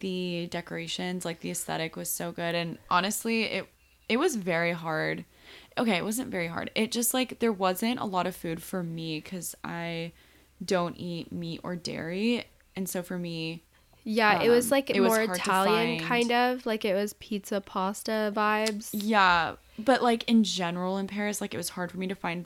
the 0.00 0.46
decorations. 0.50 1.24
Like 1.24 1.40
the 1.40 1.50
aesthetic 1.50 1.96
was 1.96 2.10
so 2.10 2.32
good, 2.32 2.54
and 2.54 2.78
honestly, 2.90 3.44
it 3.44 3.68
it 4.08 4.16
was 4.18 4.36
very 4.36 4.72
hard. 4.72 5.24
Okay, 5.78 5.96
it 5.96 6.04
wasn't 6.04 6.30
very 6.30 6.46
hard. 6.46 6.70
It 6.74 6.92
just 6.92 7.12
like 7.12 7.40
there 7.40 7.52
wasn't 7.52 8.00
a 8.00 8.04
lot 8.04 8.26
of 8.26 8.36
food 8.36 8.62
for 8.62 8.82
me 8.82 9.20
because 9.20 9.54
I 9.64 10.12
don't 10.64 10.96
eat 10.96 11.32
meat 11.32 11.60
or 11.62 11.76
dairy, 11.76 12.44
and 12.74 12.88
so 12.88 13.02
for 13.02 13.18
me, 13.18 13.62
Yeah, 14.04 14.40
it 14.42 14.48
was 14.48 14.66
Um, 14.66 14.70
like 14.70 14.90
it 14.90 15.00
more 15.00 15.26
to 15.26 15.32
Italian 15.32 16.00
kind 16.04 16.30
of 16.32 16.64
like 16.64 16.84
it 16.84 16.94
was 16.94 17.12
pizza 17.14 17.60
pasta 17.60 18.32
vibes. 18.34 18.90
Yeah, 18.92 19.56
but 19.78 20.02
like 20.02 20.22
in 20.28 20.44
general 20.44 20.96
in 20.98 21.06
Paris, 21.08 21.40
like 21.40 21.52
it 21.54 21.56
was 21.56 21.70
hard 21.70 21.90
for 21.90 21.98
me 21.98 22.06
to 22.06 22.14
find 22.14 22.44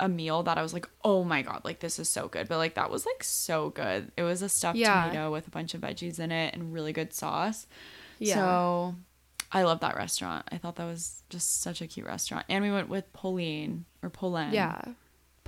a 0.00 0.08
meal 0.08 0.42
that 0.44 0.58
I 0.58 0.62
was 0.62 0.72
like, 0.72 0.88
oh 1.04 1.24
my 1.24 1.42
god, 1.42 1.62
like 1.64 1.80
this 1.80 1.98
is 1.98 2.08
so 2.08 2.28
good. 2.28 2.48
But 2.48 2.58
like 2.58 2.74
that 2.74 2.90
was 2.90 3.04
like 3.06 3.22
so 3.24 3.70
good. 3.70 4.10
It 4.16 4.22
was 4.22 4.42
a 4.42 4.48
stuffed 4.48 4.78
Yeah. 4.78 5.04
tomato 5.04 5.30
with 5.32 5.46
a 5.46 5.50
bunch 5.50 5.74
of 5.74 5.80
veggies 5.80 6.18
in 6.20 6.30
it 6.32 6.54
and 6.54 6.72
really 6.72 6.92
good 6.92 7.12
sauce. 7.12 7.66
Yeah. 8.18 8.34
So 8.34 8.94
I 9.52 9.62
love 9.62 9.80
that 9.80 9.96
restaurant. 9.96 10.46
I 10.52 10.58
thought 10.58 10.76
that 10.76 10.84
was 10.84 11.22
just 11.30 11.62
such 11.62 11.80
a 11.80 11.86
cute 11.86 12.06
restaurant. 12.06 12.44
And 12.48 12.62
we 12.64 12.70
went 12.70 12.88
with 12.88 13.12
Pauline 13.12 13.84
or 14.02 14.10
Pauline. 14.10 14.52
yeah. 14.52 14.80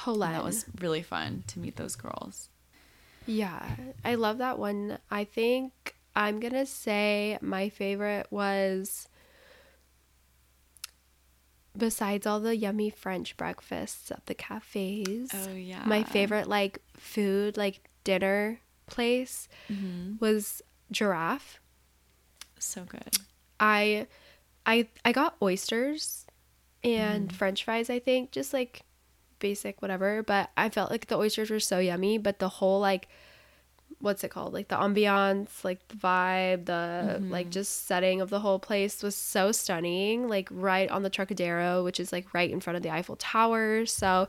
Poland. 0.05 0.35
that 0.35 0.45
was 0.45 0.65
really 0.81 1.03
fun 1.03 1.45
to 1.49 1.59
meet 1.59 1.77
those 1.77 1.97
girls. 1.97 2.49
Yeah, 3.27 3.77
I 4.05 4.15
love 4.15 4.39
that 4.39 4.59
one. 4.59 4.99
I 5.11 5.25
think 5.25 5.95
I'm 6.17 6.41
gonna 6.41 6.67
say 6.67 7.39
my 7.41 7.69
favorite 7.69 8.27
was 8.31 9.09
besides 11.77 12.27
all 12.27 12.41
the 12.41 12.57
yummy 12.57 12.91
French 12.91 13.37
breakfasts 13.37 14.11
at 14.11 14.27
the 14.27 14.35
cafes. 14.35 15.31
Oh 15.33 15.55
yeah. 15.55 15.83
My 15.87 16.03
favorite 16.03 16.49
like 16.49 16.81
food, 16.97 17.57
like 17.57 17.89
dinner 18.05 18.61
place 18.87 19.49
Mm-hmm. 19.71 20.15
was 20.19 20.63
Girafe. 20.93 21.59
So 22.59 22.85
good. 22.85 23.19
I 23.61 24.07
I 24.67 24.89
I 25.05 25.13
got 25.13 25.37
oysters 25.41 26.27
and 26.83 27.29
Mm. 27.29 27.33
french 27.33 27.65
fries, 27.65 27.89
I 27.91 27.99
think, 28.01 28.33
just 28.33 28.53
like 28.53 28.83
basic 29.41 29.83
whatever, 29.83 30.23
but 30.23 30.51
I 30.57 30.69
felt 30.69 30.91
like 30.91 31.07
the 31.07 31.17
oysters 31.19 31.51
were 31.51 31.61
so 31.61 31.79
yummy, 31.79 32.19
but 32.19 32.39
the 32.39 32.49
whole 32.49 32.81
like 32.81 33.09
what's 33.99 34.25
it 34.25 34.31
called? 34.31 34.55
Like 34.55 34.69
the 34.69 34.77
ambiance, 34.77 35.63
like 35.63 35.87
the 35.89 35.97
vibe, 35.97 36.65
the 36.67 37.19
Mm-hmm. 37.21 37.31
like 37.31 37.51
just 37.51 37.87
setting 37.87 38.21
of 38.21 38.31
the 38.31 38.41
whole 38.41 38.59
place 38.59 39.03
was 39.03 39.15
so 39.15 39.53
stunning, 39.53 40.29
like 40.29 40.49
right 40.51 40.91
on 40.91 41.03
the 41.03 41.11
Trocadero, 41.11 41.85
which 41.85 42.01
is 42.01 42.13
like 42.13 42.33
right 42.33 42.51
in 42.51 42.61
front 42.61 42.77
of 42.79 42.83
the 42.83 42.91
Eiffel 42.91 43.17
Tower. 43.17 43.85
So 43.87 44.29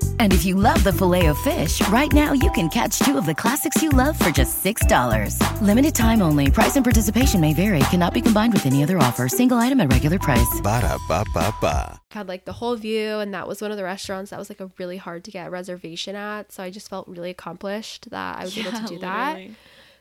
And 0.19 0.31
if 0.33 0.45
you 0.45 0.55
love 0.55 0.81
the 0.83 0.93
filet 0.93 1.25
of 1.25 1.37
fish, 1.39 1.85
right 1.89 2.11
now 2.13 2.31
you 2.31 2.49
can 2.51 2.69
catch 2.69 2.99
two 2.99 3.17
of 3.17 3.25
the 3.25 3.35
classics 3.35 3.81
you 3.83 3.89
love 3.89 4.17
for 4.17 4.31
just 4.31 4.63
$6. 4.63 5.61
Limited 5.61 5.93
time 5.93 6.21
only. 6.21 6.49
Price 6.49 6.77
and 6.77 6.85
participation 6.85 7.41
may 7.41 7.53
vary. 7.53 7.79
Cannot 7.89 8.13
be 8.13 8.21
combined 8.21 8.53
with 8.53 8.65
any 8.65 8.83
other 8.83 8.97
offer. 8.97 9.27
Single 9.27 9.57
item 9.57 9.81
at 9.81 9.91
regular 9.91 10.19
price. 10.19 10.61
Ba-da-ba-ba-ba. 10.63 11.99
had 12.11 12.27
like 12.27 12.45
the 12.45 12.53
whole 12.53 12.75
view 12.75 13.19
and 13.19 13.33
that 13.33 13.47
was 13.47 13.61
one 13.61 13.71
of 13.71 13.77
the 13.77 13.83
restaurants 13.83 14.31
that 14.31 14.39
was 14.39 14.49
like 14.49 14.59
a 14.59 14.71
really 14.77 14.97
hard 14.97 15.23
to 15.25 15.31
get 15.31 15.47
a 15.47 15.49
reservation 15.49 16.15
at. 16.15 16.51
So 16.51 16.63
I 16.63 16.69
just 16.69 16.89
felt 16.89 17.07
really 17.07 17.29
accomplished 17.29 18.09
that 18.11 18.39
I 18.39 18.43
was 18.45 18.57
able 18.57 18.71
to 18.71 18.85
do 18.85 18.99
that. 18.99 19.39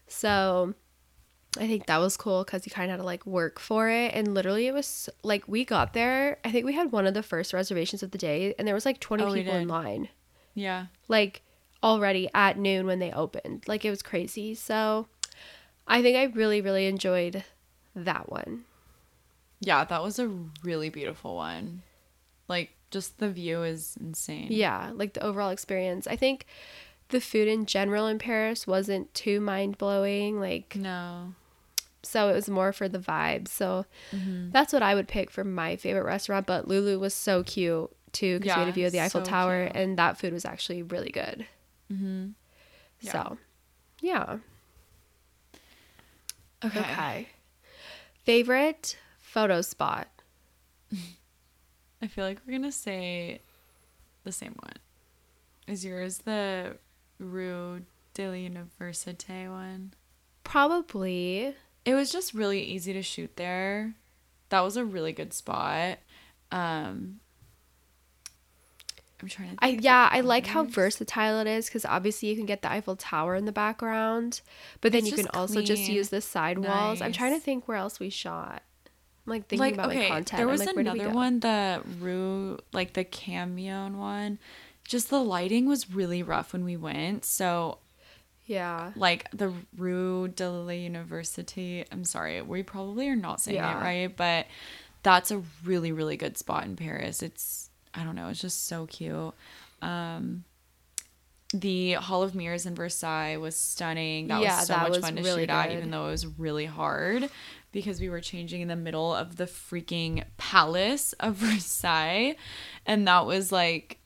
So 0.06 0.74
I 1.58 1.66
think 1.66 1.86
that 1.86 1.98
was 1.98 2.16
cool 2.16 2.44
because 2.44 2.64
you 2.64 2.70
kind 2.70 2.90
of 2.90 2.92
had 2.92 2.96
to 2.98 3.06
like 3.06 3.26
work 3.26 3.58
for 3.58 3.88
it. 3.88 4.14
And 4.14 4.34
literally, 4.34 4.66
it 4.68 4.72
was 4.74 5.08
like 5.24 5.48
we 5.48 5.64
got 5.64 5.92
there. 5.94 6.38
I 6.44 6.50
think 6.52 6.64
we 6.64 6.74
had 6.74 6.92
one 6.92 7.06
of 7.06 7.14
the 7.14 7.22
first 7.24 7.52
reservations 7.52 8.02
of 8.02 8.12
the 8.12 8.18
day, 8.18 8.54
and 8.58 8.66
there 8.68 8.74
was 8.74 8.86
like 8.86 9.00
20 9.00 9.22
Oh, 9.24 9.32
people 9.34 9.54
in 9.54 9.66
line, 9.68 10.08
Yeah. 10.54 10.86
like 11.08 11.42
already 11.82 12.28
at 12.34 12.56
noon 12.58 12.86
when 12.86 12.98
they 13.00 13.10
opened. 13.10 13.64
Like 13.66 13.84
it 13.84 13.90
was 13.90 14.02
crazy. 14.02 14.54
So 14.54 15.08
I 15.88 16.02
think 16.02 16.16
I 16.16 16.24
really, 16.24 16.60
really 16.60 16.86
enjoyed 16.86 17.42
that 17.96 18.30
one. 18.30 18.64
Yeah, 19.60 19.84
that 19.84 20.02
was 20.02 20.18
a 20.20 20.28
really 20.62 20.88
beautiful 20.88 21.34
one. 21.34 21.82
Like 22.48 22.70
just 22.92 23.18
the 23.18 23.28
view 23.30 23.64
is 23.64 23.96
insane. 24.00 24.48
Yeah, 24.50 24.92
like 24.94 25.14
the 25.14 25.22
overall 25.24 25.50
experience. 25.50 26.06
I 26.06 26.14
think 26.16 26.46
the 27.08 27.20
food 27.20 27.48
in 27.48 27.66
general 27.66 28.06
in 28.06 28.18
Paris 28.20 28.68
wasn't 28.68 29.12
too 29.14 29.40
mind 29.40 29.78
blowing. 29.78 30.38
Like, 30.38 30.76
No. 30.76 31.34
So 32.02 32.28
it 32.28 32.32
was 32.34 32.48
more 32.48 32.72
for 32.72 32.88
the 32.88 32.98
vibe. 32.98 33.46
So 33.48 33.84
Mm-hmm. 34.14 34.50
that's 34.50 34.72
what 34.72 34.82
I 34.82 34.94
would 34.94 35.06
pick 35.08 35.30
for 35.30 35.44
my 35.44 35.76
favorite 35.76 36.04
restaurant. 36.04 36.46
But 36.46 36.66
Loulou 36.68 36.98
was 36.98 37.14
so 37.14 37.42
cute 37.42 37.90
too 38.12 38.38
because 38.38 38.56
we 38.56 38.60
had 38.60 38.68
a 38.68 38.72
view 38.72 38.86
of 38.86 38.92
the 38.92 39.00
Eiffel 39.00 39.20
so 39.24 39.30
Tower, 39.30 39.64
cute. 39.66 39.76
and 39.76 39.98
that 39.98 40.18
food 40.18 40.32
was 40.32 40.44
actually 40.44 40.82
really 40.82 41.10
good. 41.10 41.46
Mm-hmm. 41.92 42.28
Yeah. 43.00 43.12
So, 43.12 43.38
yeah. 44.00 44.38
Okay. 46.64 46.80
Okay. 46.80 47.28
Favorite 48.24 48.96
photo 49.18 49.60
spot? 49.62 50.08
I 52.02 52.06
feel 52.06 52.24
like 52.24 52.38
we're 52.46 52.52
gonna 52.58 52.72
say 52.72 53.40
the 54.24 54.32
same 54.32 54.54
one. 54.62 54.74
Is 55.66 55.84
yours 55.84 56.18
the 56.18 56.76
Rue 57.18 57.82
de 58.14 58.28
l'Université 58.28 59.48
one? 59.50 59.92
Probably. 60.44 61.54
It 61.84 61.94
was 61.94 62.12
just 62.12 62.34
really 62.34 62.62
easy 62.62 62.92
to 62.92 63.02
shoot 63.02 63.36
there. 63.36 63.94
That 64.50 64.60
was 64.60 64.76
a 64.76 64.84
really 64.84 65.12
good 65.12 65.32
spot. 65.32 65.98
Um 66.50 67.20
I'm 69.22 69.28
trying 69.28 69.50
to 69.50 69.56
I 69.64 69.68
yeah, 69.68 70.08
I 70.10 70.20
like 70.20 70.46
how 70.46 70.64
versatile 70.64 71.40
it 71.40 71.46
is 71.46 71.66
because 71.66 71.84
obviously 71.84 72.30
you 72.30 72.36
can 72.36 72.46
get 72.46 72.62
the 72.62 72.70
Eiffel 72.70 72.96
Tower 72.96 73.34
in 73.34 73.44
the 73.44 73.52
background, 73.52 74.40
but 74.80 74.92
then 74.92 75.00
It's 75.00 75.10
you 75.10 75.16
can 75.16 75.26
just 75.26 75.36
also 75.36 75.62
just 75.62 75.88
use 75.88 76.08
the 76.08 76.20
side 76.20 76.58
walls. 76.58 77.02
I'm 77.02 77.12
trying 77.12 77.34
to 77.34 77.40
think 77.40 77.68
where 77.68 77.76
else 77.76 78.00
we 78.00 78.10
shot. 78.10 78.62
I'm 79.26 79.30
like 79.30 79.46
thinking 79.46 79.60
like 79.60 79.74
about 79.74 79.88
my 79.88 79.96
okay, 79.96 80.08
content. 80.08 80.38
there 80.38 80.48
was 80.48 80.60
like, 80.64 80.74
where 80.74 80.84
did 80.84 80.94
we 80.94 81.00
another 81.00 81.14
one, 81.14 81.40
the 81.40 81.82
Rue, 82.00 82.58
like 82.72 82.94
the 82.94 83.04
Cambon 83.04 83.96
one. 83.96 84.38
Just 84.84 85.10
the 85.10 85.22
lighting 85.22 85.66
was 85.66 85.90
really 85.90 86.22
rough 86.22 86.52
when 86.52 86.64
we 86.64 86.76
went. 86.76 87.24
So 87.24 87.78
Yeah. 88.50 88.92
like 88.96 89.30
the 89.32 89.52
Rue 89.76 90.26
de 90.28 90.50
l'Université. 90.50 91.84
I'm 91.92 92.04
sorry, 92.04 92.42
we 92.42 92.62
probably 92.64 93.08
are 93.08 93.16
not 93.16 93.40
saying 93.40 93.56
Yeah. 93.56 93.78
it 93.78 93.82
right, 93.82 94.16
but 94.16 94.46
that's 95.02 95.30
a 95.30 95.42
really 95.64 95.92
really 95.92 96.16
good 96.16 96.36
spot 96.36 96.64
in 96.64 96.74
Paris. 96.76 97.22
It's 97.22 97.70
I 97.94 98.02
don't 98.04 98.16
know, 98.16 98.28
it's 98.28 98.40
just 98.40 98.66
so 98.66 98.86
cute. 98.86 99.32
Um, 99.82 100.44
the 101.52 101.92
Hall 101.94 102.22
of 102.22 102.34
Mirrors 102.34 102.66
in 102.66 102.74
Versailles 102.74 103.36
was 103.36 103.56
stunning. 103.56 104.28
That 104.28 104.40
Yeah, 104.42 104.58
was 104.58 104.66
so 104.66 104.72
that 104.74 104.82
much 104.82 104.90
was 104.90 104.98
fun 105.00 105.16
to 105.16 105.22
really 105.22 105.42
shoot 105.42 105.50
at, 105.50 105.68
good. 105.68 105.76
even 105.78 105.90
though 105.90 106.06
it 106.08 106.10
was 106.12 106.26
really 106.26 106.66
hard 106.66 107.28
because 107.72 108.00
we 108.00 108.08
were 108.08 108.20
changing 108.20 108.60
in 108.62 108.68
the 108.68 108.76
middle 108.76 109.12
of 109.14 109.36
the 109.36 109.44
freaking 109.46 110.24
palace 110.38 111.12
of 111.14 111.34
Versailles, 111.46 112.36
and 112.86 113.06
that 113.08 113.26
was 113.26 113.50
like, 113.52 113.98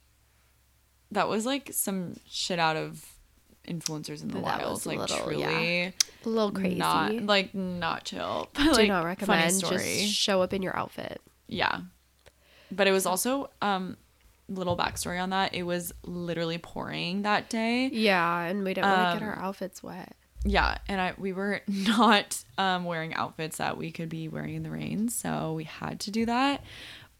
that 1.10 1.28
was 1.28 1.44
like 1.46 1.70
some 1.72 2.16
shit 2.28 2.58
out 2.58 2.76
of 2.76 3.04
influencers 3.68 4.22
in 4.22 4.28
the 4.28 4.34
That 4.34 4.42
wild. 4.42 4.86
Like 4.86 4.98
little- 4.98 5.18
truly, 5.24 5.40
yeah. 5.40 5.90
A 6.24 6.28
little 6.28 6.52
crazy. 6.52 6.76
not 6.76 7.12
like 7.14 7.54
not 7.54 8.04
chill. 8.04 8.48
But, 8.54 8.62
Do 8.64 8.72
like, 8.72 8.88
not 8.88 9.04
recommend. 9.04 9.52
story. 9.54 9.78
Just 10.02 10.14
show 10.14 10.42
up 10.42 10.52
in 10.52 10.62
your 10.62 10.76
outfit. 10.76 11.20
Yeah. 11.48 11.80
But 12.70 12.86
it 12.86 12.92
was 12.92 13.06
also 13.06 13.50
um 13.62 13.96
little 14.48 14.76
backstory 14.76 15.22
on 15.22 15.30
that. 15.30 15.54
It 15.54 15.62
was 15.62 15.92
literally 16.04 16.58
pouring 16.58 17.22
that 17.22 17.48
day. 17.48 17.88
Yeah, 17.92 18.40
and 18.42 18.64
we 18.64 18.74
didn't 18.74 18.90
want 18.90 19.18
to 19.20 19.24
get 19.24 19.28
Um, 19.32 19.38
our 19.38 19.44
outfits 19.44 19.82
wet. 19.82 20.14
Yeah, 20.44 20.76
and 20.88 21.00
I 21.00 21.14
we 21.16 21.32
were 21.32 21.60
not 21.68 22.42
um 22.58 22.84
wearing 22.84 23.14
outfits 23.14 23.56
that 23.58 23.76
we 23.78 23.90
could 23.90 24.08
be 24.08 24.28
wearing 24.28 24.54
in 24.54 24.62
the 24.62 24.70
rain, 24.70 25.08
so 25.08 25.52
we 25.54 25.64
had 25.64 26.00
to 26.00 26.10
do 26.10 26.26
that. 26.26 26.62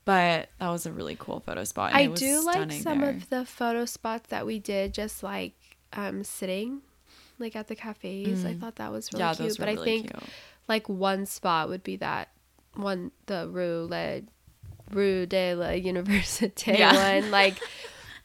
But 0.06 0.50
that 0.58 0.68
was 0.68 0.84
a 0.84 0.92
really 0.92 1.16
cool 1.18 1.40
photo 1.40 1.64
spot. 1.64 1.94
I 1.94 2.06
do 2.08 2.44
like 2.44 2.70
some 2.72 3.00
there. 3.00 3.10
of 3.10 3.30
the 3.30 3.46
photo 3.46 3.86
spots 3.86 4.28
that 4.28 4.44
we 4.44 4.58
did 4.58 4.92
just 4.92 5.22
like 5.22 5.54
um 5.94 6.24
sitting 6.24 6.80
like 7.38 7.56
at 7.56 7.66
the 7.68 7.74
cafes. 7.74 8.44
I 8.44 8.54
thought 8.54 8.76
that 8.76 8.92
was 8.92 9.12
really 9.12 9.24
Mm. 9.24 9.28
yeah, 9.28 9.34
cute. 9.46 9.58
but 9.58 9.66
really 9.68 9.80
I 9.80 9.84
think 9.84 10.10
cute. 10.12 10.22
like 10.68 10.88
one 10.88 11.26
spot 11.26 11.68
would 11.68 11.82
be 11.82 11.96
that 11.96 12.28
one 12.74 13.10
the 13.26 13.48
Rue 13.50 13.86
Le 13.90 14.22
Rue 14.92 15.26
de 15.26 15.54
la 15.54 15.66
Université 15.92 16.78
Yeah. 16.78 17.20
one. 17.20 17.30
Like 17.30 17.58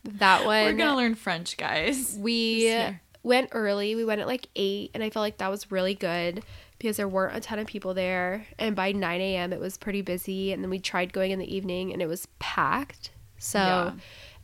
that 0.03 0.45
one 0.45 0.65
We're 0.65 0.73
gonna 0.73 0.95
learn 0.97 1.15
French, 1.15 1.57
guys. 1.57 2.15
we 2.19 2.75
went 3.23 3.49
early. 3.51 3.95
We 3.95 4.05
went 4.05 4.21
at 4.21 4.27
like 4.27 4.47
eight 4.55 4.91
and 4.93 5.03
I 5.03 5.09
felt 5.09 5.21
like 5.23 5.37
that 5.39 5.49
was 5.49 5.71
really 5.71 5.93
good 5.95 6.43
because 6.77 6.97
there 6.97 7.07
weren't 7.07 7.35
a 7.35 7.39
ton 7.41 7.59
of 7.59 7.67
people 7.67 7.93
there. 7.93 8.45
And 8.57 8.75
by 8.75 8.93
9 8.93 9.19
a.m., 9.21 9.51
it 9.51 9.59
was 9.59 9.77
pretty 9.77 10.01
busy. 10.01 10.53
And 10.53 10.63
then 10.63 10.69
we 10.69 10.79
tried 10.79 11.11
going 11.11 11.31
in 11.31 11.39
the 11.39 11.53
evening 11.53 11.91
and 11.91 12.01
it 12.01 12.07
was 12.07 12.27
packed. 12.39 13.11
So 13.37 13.59
Yeah. 13.59 13.91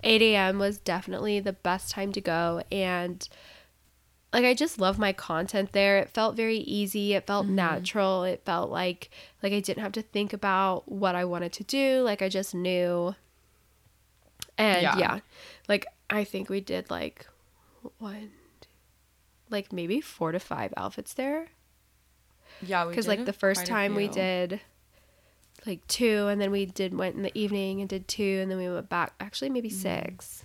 8 0.06 0.22
a.m. 0.22 0.60
was 0.60 0.78
definitely 0.78 1.40
the 1.42 1.54
best 1.54 1.92
time 1.92 2.12
to 2.14 2.22
go. 2.22 2.62
And 2.72 3.28
like 4.32 4.46
I 4.46 4.54
just 4.54 4.80
love 4.80 5.00
my 5.00 5.12
content 5.14 5.72
there. 5.72 5.98
It 5.98 6.10
felt 6.10 6.36
very 6.36 6.58
easy. 6.58 7.14
It 7.14 7.26
felt 7.28 7.46
Mm-hmm. 7.46 7.56
natural. 7.56 8.24
It 8.24 8.44
felt 8.46 8.70
like 8.70 9.10
like 9.42 9.52
I 9.54 9.60
didn't 9.60 9.84
have 9.84 9.92
to 9.94 10.02
think 10.02 10.32
about 10.34 10.90
what 10.92 11.16
I 11.16 11.26
wanted 11.26 11.52
to 11.54 11.64
do. 11.64 12.02
Like 12.02 12.22
I 12.22 12.30
just 12.30 12.54
knew. 12.56 13.16
And 14.58 14.84
Yeah. 14.84 14.98
yeah, 14.98 15.20
like 15.68 15.86
I 16.10 16.24
think 16.24 16.50
we 16.50 16.62
did 16.62 16.90
like 16.90 17.26
one, 17.98 18.32
like 19.50 19.74
maybe 19.74 20.00
four 20.02 20.32
to 20.32 20.40
five 20.40 20.74
outfits 20.78 21.14
there. 21.14 21.48
Yeah, 22.62 22.86
we 22.86 22.92
Because 22.92 23.08
like 23.08 23.26
the 23.26 23.34
first 23.34 23.66
time 23.66 23.96
we 23.96 24.08
did 24.08 24.62
like 25.66 25.86
two, 25.88 26.28
and 26.28 26.40
then 26.42 26.52
we 26.52 26.66
did 26.66 26.94
went 26.98 27.16
in 27.16 27.24
the 27.24 27.38
evening 27.38 27.80
and 27.82 27.90
did 27.90 28.08
two, 28.08 28.40
and 28.42 28.50
then 28.52 28.58
we 28.58 28.70
went 28.70 28.90
back. 28.90 29.14
Actually, 29.20 29.50
maybe 29.50 29.70
six. 29.70 30.44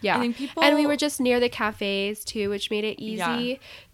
Yeah, 0.00 0.18
Mm-hmm. 0.18 0.32
think 0.32 0.50
and 0.60 0.74
we 0.74 0.84
were 0.86 0.96
just 0.96 1.20
near 1.20 1.38
the 1.38 1.48
cafes 1.48 2.24
too, 2.24 2.50
which 2.50 2.70
made 2.72 2.82
it 2.82 3.00
easy 3.00 3.14
Yeah. 3.18 3.36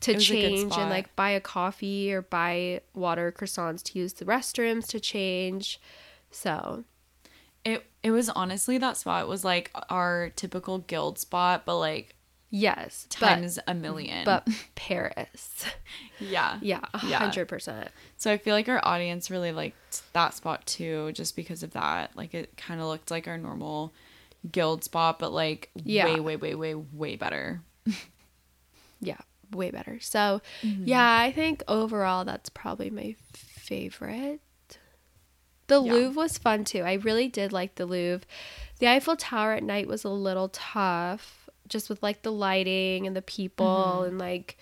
to 0.01 0.11
It 0.13 0.15
was 0.17 0.31
a 0.31 0.33
good 0.35 0.41
change 0.41 0.73
and 0.79 0.89
like 0.89 1.15
buy 1.17 1.31
a 1.31 1.41
coffee 1.41 2.11
or 2.13 2.23
buy 2.23 2.81
water 2.95 3.31
croissants 3.31 3.83
to 3.85 3.99
use 3.99 4.15
the 4.15 4.25
restrooms 4.25 4.87
to 4.89 5.01
change. 5.01 5.79
So 6.31 6.85
It 7.65 7.85
it 8.03 8.11
was 8.13 8.31
honestly 8.31 8.79
that 8.79 8.97
spot 8.97 9.29
was 9.29 9.45
like 9.45 9.71
our 9.91 10.31
typical 10.35 10.79
guild 10.79 11.19
spot, 11.19 11.65
but 11.67 11.77
like 11.79 12.15
yes, 12.51 13.07
times 13.11 13.59
a 13.67 13.75
million. 13.75 14.25
but 14.25 14.45
but 14.47 14.55
Paris, 14.75 15.65
yeah, 16.21 16.59
yeah, 16.61 16.81
a 16.95 17.01
Yeah. 17.07 17.19
hundred 17.19 17.47
percent. 17.49 17.89
So 18.17 18.31
I 18.33 18.39
feel 18.39 18.55
like 18.55 18.69
our 18.69 18.81
audience 18.85 19.31
really 19.31 19.53
liked 19.53 20.03
that 20.13 20.35
spot 20.35 20.67
too, 20.67 21.13
just 21.13 21.37
because 21.37 21.63
of 21.63 21.73
that. 21.73 22.17
Like 22.17 22.35
it 22.35 22.57
kind 22.57 22.81
of 22.81 22.87
looked 22.87 23.11
like 23.11 23.29
our 23.29 23.39
normal 23.39 23.93
guild 24.51 24.85
spot, 24.85 25.19
but 25.19 25.33
like 25.33 25.71
Yeah. 25.75 26.05
way, 26.07 26.21
way, 26.21 26.37
way, 26.37 26.55
way, 26.55 26.75
way 26.75 27.17
better. 27.17 27.63
yeah, 29.01 29.19
way 29.53 29.71
better. 29.71 29.99
So, 30.01 30.41
Mm-hmm. 30.63 30.85
yeah, 30.87 31.19
I 31.21 31.33
think 31.33 31.63
overall 31.69 32.25
that's 32.25 32.49
probably 32.51 32.91
my 32.91 33.15
favorite. 33.33 34.41
The 35.67 35.83
Yeah. 35.83 35.93
Louvre 35.93 36.17
was 36.23 36.39
fun 36.39 36.65
too. 36.65 36.81
I 36.83 36.95
really 36.95 37.29
did 37.29 37.53
like 37.53 37.75
the 37.75 37.85
Louvre. 37.87 38.27
The 38.79 38.89
Eiffel 38.89 39.17
Tower 39.17 39.53
at 39.53 39.63
night 39.63 39.87
was 39.87 40.05
a 40.05 40.09
little 40.09 40.49
tough, 40.49 41.38
just 41.69 41.89
with 41.89 42.03
like 42.03 42.23
the 42.23 42.33
lighting 42.33 43.07
and 43.07 43.15
the 43.17 43.23
people 43.23 44.01
Mm-hmm. 44.03 44.09
and 44.09 44.19
like, 44.19 44.59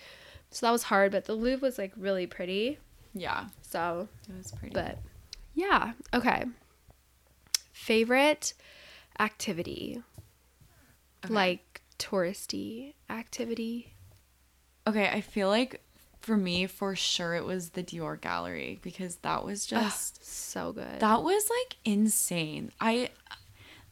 so 0.51 0.65
that 0.65 0.71
was 0.71 0.83
hard. 0.83 1.11
But 1.11 1.25
the 1.25 1.33
Louvre 1.33 1.61
was 1.65 1.77
like 1.77 1.93
really 1.97 2.27
pretty. 2.27 2.77
Yeah, 3.13 3.45
So, 3.61 4.07
it 4.29 4.35
was 4.37 4.51
pretty. 4.51 4.73
but 4.73 4.99
yeah, 5.55 5.93
okay. 6.13 6.45
Favorite 7.71 8.53
activity, 9.19 10.01
Okay. 11.25 11.33
like 11.33 11.81
touristy 11.97 12.93
activity. 13.09 13.93
okay, 14.85 15.09
I 15.09 15.21
feel 15.21 15.47
like 15.49 15.81
for 16.21 16.37
me, 16.37 16.67
for 16.67 16.95
sure, 16.95 17.33
it 17.35 17.45
was 17.45 17.71
the 17.71 17.83
Dior 17.83 18.19
Gallery 18.19 18.79
because 18.83 19.17
that 19.17 19.43
was 19.45 19.65
just 19.65 20.23
So 20.25 20.73
good. 20.73 20.99
that 20.99 21.23
was 21.23 21.49
like 21.49 21.77
insane. 21.85 22.71
I 22.81 23.09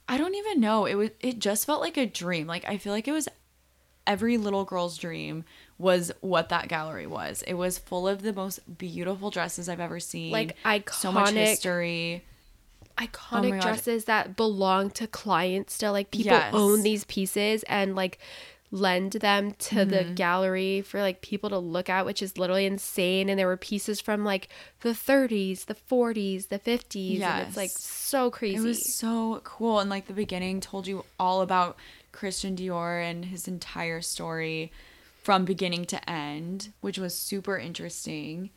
I 0.08 0.18
don't 0.18 0.36
even 0.36 0.60
know. 0.60 0.86
It 0.86 0.96
was 0.96 1.10
it 1.20 1.40
just 1.40 1.66
felt 1.66 1.82
like 1.82 1.98
a 1.98 2.06
dream. 2.06 2.48
Like 2.48 2.66
I 2.68 2.78
feel 2.78 2.94
like 2.94 3.08
it 3.08 3.12
was 3.12 3.28
every 4.08 4.38
little 4.38 4.64
girl's 4.66 4.98
dream 4.98 5.44
was 5.80 6.12
what 6.22 6.50
that 6.50 6.68
gallery 6.68 7.08
was. 7.08 7.42
It 7.48 7.56
was 7.56 7.78
full 7.80 8.08
of 8.08 8.22
the 8.22 8.32
most 8.34 8.78
beautiful 8.78 9.32
dresses 9.32 9.68
I've 9.68 9.80
ever 9.80 10.00
seen. 10.00 10.32
Like, 10.32 10.56
so 10.92 11.12
much 11.12 11.32
iconic- 11.34 11.46
history. 11.46 12.24
iconic 12.98 13.48
oh 13.48 13.52
God. 13.52 13.62
dresses 13.62 14.06
that 14.06 14.36
belong 14.38 14.90
to 14.92 15.08
clients 15.08 15.74
still 15.74 15.92
like 15.92 16.12
people 16.12 16.32
Yes. 16.34 16.54
own 16.54 16.82
these 16.84 17.04
pieces 17.06 17.64
and 17.64 17.96
like 17.96 18.20
lend 18.72 19.14
them 19.14 19.52
to 19.54 19.86
the 19.86 19.98
Mm-hmm. 19.98 20.14
gallery 20.16 20.82
for 20.82 21.00
like 21.00 21.22
people 21.22 21.50
to 21.50 21.58
look 21.60 21.90
at 21.90 22.06
which 22.06 22.22
is 22.22 22.38
literally 22.38 22.66
insane 22.66 23.30
and 23.30 23.40
there 23.40 23.48
were 23.48 23.56
pieces 23.58 24.02
from 24.02 24.26
like 24.26 24.50
the 24.82 24.90
30s 24.90 25.66
the 25.66 25.76
40s 25.76 26.50
the 26.50 26.60
50s 26.60 27.20
and 27.22 27.48
it's 27.48 27.56
like 27.58 27.70
so 27.72 28.30
crazy 28.32 28.58
It 28.58 28.62
was 28.62 28.94
so 28.94 29.40
cool. 29.44 29.80
And 29.80 29.90
like 29.90 30.08
the 30.08 30.14
beginning 30.14 30.60
told 30.62 30.88
you 30.88 31.06
all 31.20 31.42
about 31.42 31.78
Christian 32.12 32.56
Dior 32.56 33.02
and 33.04 33.26
his 33.26 33.48
entire 33.48 34.02
story 34.02 34.72
from 35.22 35.44
beginning 35.46 35.86
to 35.86 36.10
end, 36.10 36.72
which 36.82 36.98
was 36.98 37.14
super 37.16 37.58
interesting. 37.58 38.50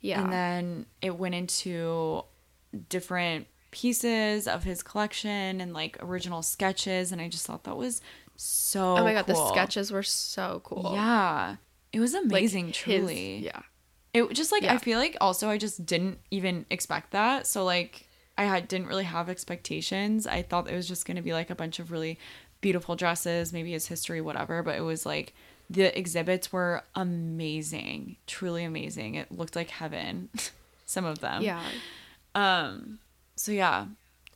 yeah 0.00 0.22
And 0.22 0.32
then 0.32 0.86
it 1.02 1.16
went 1.18 1.34
into 1.34 2.22
different 2.88 3.46
pieces 3.70 4.46
of 4.48 4.64
his 4.64 4.82
collection 4.82 5.60
and 5.60 5.72
like 5.72 5.96
original 6.00 6.42
sketches. 6.42 7.12
And 7.12 7.20
I 7.20 7.28
just 7.28 7.46
thought 7.46 7.64
that 7.64 7.76
was 7.76 8.00
so 8.36 8.96
oh 8.96 9.04
my 9.04 9.12
god 9.12 9.26
the 9.26 9.34
sketches 9.48 9.90
were 9.92 10.02
so 10.02 10.60
cool 10.64 10.92
Yeah. 10.94 11.56
It 11.92 12.00
was 12.00 12.12
Like, 12.12 12.24
amazing, 12.24 12.66
his- 12.68 12.76
truly. 12.76 13.38
yeah 13.38 13.62
It 14.12 14.30
just 14.32 14.52
like 14.52 14.64
I 14.64 14.78
feel 14.78 14.98
like 14.98 15.16
also 15.20 15.48
I 15.48 15.56
just 15.58 15.86
didn't 15.86 16.18
even 16.30 16.66
expect 16.70 17.12
that. 17.12 17.46
So 17.46 17.64
like 17.64 18.06
I 18.38 18.44
had 18.44 18.68
didn't 18.68 18.88
really 18.88 19.04
have 19.04 19.28
expectations. 19.30 20.26
I 20.26 20.42
thought 20.42 20.68
it 20.70 20.74
was 20.74 20.86
just 20.88 21.06
gonna 21.06 21.22
be 21.22 21.32
like 21.32 21.48
a 21.50 21.54
bunch 21.54 21.78
of 21.78 21.90
really 21.90 22.18
beautiful 22.60 22.96
dresses, 22.96 23.52
maybe 23.52 23.72
his 23.72 23.86
history, 23.86 24.20
whatever. 24.20 24.62
But 24.62 24.76
it 24.76 24.82
was 24.82 25.06
like 25.06 25.32
the 25.70 25.96
exhibits 25.98 26.52
were 26.52 26.82
amazing, 26.94 28.16
truly 28.26 28.64
amazing. 28.64 29.14
It 29.14 29.32
looked 29.32 29.56
like 29.56 29.70
heaven. 29.70 30.28
Some 30.86 31.04
of 31.04 31.20
them. 31.20 31.42
yeah 31.42 31.62
Um. 32.34 32.98
So 33.36 33.52
yeah, 33.52 33.86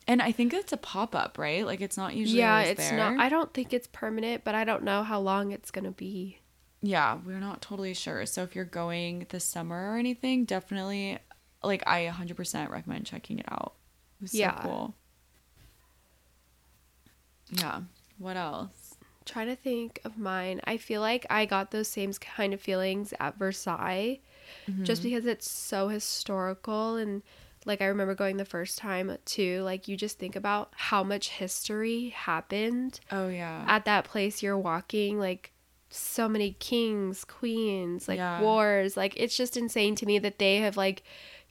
and 0.07 0.21
I 0.21 0.31
think 0.31 0.53
it's 0.53 0.73
a 0.73 0.77
pop 0.77 1.15
up, 1.15 1.37
right? 1.37 1.65
Like 1.65 1.81
it's 1.81 1.97
not 1.97 2.15
usually. 2.15 2.39
yeah 2.39 2.59
it's 2.61 2.89
there. 2.89 2.97
not 2.97 3.19
i 3.19 3.29
don't 3.29 3.53
think 3.53 3.71
it's 3.73 3.87
permanent 3.87 4.43
but 4.43 4.55
i 4.55 4.63
don't 4.63 4.83
know 4.83 5.03
how 5.03 5.19
long 5.19 5.51
it's 5.51 5.71
gonna 5.71 5.91
be 5.91 6.37
Yeah, 6.81 7.19
we're 7.23 7.39
not 7.39 7.61
totally 7.61 7.93
sure. 7.93 8.25
So 8.25 8.41
if 8.41 8.55
you're 8.55 8.65
going 8.65 9.27
this 9.29 9.45
summer 9.45 9.91
or 9.93 9.97
anything, 9.97 10.45
definitely 10.45 11.19
like 11.63 11.83
I 11.87 12.07
100% 12.11 12.69
recommend 12.71 13.05
checking 13.05 13.37
it 13.37 13.45
out. 13.51 13.75
It 14.19 14.23
was 14.23 14.33
Yeah. 14.33 14.55
so 14.55 14.67
cool. 14.67 14.95
Yeah. 17.51 17.81
What 18.17 18.37
else? 18.37 18.95
trying 19.23 19.47
to 19.47 19.55
think 19.55 19.99
of 20.03 20.17
mine. 20.17 20.59
I 20.65 20.77
feel 20.77 20.99
like 20.99 21.27
I 21.29 21.45
got 21.45 21.69
those 21.69 21.87
same 21.87 22.11
kind 22.13 22.55
of 22.55 22.59
feelings 22.59 23.13
at 23.19 23.37
Versailles 23.37 24.19
just 24.81 25.01
mm-hmm. 25.03 25.09
because 25.09 25.25
it's 25.27 25.49
so 25.49 25.87
historical 25.89 26.95
and 26.95 27.21
like 27.65 27.81
I 27.81 27.85
remember 27.85 28.15
going 28.15 28.37
the 28.37 28.45
first 28.45 28.77
time 28.77 29.15
too, 29.25 29.61
like 29.63 29.87
you 29.87 29.95
just 29.95 30.17
think 30.17 30.35
about 30.35 30.71
how 30.75 31.03
much 31.03 31.29
history 31.29 32.09
happened 32.09 32.99
Oh 33.11 33.29
yeah. 33.29 33.65
at 33.67 33.85
that 33.85 34.05
place 34.05 34.41
you're 34.41 34.57
walking 34.57 35.19
like 35.19 35.51
so 35.89 36.27
many 36.29 36.53
kings, 36.53 37.25
queens, 37.25 38.07
like 38.07 38.17
Yeah. 38.17 38.41
wars. 38.41 38.95
Like 38.97 39.13
it's 39.17 39.35
just 39.35 39.57
insane 39.57 39.95
to 39.95 40.05
me 40.05 40.19
that 40.19 40.39
they 40.39 40.57
have 40.57 40.77
like 40.77 41.03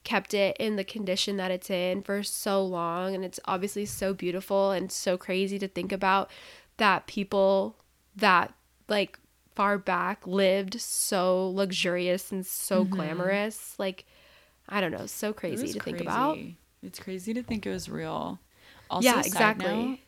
kept 0.03 0.33
it 0.33 0.57
in 0.59 0.77
the 0.77 0.85
condition 0.85 1.37
that 1.37 1.51
it's 1.51 1.69
in 1.69 2.03
for 2.03 2.23
so 2.23 2.65
long 2.65 3.15
and 3.15 3.25
it's 3.25 3.39
obviously 3.45 3.85
so 3.85 4.15
beautiful 4.15 4.71
and 4.71 4.91
so 4.91 5.19
crazy 5.19 5.59
to 5.59 5.69
think 5.69 5.93
about 5.93 6.31
that 6.79 7.07
people 7.07 7.77
that 8.17 8.55
like 8.89 9.19
far 9.55 9.77
back 9.77 10.27
lived 10.27 10.81
so 10.81 11.51
luxurious 11.51 12.33
and 12.33 12.47
so 12.47 12.83
mm-hmm. 12.83 12.95
glamorous. 12.95 13.75
Like 13.79 14.07
I 14.71 14.81
don't 14.81 14.93
know, 14.93 15.07
so 15.07 15.33
crazy 15.33 15.73
to 15.73 15.81
think 15.81 16.01
about. 16.01 16.39
It's 16.83 16.99
crazy 16.99 17.35
to 17.35 17.43
think 17.43 17.67
it 17.67 17.71
was 17.71 17.89
real. 17.89 18.39
Also, 18.89 19.09
Yeah, 19.09 19.21
exactly. 19.21 19.67
note, 19.67 19.99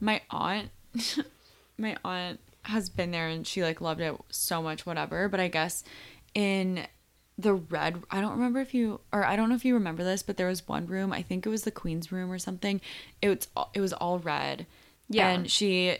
my 0.00 0.20
aunt, 0.30 0.70
my 1.78 1.96
aunt 2.04 2.40
has 2.62 2.88
been 2.88 3.10
there 3.10 3.28
and 3.28 3.46
she 3.46 3.62
like 3.62 3.80
loved 3.80 4.00
it 4.00 4.14
so 4.30 4.62
much, 4.62 4.86
whatever. 4.86 5.28
But 5.28 5.40
I 5.40 5.48
guess 5.48 5.82
in 6.34 6.86
the 7.38 7.54
red, 7.54 8.02
I 8.10 8.20
don't 8.20 8.32
remember 8.32 8.60
if 8.60 8.72
you 8.74 9.00
or 9.12 9.24
I 9.24 9.36
don't 9.36 9.48
know 9.48 9.54
if 9.54 9.64
you 9.64 9.74
remember 9.74 10.04
this, 10.04 10.22
but 10.22 10.36
there 10.36 10.46
was 10.48 10.66
one 10.68 10.86
room. 10.86 11.12
I 11.12 11.22
think 11.22 11.44
it 11.44 11.48
was 11.50 11.62
the 11.62 11.70
queen's 11.70 12.12
room 12.12 12.30
or 12.30 12.38
something. 12.38 12.80
It 13.20 13.28
was 13.28 13.48
it 13.74 13.80
was 13.80 13.92
all 13.92 14.18
red. 14.18 14.66
Yeah. 15.08 15.28
and 15.28 15.50
she, 15.50 15.98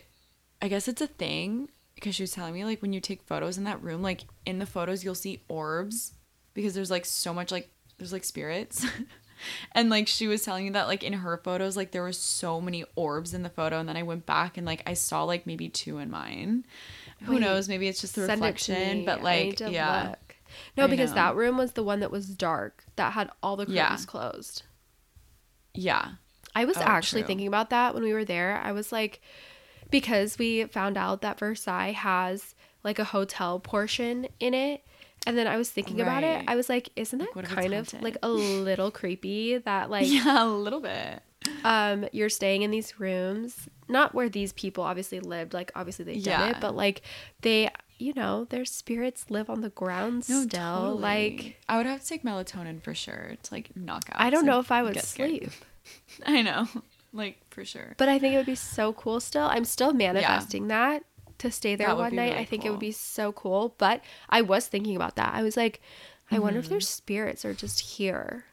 I 0.63 0.69
guess 0.69 0.89
it's 0.89 1.03
a 1.03 1.07
thing 1.07 1.69
because 1.97 2.15
she 2.15 2.23
was 2.23 2.31
telling 2.33 2.55
me 2.55 2.65
like 2.65 2.81
when 2.81 2.93
you 2.95 3.01
take 3.01 3.23
photos 3.23 3.59
in 3.59 3.65
that 3.65 3.83
room, 3.83 4.01
like 4.03 4.23
in 4.47 4.59
the 4.59 4.67
photos 4.67 5.05
you'll 5.05 5.15
see 5.15 5.43
orbs 5.49 6.13
because 6.55 6.75
there's 6.75 6.91
like 6.91 7.05
so 7.05 7.35
much 7.35 7.51
like 7.53 7.69
there's 7.99 8.13
like 8.13 8.25
spirits. 8.25 8.85
and 9.73 9.91
like 9.91 10.07
she 10.09 10.27
was 10.29 10.43
telling 10.43 10.65
me 10.65 10.71
that 10.71 10.87
like 10.87 11.03
in 11.03 11.13
her 11.13 11.37
photos 11.37 11.77
like 11.77 11.91
there 11.91 12.03
were 12.03 12.13
so 12.13 12.61
many 12.61 12.85
orbs 12.95 13.35
in 13.35 13.43
the 13.43 13.49
photo 13.51 13.79
and 13.81 13.89
then 13.89 13.97
I 13.97 14.03
went 14.05 14.25
back 14.25 14.57
and 14.57 14.67
like 14.67 14.83
I 14.87 14.95
saw 14.95 15.25
like 15.25 15.47
maybe 15.47 15.69
two 15.69 15.99
in 15.99 16.11
mine. 16.11 16.65
Who 17.23 17.33
Wait, 17.35 17.41
knows, 17.41 17.69
maybe 17.69 17.87
it's 17.89 18.01
just 18.01 18.15
the 18.17 18.27
Send 18.27 18.41
it 18.43 18.43
to 18.43 18.73
reflection, 18.73 19.05
but 19.05 19.23
like 19.23 19.61
yeah. 19.61 20.09
look. 20.11 20.37
No, 20.77 20.85
I 20.85 20.87
because 20.89 21.11
know. 21.11 21.17
that 21.17 21.37
room 21.37 21.57
was 21.57 21.73
the 21.73 21.83
one 21.83 22.01
that 22.01 22.11
was 22.11 22.27
dark, 22.29 22.85
that 22.97 23.13
had 23.15 23.31
all 23.43 23.57
the 23.57 23.65
curtains 23.65 23.77
Yeah. 23.77 23.97
closed. 24.07 24.63
Yeah. 25.75 26.13
I 26.55 26.65
was 26.65 26.77
Oh, 26.77 26.83
actually 26.83 27.23
true. 27.23 27.29
thinking 27.29 27.47
about 27.47 27.71
that 27.71 27.95
when 27.95 28.03
we 28.03 28.13
were 28.13 28.25
there. 28.25 28.61
I 28.63 28.73
was 28.73 28.93
like, 28.93 29.21
because 29.91 30.39
we 30.39 30.65
found 30.65 30.97
out 30.99 31.23
that 31.23 31.39
Versailles 31.39 31.93
has 31.93 32.55
like 32.85 32.99
a 32.99 33.05
hotel 33.05 33.59
portion 33.61 34.27
in 34.41 34.53
it. 34.55 34.85
And 35.27 35.39
then 35.39 35.47
I 35.47 35.57
was 35.57 35.71
thinking 35.71 36.01
about 36.01 36.25
it. 36.25 36.45
I 36.49 36.57
was 36.57 36.69
like, 36.69 36.89
isn't 36.97 37.19
that 37.19 37.35
what 37.35 37.45
if 37.45 37.53
it's 37.53 37.61
kind 37.61 37.75
of 37.75 38.03
like 38.03 38.17
a 38.23 38.29
little 38.29 38.91
creepy 38.91 39.59
that 39.59 39.89
like 39.91 40.07
kind 40.09 40.19
of 40.21 40.25
like 40.25 40.35
a 40.35 40.37
little 40.37 40.37
creepy 40.37 40.39
that 40.39 40.41
like 40.41 40.41
yeah, 40.41 40.45
a 40.45 40.47
little 40.47 40.81
bit. 40.81 41.23
um 41.65 42.07
you're 42.13 42.29
staying 42.29 42.63
in 42.63 42.71
these 42.71 42.99
rooms 43.01 43.69
not 43.89 44.15
where 44.15 44.29
these 44.29 44.53
people 44.53 44.83
obviously 44.85 45.21
lived 45.21 45.53
like 45.55 45.71
obviously 45.75 46.05
they've 46.05 46.23
done 46.23 46.41
Yeah. 46.49 46.57
it 46.57 46.61
but 46.61 46.75
like 46.77 47.03
they 47.43 47.69
you 47.99 48.13
know 48.15 48.45
their 48.47 48.65
spirits 48.65 49.27
live 49.29 49.49
on 49.51 49.61
the 49.61 49.69
ground 49.71 50.29
No, 50.29 50.43
still 50.43 50.49
totally. 50.61 51.03
like 51.03 51.57
I 51.69 51.77
would 51.77 51.87
have 51.87 52.01
to 52.01 52.07
take 52.07 52.23
melatonin 52.25 52.83
for 52.83 52.95
sure 52.95 53.35
to 53.43 53.55
like 53.55 53.71
knock 53.77 54.05
out. 54.13 54.21
i 54.21 54.31
don't 54.31 54.47
know 54.47 54.59
if 54.61 54.71
i 54.73 54.83
would 54.83 54.99
sleep 55.01 55.51
I 56.27 56.43
know, 56.43 56.69
like 57.13 57.39
for 57.51 57.65
sure. 57.65 57.95
but 57.97 58.09
i 58.09 58.19
think 58.21 58.35
it 58.35 58.37
would 58.39 58.47
be 58.47 58.55
so 58.55 58.93
cool 58.93 59.19
still 59.21 59.47
i'm 59.51 59.65
still 59.65 59.93
manifesting 59.93 60.69
that 60.69 61.03
to 61.43 61.51
stay 61.51 61.75
there 61.77 61.95
one 61.95 62.15
night 62.17 62.31
really 62.33 62.41
i 62.43 62.45
think 62.45 62.65
it 62.65 62.71
would 62.71 62.79
be 62.81 62.91
so 62.93 63.31
cool 63.33 63.75
but 63.79 64.01
i 64.31 64.41
was 64.41 64.67
thinking 64.67 64.97
about 64.97 65.15
that 65.17 65.33
i 65.35 65.43
was 65.43 65.57
like 65.57 65.81
i 66.31 66.39
wonder 66.39 66.59
if 66.59 66.69
their 66.69 66.79
Mm-hmm. 66.79 66.83
spirits 66.85 67.45
are 67.45 67.55
just 67.55 67.79
here 67.99 68.45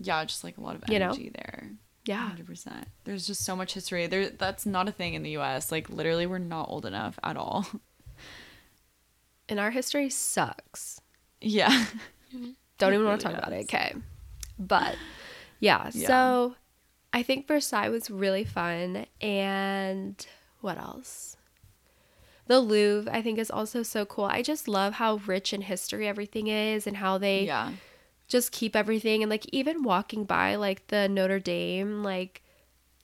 Yeah, 0.00 0.24
just 0.24 0.42
like 0.44 0.58
a 0.58 0.60
lot 0.60 0.74
of 0.76 0.82
You 0.88 0.98
know? 0.98 1.06
energy 1.14 1.30
there. 1.34 1.70
yeah 2.04 2.28
Hundred 2.28 2.46
percent. 2.46 2.88
There's 3.04 3.26
just 3.26 3.44
so 3.44 3.54
much 3.56 3.74
history. 3.74 4.06
There, 4.08 4.28
that's 4.30 4.66
not 4.66 4.88
a 4.88 4.92
thing 4.92 5.14
in 5.14 5.22
the 5.22 5.30
U.S. 5.38 5.70
Like 5.70 5.88
literally, 5.88 6.26
we're 6.26 6.38
not 6.38 6.68
old 6.68 6.84
enough 6.84 7.18
at 7.22 7.36
all. 7.36 7.64
and 9.48 9.60
our 9.60 9.70
history 9.70 10.10
sucks 10.10 11.00
yeah. 11.40 11.86
Don't 12.78 12.92
It 12.92 12.96
even 12.96 13.06
want 13.06 13.20
to 13.20 13.28
really 13.28 13.36
talk 13.36 13.46
about 13.46 13.52
it. 13.52 13.64
Okay. 13.64 13.94
But 14.58 14.96
yeah, 15.60 15.90
Yeah. 15.94 16.06
so 16.08 16.56
I 17.12 17.22
think 17.22 17.46
Versailles 17.46 17.88
was 17.90 18.10
really 18.10 18.44
fun. 18.44 19.06
And 19.20 20.16
what 20.60 20.78
else? 20.78 21.36
The 22.46 22.60
Louvre, 22.60 23.10
I 23.12 23.22
think, 23.22 23.38
is 23.38 23.50
also 23.50 23.82
so 23.82 24.04
cool. 24.04 24.24
I 24.26 24.42
just 24.42 24.68
love 24.68 24.94
how 24.94 25.16
rich 25.26 25.52
in 25.52 25.62
history 25.62 26.06
everything 26.06 26.48
is 26.48 26.86
and 26.86 26.98
how 26.98 27.16
they 27.18 27.46
Yeah. 27.46 27.72
just 28.28 28.52
keep 28.52 28.76
everything. 28.76 29.22
And 29.22 29.30
like, 29.30 29.46
even 29.52 29.82
walking 29.82 30.24
by 30.24 30.56
like 30.56 30.88
the 30.88 31.08
Notre 31.08 31.40
Dame, 31.40 32.02
like, 32.02 32.42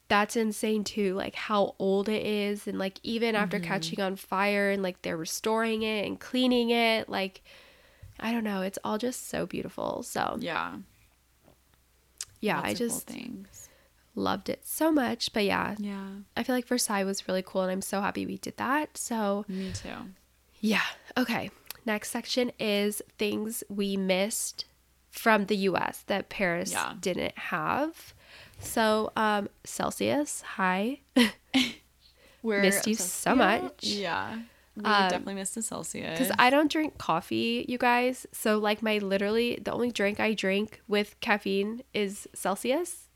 that's 0.08 0.36
insane 0.36 0.84
too. 0.84 1.14
Like, 1.14 1.34
how 1.36 1.74
old 1.78 2.08
it 2.08 2.24
is. 2.26 2.66
And 2.66 2.78
like, 2.78 3.00
even 3.02 3.34
after 3.34 3.56
Mm-hmm. 3.58 3.64
catching 3.66 4.00
on 4.00 4.16
fire 4.16 4.70
and 4.70 4.82
like 4.82 5.00
they're 5.02 5.16
restoring 5.16 5.82
it 5.82 6.06
and 6.06 6.20
cleaning 6.20 6.70
it, 6.70 7.08
like, 7.08 7.42
I 8.18 8.32
don't 8.32 8.44
know. 8.44 8.60
It's 8.60 8.78
all 8.84 8.98
just 8.98 9.28
so 9.28 9.46
beautiful. 9.46 10.02
So, 10.02 10.36
Yeah. 10.40 10.76
yeah, 12.40 12.56
Lots 12.58 12.66
I 12.66 12.74
of 12.74 12.78
cool 12.86 12.86
just 12.96 13.06
things. 13.06 13.69
Loved 14.14 14.48
it 14.48 14.66
so 14.66 14.90
much. 14.92 15.32
But 15.32 15.44
yeah, 15.44 15.74
Yeah. 15.78 16.08
I 16.36 16.42
feel 16.42 16.54
like 16.54 16.66
Versailles 16.66 17.04
was 17.04 17.26
really 17.28 17.42
cool 17.42 17.62
and 17.62 17.70
I'm 17.70 17.82
so 17.82 18.00
happy 18.00 18.26
we 18.26 18.38
did 18.38 18.56
that. 18.58 18.96
So, 18.98 19.44
Me 19.48 19.72
too. 19.72 20.10
yeah. 20.60 20.82
Okay. 21.16 21.50
Next 21.86 22.10
section 22.10 22.52
is 22.58 23.00
things 23.18 23.64
we 23.68 23.96
missed 23.96 24.64
from 25.10 25.46
the 25.46 25.56
US 25.56 26.04
that 26.06 26.28
Paris 26.28 26.72
Yeah. 26.72 26.94
didn't 27.00 27.36
have. 27.38 28.14
So, 28.60 29.10
um, 29.16 29.48
Celsius, 29.64 30.42
hi. 30.42 31.00
We're 32.42 32.60
Missed 32.62 32.86
you 32.86 32.94
so 32.94 33.34
much. 33.34 33.84
Yeah. 33.84 34.38
We 34.76 34.84
Um, 34.84 35.08
definitely 35.10 35.34
missed 35.34 35.54
the 35.56 35.62
Celsius. 35.62 36.18
Because 36.18 36.34
I 36.38 36.48
don't 36.48 36.70
drink 36.70 36.96
coffee, 36.96 37.66
you 37.68 37.76
guys. 37.76 38.26
So, 38.32 38.56
like, 38.58 38.82
my 38.82 38.98
literally 38.98 39.58
the 39.62 39.72
only 39.72 39.90
drink 39.90 40.20
I 40.20 40.32
drink 40.32 40.80
with 40.88 41.18
caffeine 41.20 41.82
is 41.92 42.28
Celsius. 42.34 43.08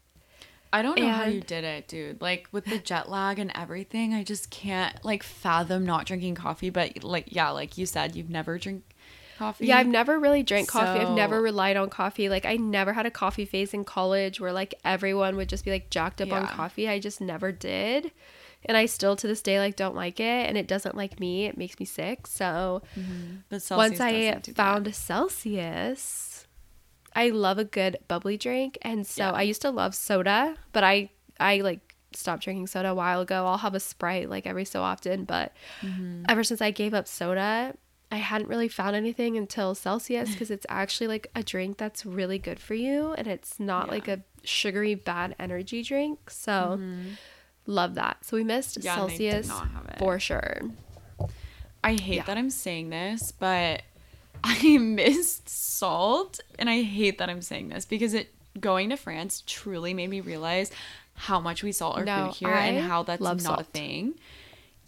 I 0.75 0.83
don't 0.83 0.99
know 0.99 1.09
how 1.09 1.27
you 1.27 1.41
did 1.41 1.63
it, 1.63 1.87
dude. 1.87 2.21
Like 2.21 2.49
with 2.51 2.65
the 2.65 2.79
jet 2.79 3.09
lag 3.09 3.39
and 3.39 3.53
everything, 3.55 4.13
I 4.13 4.25
just 4.25 4.51
can't 4.51 4.93
like 5.05 5.23
fathom 5.23 5.87
not 5.87 6.05
drinking 6.05 6.35
coffee. 6.35 6.69
But 6.71 7.05
like, 7.05 7.27
yeah, 7.29 7.51
like 7.51 7.79
you 7.79 7.87
said, 7.87 8.17
you've 8.17 8.29
never 8.29 8.59
drink 8.59 8.83
coffee. 9.39 9.67
Yeah, 9.67 9.79
I've 9.79 9.87
never 9.87 10.19
really 10.19 10.43
drank 10.43 10.67
coffee. 10.69 10.99
I've 10.99 11.15
never 11.15 11.41
relied 11.41 11.77
on 11.77 11.91
coffee. 11.91 12.29
Like 12.29 12.45
I 12.45 12.57
never 12.57 12.93
had 12.93 13.07
a 13.07 13.11
coffee 13.13 13.45
phase 13.45 13.73
in 13.73 13.85
college 13.85 14.41
where 14.41 14.53
like 14.53 14.75
everyone 14.85 15.37
would 15.37 15.49
just 15.49 15.65
be 15.65 15.71
like 15.71 15.91
jacked 15.91 16.21
up 16.21 16.33
on 16.33 16.45
coffee. 16.49 16.89
I 16.89 16.99
just 16.99 17.21
never 17.21 17.53
did. 17.53 18.11
And 18.67 18.77
I 18.77 18.87
still 18.87 19.15
to 19.15 19.29
this 19.29 19.43
day 19.43 19.61
like 19.61 19.77
don't 19.77 19.95
like 19.95 20.19
it 20.19 20.49
and 20.49 20.59
it 20.59 20.67
doesn't 20.67 20.97
like 20.97 21.21
me. 21.21 21.47
It 21.47 21.57
makes 21.57 21.79
me 21.79 21.87
sick. 21.87 22.27
So 22.27 22.83
mm-hmm. 22.99 23.37
But 23.49 23.63
Celsius 23.63 23.91
once 23.91 24.01
I 24.01 24.11
do 24.41 24.53
that. 24.53 24.57
found 24.57 24.93
Celsius, 24.93 26.34
I 27.15 27.29
love 27.31 27.59
a 27.59 27.65
good 27.65 27.99
bubbly 28.09 28.37
drink. 28.37 28.77
And 28.83 29.07
so 29.07 29.25
Yeah. 29.25 29.33
I 29.33 29.43
used 29.43 29.63
to 29.63 29.71
love 29.71 29.95
soda, 29.95 30.57
but 30.73 30.83
I 30.85 31.11
I 31.41 31.59
like 31.61 31.95
stopped 32.13 32.45
drinking 32.45 32.69
soda 32.69 32.91
a 32.91 32.95
while 32.95 33.21
ago. 33.21 33.47
I'll 33.47 33.59
have 33.59 33.75
a 33.75 33.81
Sprite 33.81 34.31
like 34.31 34.47
every 34.47 34.65
so 34.65 34.83
often, 34.83 35.25
but 35.25 35.53
Mm-hmm. 35.85 36.25
ever 36.29 36.45
since 36.45 36.61
I 36.63 36.71
gave 36.71 36.95
up 36.95 37.07
soda, 37.09 37.75
I 38.13 38.17
hadn't 38.17 38.49
really 38.49 38.69
found 38.69 38.95
anything 38.95 39.37
until 39.37 39.75
Celsius 39.75 40.31
because 40.33 40.51
it's 40.51 40.67
actually 40.69 41.09
like 41.09 41.27
a 41.35 41.43
drink 41.43 41.77
that's 41.79 42.07
really 42.07 42.39
good 42.39 42.61
for 42.61 42.75
you 42.75 43.13
and 43.15 43.27
it's 43.27 43.59
not 43.59 43.89
like 43.89 44.07
a 44.07 44.21
sugary 44.45 44.95
bad 44.95 45.35
energy 45.41 45.83
drink. 45.83 46.31
So 46.31 46.81
love 47.67 47.95
that. 47.97 48.25
So 48.25 48.37
we 48.37 48.45
missed 48.45 48.79
Mm-hmm. 48.79 48.87
Yeah, 48.87 49.01
and 49.03 49.11
they 49.11 49.19
did 49.19 49.45
Celsius 49.45 49.49
not 49.49 49.69
have 49.71 49.85
it. 49.87 49.99
for 49.99 50.19
sure. 50.21 50.61
I 51.83 51.95
hate 51.95 52.17
Yeah. 52.17 52.25
that 52.25 52.39
I'm 52.39 52.51
saying 52.51 52.91
this, 52.91 53.33
but 53.33 53.83
I 54.45 54.79
missed 54.79 55.49
salt, 55.49 56.41
and 56.59 56.69
I 56.71 56.83
hate 56.83 57.19
that 57.19 57.29
I'm 57.31 57.43
saying 57.43 57.71
this 57.71 57.85
because 57.85 58.15
it 58.15 58.33
going 58.61 58.91
to 58.91 58.97
France 58.97 59.43
truly 59.47 59.95
made 59.95 60.11
me 60.11 60.21
realize 60.21 60.71
how 61.15 61.41
much 61.41 61.63
we 61.63 61.73
salt 61.73 61.97
our 61.97 62.05
No, 62.05 62.27
food 62.27 62.35
here 62.37 62.55
and 62.55 62.79
how 62.79 63.03
that's 63.03 63.21
not 63.23 63.61
a 63.61 63.65
thing. 63.65 64.15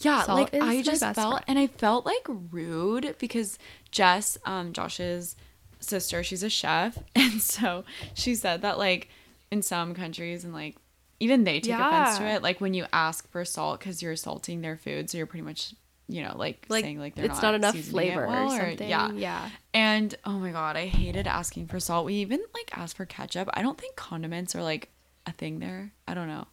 Yeah, 0.01 0.23
Salt 0.25 0.53
like 0.53 0.63
I 0.63 0.83
just 0.83 1.01
felt 1.03 1.17
friend. 1.17 1.45
and 1.49 1.59
I 1.59 1.69
felt 1.69 2.05
like 2.05 2.27
rude 2.53 3.15
because 3.19 3.59
Jess, 3.91 4.37
um, 4.45 4.73
Josh's 4.75 5.37
sister, 5.81 6.23
she's 6.23 6.43
a 6.43 6.51
chef, 6.51 6.99
and 7.15 7.41
so 7.41 7.85
she 8.15 8.35
said 8.35 8.61
that 8.63 8.77
like 8.79 9.09
in 9.51 9.63
some 9.63 9.95
countries 9.95 10.45
and 10.45 10.53
like 10.53 10.77
even 11.19 11.45
they 11.45 11.61
take 11.61 11.79
offense 11.79 12.19
to 12.19 12.25
it, 12.27 12.43
like 12.43 12.61
when 12.61 12.75
you 12.75 12.85
ask 12.93 13.27
for 13.31 13.43
salt 13.45 13.79
because 13.81 14.03
you're 14.03 14.17
salting 14.17 14.61
their 14.61 14.77
food, 14.77 15.09
so 15.09 15.17
you're 15.17 15.27
pretty 15.27 15.45
much 15.45 15.73
you 16.09 16.23
know 16.23 16.35
like, 16.37 16.67
Like, 16.69 16.85
saying 16.85 16.99
like 16.99 17.15
they're 17.17 17.25
it's 17.27 17.43
not, 17.43 17.55
enough 17.55 17.75
seasoning 17.75 17.93
flavor 18.13 18.27
well, 18.27 18.53
or 18.53 18.59
something. 18.61 18.89
yeah, 18.89 19.11
yeah. 19.13 19.51
and 19.75 20.15
oh 20.25 20.39
my 20.39 20.51
god, 20.53 20.77
I 20.77 20.87
hated 20.87 21.27
asking 21.27 21.67
for 21.67 21.81
salt. 21.81 22.07
We 22.07 22.15
even 22.15 22.41
like 22.55 22.71
asked 22.77 22.97
for 22.97 23.05
ketchup. 23.07 23.49
I 23.55 23.63
don't 23.63 23.79
think 23.79 23.97
condiments 23.97 24.55
are 24.55 24.63
like 24.63 24.91
a 25.27 25.33
thing 25.33 25.59
there. 25.59 25.93
I 26.07 26.15
don't 26.15 26.29
know. 26.29 26.47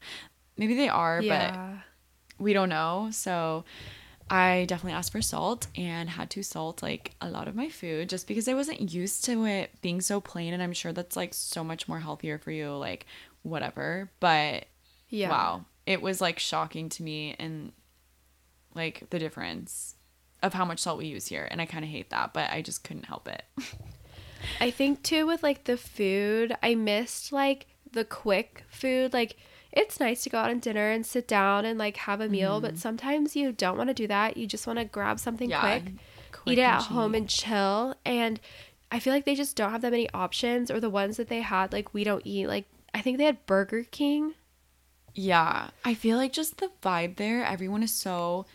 Maybe 0.58 0.74
they 0.76 0.90
are, 0.90 1.22
Yeah. 1.22 1.78
but 2.38 2.44
we 2.44 2.54
don't 2.54 2.70
know. 2.70 3.10
So 3.12 3.66
I 4.30 4.66
definitely 4.68 4.94
asked 4.98 5.12
for 5.12 5.22
salt 5.22 5.68
and 5.76 6.10
had 6.10 6.30
to 6.32 6.42
salt 6.44 6.82
like 6.82 7.14
a 7.22 7.30
lot 7.30 7.48
of 7.48 7.56
my 7.56 7.70
food 7.70 8.10
just 8.10 8.28
because 8.28 8.48
I 8.48 8.54
wasn't 8.56 8.92
used 8.94 9.26
to 9.26 9.46
it 9.46 9.72
being 9.82 10.02
so 10.02 10.20
plain 10.22 10.54
and 10.54 10.64
I'm 10.64 10.74
sure 10.74 10.94
that's 10.94 11.16
like 11.16 11.34
so 11.34 11.64
much 11.64 11.88
more 11.88 12.00
healthier 12.00 12.38
for 12.40 12.50
you, 12.52 12.72
like 12.72 13.06
whatever. 13.44 14.10
But 14.20 14.66
Yeah. 15.10 15.30
wow. 15.30 15.66
It 15.86 16.02
was 16.02 16.22
like 16.22 16.40
shocking 16.40 16.88
to 16.90 17.04
me 17.04 17.36
and 17.38 17.74
like 18.76 19.10
the 19.10 19.20
difference 19.20 19.96
of 20.42 20.54
how 20.54 20.66
much 20.66 20.80
salt 20.80 20.98
we 20.98 21.06
use 21.06 21.28
here. 21.28 21.48
And 21.50 21.62
I 21.62 21.66
kind 21.66 21.84
of 21.84 21.90
hate 21.90 22.10
that, 22.10 22.34
but 22.34 22.50
I 22.52 22.62
just 22.62 22.84
couldn't 22.84 23.06
help 23.06 23.28
it. 23.28 23.44
I 24.60 24.72
think 24.72 25.04
too 25.04 25.26
with 25.26 25.42
like 25.42 25.64
the 25.64 25.78
food, 25.78 26.56
I 26.62 26.76
missed 26.76 27.32
like 27.32 27.68
the 27.92 28.04
quick 28.04 28.64
food. 28.70 29.14
Like 29.14 29.38
it's 29.72 30.00
nice 30.00 30.24
to 30.24 30.30
go 30.30 30.38
out 30.38 30.52
and 30.52 30.62
dinner 30.62 30.92
and 30.92 31.06
sit 31.06 31.28
down 31.28 31.66
and 31.66 31.80
like 31.80 31.98
have 31.98 32.22
a 32.22 32.28
meal, 32.28 32.60
but 32.60 32.72
mm-hmm. 32.72 32.78
sometimes 32.78 33.36
you 33.36 33.52
don't 33.52 33.78
want 33.78 33.90
to 33.90 33.94
do 33.94 34.08
that. 34.08 34.38
You 34.38 34.46
just 34.46 34.68
want 34.68 34.80
to 34.80 34.86
grab 34.86 35.20
something 35.20 35.50
Yeah, 35.50 35.62
quick, 35.62 35.94
quick 36.32 36.54
eat 36.54 36.60
it 36.60 36.64
at 36.64 36.84
home 36.84 37.16
and 37.16 37.30
chill. 37.30 37.96
And 38.06 38.40
I 38.92 39.00
feel 39.00 39.14
like 39.14 39.26
they 39.26 39.36
just 39.36 39.56
don't 39.56 39.72
have 39.72 39.82
that 39.82 39.92
many 39.92 40.10
options, 40.14 40.70
or 40.70 40.80
the 40.80 40.90
ones 40.90 41.18
that 41.18 41.30
they 41.30 41.42
had, 41.42 41.74
like 41.74 41.94
we 41.94 42.04
don't 42.04 42.22
eat. 42.26 42.48
Like 42.48 42.66
I 42.94 43.02
think 43.02 43.18
they 43.18 43.26
had 43.26 43.46
Burger 43.46 43.84
King. 43.84 44.36
Yeah. 45.16 45.70
I 45.86 45.94
feel 45.94 46.18
like 46.18 46.34
just 46.34 46.58
the 46.58 46.70
vibe 46.82 47.16
there, 47.16 47.44
everyone 47.44 47.84
is 47.84 47.94
so 47.94 48.46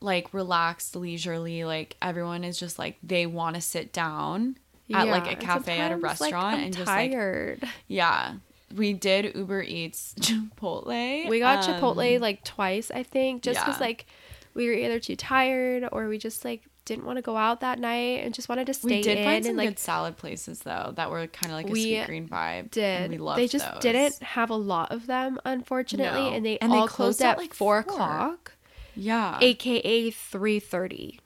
like 0.00 0.32
relaxed, 0.34 0.94
leisurely. 0.96 1.64
Like 1.64 1.96
everyone 2.02 2.44
is 2.44 2.58
just 2.58 2.78
like 2.78 2.96
they 3.02 3.26
want 3.26 3.56
to 3.56 3.60
sit 3.62 3.92
down 3.92 4.56
at 4.92 5.06
like 5.08 5.30
a 5.32 5.36
cafe 5.36 5.78
at 5.78 5.90
a 5.92 5.94
like, 5.96 6.02
restaurant 6.04 6.56
I'm 6.58 6.64
and 6.64 6.74
just 6.74 6.86
like 6.86 7.10
tired. 7.12 7.64
yeah. 7.88 8.34
We 8.74 8.92
did 8.94 9.34
Uber 9.36 9.62
Eats 9.62 10.14
Chipotle. 10.20 11.28
We 11.28 11.38
got 11.38 11.68
um, 11.68 11.74
Chipotle 11.80 12.20
like 12.20 12.44
twice, 12.44 12.90
I 12.90 13.02
think, 13.04 13.42
just 13.42 13.60
because 13.60 13.80
yeah. 13.80 13.86
like 13.86 14.06
we 14.54 14.66
were 14.66 14.72
either 14.74 14.98
too 14.98 15.16
tired 15.16 15.88
or 15.92 16.08
we 16.08 16.18
just 16.18 16.44
like 16.44 16.62
didn't 16.84 17.04
want 17.04 17.16
to 17.16 17.22
go 17.22 17.36
out 17.36 17.60
that 17.60 17.78
night 17.80 18.22
and 18.24 18.32
just 18.32 18.48
wanted 18.48 18.66
to 18.68 18.74
stay 18.74 18.96
We 18.98 19.02
did 19.02 19.18
in 19.18 19.24
find 19.24 19.44
some 19.44 19.50
and 19.50 19.58
like 19.58 19.68
good 19.70 19.78
salad 19.78 20.16
places 20.16 20.60
though 20.60 20.92
that 20.96 21.10
were 21.10 21.26
kind 21.26 21.46
of 21.52 21.58
like 21.58 21.68
a 21.68 21.72
We 21.72 21.92
Sweetgreen 21.94 22.28
vibe. 22.28 22.70
did. 22.70 23.02
And 23.02 23.12
we 23.12 23.18
loved 23.18 23.38
they 23.40 23.48
just 23.48 23.70
those. 23.72 23.82
didn't 23.82 24.18
have 24.22 24.50
a 24.50 24.56
lot 24.56 24.92
of 24.92 25.06
them, 25.06 25.38
unfortunately, 25.44 26.30
No. 26.30 26.36
and 26.36 26.44
they 26.46 26.58
And 26.58 26.72
they 26.72 26.76
closed 26.78 26.92
closed, 26.92 27.22
at, 27.22 27.32
at 27.32 27.38
like, 27.38 27.54
four. 27.54 27.78
o'clock, 27.78 28.52
Yeah. 28.96 29.38
aka 29.40 30.10
three 30.10 30.58
thirty. 30.58 31.20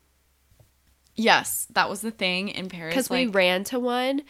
Yes, 1.17 1.67
that 1.73 1.89
was 1.91 2.01
the 2.01 2.11
thing 2.11 2.49
in 2.49 2.69
Paris. 2.69 2.95
Because 2.95 3.11
we 3.11 3.27
ran 3.27 3.65
to 3.65 3.79
one, 3.79 4.23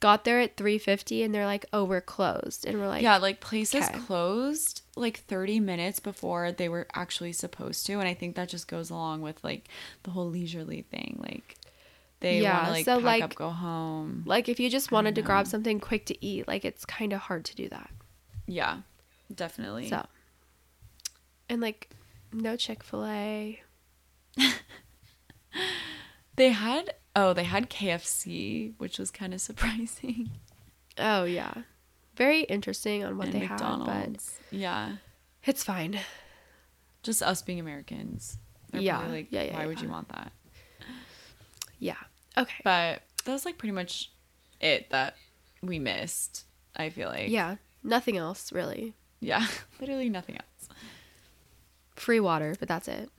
got 0.00 0.24
there 0.24 0.40
at 0.40 0.56
three 0.56 0.78
fifty, 0.78 1.22
and 1.22 1.34
they're 1.34 1.44
like, 1.46 1.66
"Oh, 1.72 1.84
we're 1.84 2.00
closed," 2.00 2.64
and 2.66 2.78
we're 2.78 2.88
like, 2.88 3.02
yeah, 3.02 3.18
like 3.18 3.40
places 3.40 3.84
okay. 3.86 3.98
closed 4.06 4.82
like 4.96 5.18
30 5.20 5.60
minutes 5.60 6.00
before 6.00 6.50
they 6.50 6.68
were 6.68 6.86
actually 6.94 7.32
supposed 7.32 7.86
to. 7.86 7.92
And 7.94 8.08
I 8.08 8.14
think 8.14 8.34
that 8.36 8.48
just 8.48 8.66
goes 8.66 8.90
along 8.90 9.20
with 9.22 9.42
like 9.44 9.68
the 10.02 10.10
whole 10.10 10.28
leisurely 10.28 10.82
thing. 10.82 11.20
Like, 11.22 11.56
they 12.20 12.40
Yeah, 12.40 12.54
want 12.54 12.64
to 12.66 12.72
like 12.72 12.84
so, 12.84 12.96
pack 12.96 13.04
like- 13.04 13.22
up, 13.22 13.34
go 13.36 13.50
home. 13.50 14.22
Like 14.26 14.48
if 14.48 14.58
you 14.58 14.70
just 14.70 14.90
wanted 14.90 15.14
to 15.16 15.22
grab 15.22 15.46
something 15.46 15.78
quick 15.80 16.06
to 16.06 16.24
eat, 16.24 16.48
like 16.48 16.64
it's 16.64 16.84
kind 16.84 17.12
of 17.12 17.20
hard 17.20 17.44
to 17.44 17.54
do 17.54 17.68
that. 17.68 17.90
Yeah, 18.46 18.78
definitely. 19.32 19.88
So, 19.88 20.04
and 21.48 21.60
like 21.60 21.90
no 22.32 22.56
Chick 22.56 22.82
Fil 22.82 23.04
A. 23.06 23.62
They 26.38 26.50
had 26.50 26.94
oh, 27.16 27.32
they 27.32 27.42
had 27.42 27.68
KFC, 27.68 28.74
which 28.78 28.96
was 29.00 29.10
kind 29.10 29.34
of 29.34 29.40
surprising. 29.48 30.30
Oh 30.96 31.24
yeah, 31.24 31.52
very 32.14 32.42
interesting 32.42 33.02
on 33.04 33.18
what 33.18 33.26
and 33.26 33.34
they 33.34 33.40
had, 33.40 33.58
but 33.58 33.76
McDonald's. 33.78 34.38
yeah, 34.52 34.98
it's 35.42 35.64
fine. 35.64 35.98
just 37.02 37.24
us 37.24 37.42
being 37.42 37.58
Americans. 37.58 38.38
Yeah, 38.72 39.04
like, 39.08 39.26
yeah, 39.30 39.42
yeah, 39.42 39.56
why 39.58 39.66
would 39.66 39.80
you 39.80 39.88
want 39.88 40.10
that? 40.10 40.30
Yeah. 41.80 41.96
Okay. 42.36 42.60
But 42.62 43.02
that 43.24 43.32
was 43.32 43.44
like 43.44 43.58
pretty 43.58 43.72
much 43.72 44.12
it 44.60 44.90
that 44.90 45.16
we 45.60 45.80
missed. 45.80 46.44
I 46.76 46.90
feel 46.90 47.08
like 47.08 47.30
yeah. 47.30 47.56
Nothing 47.82 48.16
else 48.16 48.52
really. 48.52 48.94
yeah, 49.18 49.44
literally 49.80 50.08
nothing 50.08 50.36
else. 50.36 50.57
Free 51.98 52.20
water, 52.20 52.54
but 52.58 52.68
that's 52.68 52.88
it. 52.88 53.10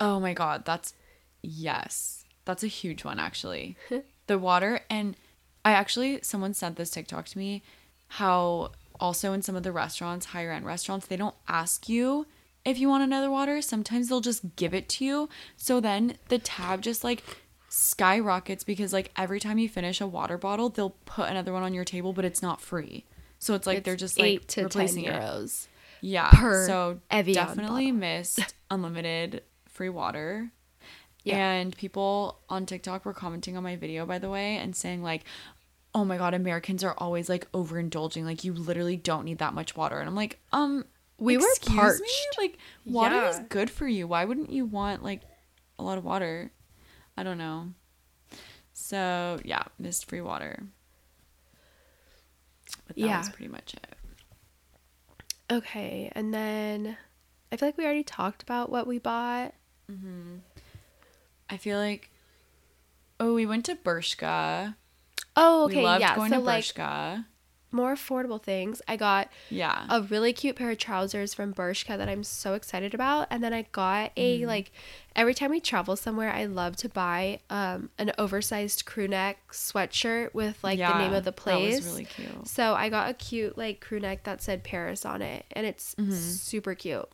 Oh 0.00 0.20
my 0.20 0.34
god, 0.34 0.64
that's 0.64 0.94
yes. 1.42 2.24
That's 2.44 2.62
a 2.62 2.68
huge 2.68 3.04
one 3.04 3.18
actually. 3.18 3.76
the 4.26 4.38
water 4.38 4.80
and 4.90 5.16
I 5.64 5.72
actually 5.72 6.20
someone 6.22 6.54
sent 6.54 6.76
this 6.76 6.90
TikTok 6.90 7.26
to 7.26 7.38
me 7.38 7.62
how 8.08 8.70
also 9.00 9.32
in 9.32 9.42
some 9.42 9.56
of 9.56 9.62
the 9.62 9.72
restaurants, 9.72 10.26
higher 10.26 10.52
end 10.52 10.64
restaurants, 10.64 11.06
they 11.06 11.16
don't 11.16 11.34
ask 11.48 11.88
you 11.88 12.26
if 12.64 12.78
you 12.78 12.88
want 12.88 13.02
another 13.04 13.30
water. 13.30 13.60
Sometimes 13.62 14.08
they'll 14.08 14.20
just 14.20 14.56
give 14.56 14.74
it 14.74 14.88
to 14.90 15.04
you. 15.04 15.28
So 15.56 15.80
then 15.80 16.16
the 16.28 16.38
tab 16.38 16.82
just 16.82 17.04
like 17.04 17.22
skyrockets 17.68 18.64
because 18.64 18.92
like 18.92 19.10
every 19.16 19.40
time 19.40 19.58
you 19.58 19.68
finish 19.68 20.00
a 20.00 20.06
water 20.06 20.38
bottle, 20.38 20.68
they'll 20.68 20.96
put 21.04 21.28
another 21.28 21.52
one 21.52 21.62
on 21.62 21.74
your 21.74 21.84
table, 21.84 22.12
but 22.12 22.24
it's 22.24 22.42
not 22.42 22.60
free. 22.60 23.04
So 23.38 23.54
it's 23.54 23.66
like 23.66 23.78
It's 23.78 23.84
they're 23.84 23.96
just 23.96 24.18
like 24.18 24.26
eight 24.26 24.48
to 24.48 24.54
ten 24.54 24.64
replacing 24.64 25.04
it. 25.04 25.68
Yeah. 26.00 26.30
so 26.66 27.00
Evian 27.10 27.34
definitely 27.34 27.86
bottle. 27.92 27.98
missed 28.00 28.54
unlimited 28.70 29.42
free 29.68 29.88
water. 29.88 30.50
Yeah. 31.24 31.36
And 31.38 31.76
people 31.76 32.38
on 32.48 32.66
TikTok 32.66 33.04
were 33.04 33.12
commenting 33.12 33.56
on 33.56 33.62
my 33.64 33.76
video, 33.76 34.06
by 34.06 34.18
the 34.18 34.30
way, 34.30 34.56
and 34.58 34.76
saying 34.76 35.02
like, 35.02 35.24
"Oh 35.94 36.04
my 36.04 36.18
god, 36.18 36.34
Americans 36.34 36.84
are 36.84 36.94
always 36.98 37.28
like 37.28 37.50
overindulging. 37.52 38.24
Like 38.24 38.44
you 38.44 38.52
literally 38.52 38.96
don't 38.96 39.24
need 39.24 39.38
that 39.38 39.52
much 39.54 39.76
water." 39.76 39.98
And 39.98 40.08
I'm 40.08 40.14
like, 40.14 40.38
um, 40.52 40.84
We 41.18 41.36
were 41.36 41.42
excuse 41.56 41.72
me? 41.72 41.76
parched. 41.76 42.02
Like 42.38 42.58
water 42.84 43.24
is 43.26 43.40
good 43.48 43.70
for 43.70 43.88
you. 43.88 44.06
Why 44.06 44.24
wouldn't 44.24 44.50
you 44.52 44.66
want 44.66 45.02
like 45.02 45.22
a 45.78 45.82
lot 45.82 45.98
of 45.98 46.04
water? 46.04 46.52
I 47.16 47.22
don't 47.24 47.38
know. 47.38 47.70
So 48.72 49.40
yeah, 49.44 49.64
missed 49.80 50.08
free 50.08 50.20
water. 50.20 50.62
But 52.86 52.96
that 52.96 53.02
Yeah. 53.02 53.18
was 53.18 53.30
pretty 53.30 53.48
much 53.50 53.74
it. 53.74 53.95
Okay, 55.50 56.10
and 56.12 56.34
then 56.34 56.96
I 57.52 57.56
feel 57.56 57.68
like 57.68 57.78
we 57.78 57.84
already 57.84 58.02
talked 58.02 58.42
about 58.42 58.70
what 58.70 58.86
we 58.86 58.98
bought. 58.98 59.54
Mm-hmm. 59.90 60.38
I 61.48 61.56
feel 61.56 61.78
like 61.78 62.10
oh, 63.20 63.34
we 63.34 63.46
went 63.46 63.64
to 63.66 63.76
Bershka. 63.76 64.74
Oh, 65.36 65.64
okay, 65.64 65.76
we 65.76 65.82
loved 65.82 66.00
yeah. 66.00 66.16
going 66.16 66.30
So 66.30 66.38
to 66.38 66.44
like 66.44 66.64
Bershka. 66.64 67.26
More 67.72 67.94
affordable 67.94 68.42
things. 68.42 68.80
I 68.88 68.96
got 68.96 69.28
Yeah. 69.50 69.86
a 69.90 70.00
really 70.02 70.32
cute 70.32 70.56
pair 70.56 70.70
of 70.70 70.78
trousers 70.78 71.34
from 71.34 71.52
Bershka 71.52 71.98
that 71.98 72.08
I'm 72.08 72.22
so 72.24 72.54
excited 72.54 72.94
about, 72.94 73.26
and 73.30 73.42
then 73.44 73.52
I 73.52 73.62
got 73.72 74.12
a 74.16 74.40
Mm-hmm. 74.40 74.46
like 74.48 74.72
every 75.14 75.34
time 75.34 75.50
we 75.50 75.60
travel 75.60 75.96
somewhere, 75.96 76.30
I 76.32 76.44
love 76.46 76.76
to 76.76 76.88
buy 76.88 77.40
um 77.50 77.90
an 77.98 78.12
oversized 78.18 78.84
crew 78.86 79.08
neck 79.08 79.38
sweatshirt 79.52 80.32
with 80.34 80.62
like 80.62 80.78
the 80.78 80.94
name 80.98 81.12
of 81.12 81.24
the 81.24 81.32
place. 81.32 81.80
that 81.80 81.84
was 81.86 81.92
really 81.94 82.04
cute. 82.04 82.48
So 82.48 82.74
I 82.74 82.88
got 82.88 83.10
a 83.10 83.14
cute 83.14 83.58
like 83.58 83.80
crew 83.80 84.00
neck 84.00 84.24
that 84.24 84.40
said 84.42 84.64
Paris 84.64 85.04
on 85.04 85.22
it, 85.22 85.44
and 85.52 85.66
it's 85.66 85.94
Mm-hmm. 85.96 86.12
super 86.12 86.74
cute. 86.74 87.08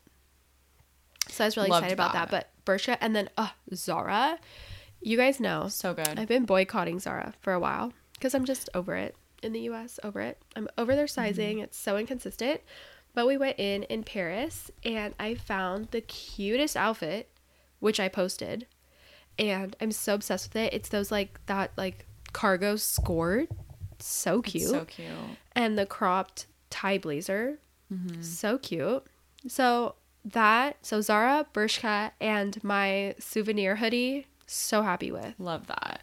So 1.29 1.45
I 1.45 1.47
was 1.47 1.57
really 1.57 1.71
Loved 1.71 1.85
excited 1.85 1.95
about 1.95 2.13
that. 2.13 2.31
that. 2.31 2.49
But 2.65 2.65
Bershka 2.67 2.99
and 3.01 3.15
then 3.17 3.31
uh 3.37 3.49
Zara, 3.75 4.39
you 5.01 5.17
guys 5.17 5.41
know 5.41 5.69
So 5.69 5.95
good. 5.95 6.19
I've 6.19 6.29
been 6.29 6.45
boycotting 6.45 6.99
Zara 7.01 7.35
for 7.41 7.53
a 7.53 7.61
while 7.61 7.93
because 8.15 8.35
I'm 8.35 8.45
just 8.45 8.69
over 8.75 8.95
it 8.97 9.17
in 9.43 9.53
the 9.53 9.61
US, 9.71 9.99
over 10.03 10.21
it. 10.21 10.39
I'm 10.57 10.69
over 10.79 10.95
their 10.95 11.07
sizing. 11.07 11.59
It's 11.59 11.79
so 11.79 11.97
inconsistent. 11.97 12.61
But 13.15 13.27
we 13.27 13.37
went 13.37 13.59
in 13.59 13.83
in 13.85 14.05
Paris 14.05 14.71
and 14.85 15.15
I 15.21 15.35
found 15.35 15.89
the 15.91 16.01
cutest 16.01 16.77
outfit, 16.77 17.29
which 17.79 18.01
I 18.01 18.09
posted. 18.09 18.67
And 19.39 19.77
I'm 19.81 19.93
so 19.93 20.15
obsessed 20.15 20.49
with 20.51 20.57
it. 20.57 20.73
It's 20.73 20.89
those 20.89 21.11
like 21.11 21.39
that 21.47 21.73
like 21.77 22.07
cargo 22.33 22.77
skirt. 22.77 23.49
So 23.99 24.41
It's 24.41 24.51
cute. 24.53 24.69
so 24.71 24.85
cute. 24.85 25.09
and 25.55 25.79
the 25.79 25.87
cropped 25.87 26.47
tie 26.71 26.99
blazer. 26.99 27.59
Mm-hmm. 27.93 28.23
So 28.23 28.59
cute. 28.59 29.05
So 29.47 29.97
that, 30.25 30.77
so 30.87 31.01
Zara, 31.01 31.47
Bershka, 31.53 32.13
and 32.21 32.63
my 32.65 33.15
souvenir 33.19 33.77
hoodie, 33.77 34.27
so 34.47 34.83
happy 34.83 35.11
with. 35.13 35.35
Love 35.39 35.67
that. 35.67 36.01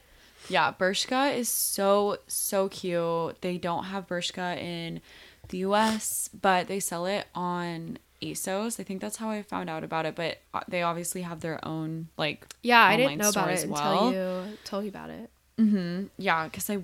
Yeah, 0.50 0.74
Bershka 0.74 1.36
is 1.36 1.47
so 1.50 2.18
so 2.28 2.68
cute. 2.70 3.41
They 3.41 3.58
don't 3.58 3.86
have 3.86 4.08
Bershka 4.08 4.58
in 4.58 5.02
the 5.50 5.60
US, 5.60 6.30
but 6.39 6.68
they 6.68 6.80
sell 6.80 7.06
it 7.06 7.28
on 7.34 7.97
ASOS. 8.22 8.80
I 8.80 8.84
think 8.84 9.02
that's 9.02 9.18
how 9.18 9.30
I 9.30 9.41
found 9.43 9.70
out 9.70 9.84
about 9.84 10.06
it, 10.06 10.16
but 10.16 10.39
uh, 10.54 10.62
they 10.68 10.82
obviously 10.82 11.22
have 11.22 11.39
their 11.41 11.64
own 11.66 12.08
like 12.18 12.47
Yeah, 12.64 12.82
I 12.84 12.97
didn't 12.97 13.18
know 13.18 13.30
about 13.30 13.50
it 13.52 13.70
well. 13.70 14.08
until 14.10 14.50
you 14.52 14.58
told 14.66 14.84
me 14.84 14.89
about 14.89 15.10
it. 15.10 15.30
Mhm. 15.58 16.10
Yeah, 16.18 16.45
because 16.45 16.70
I 16.70 16.80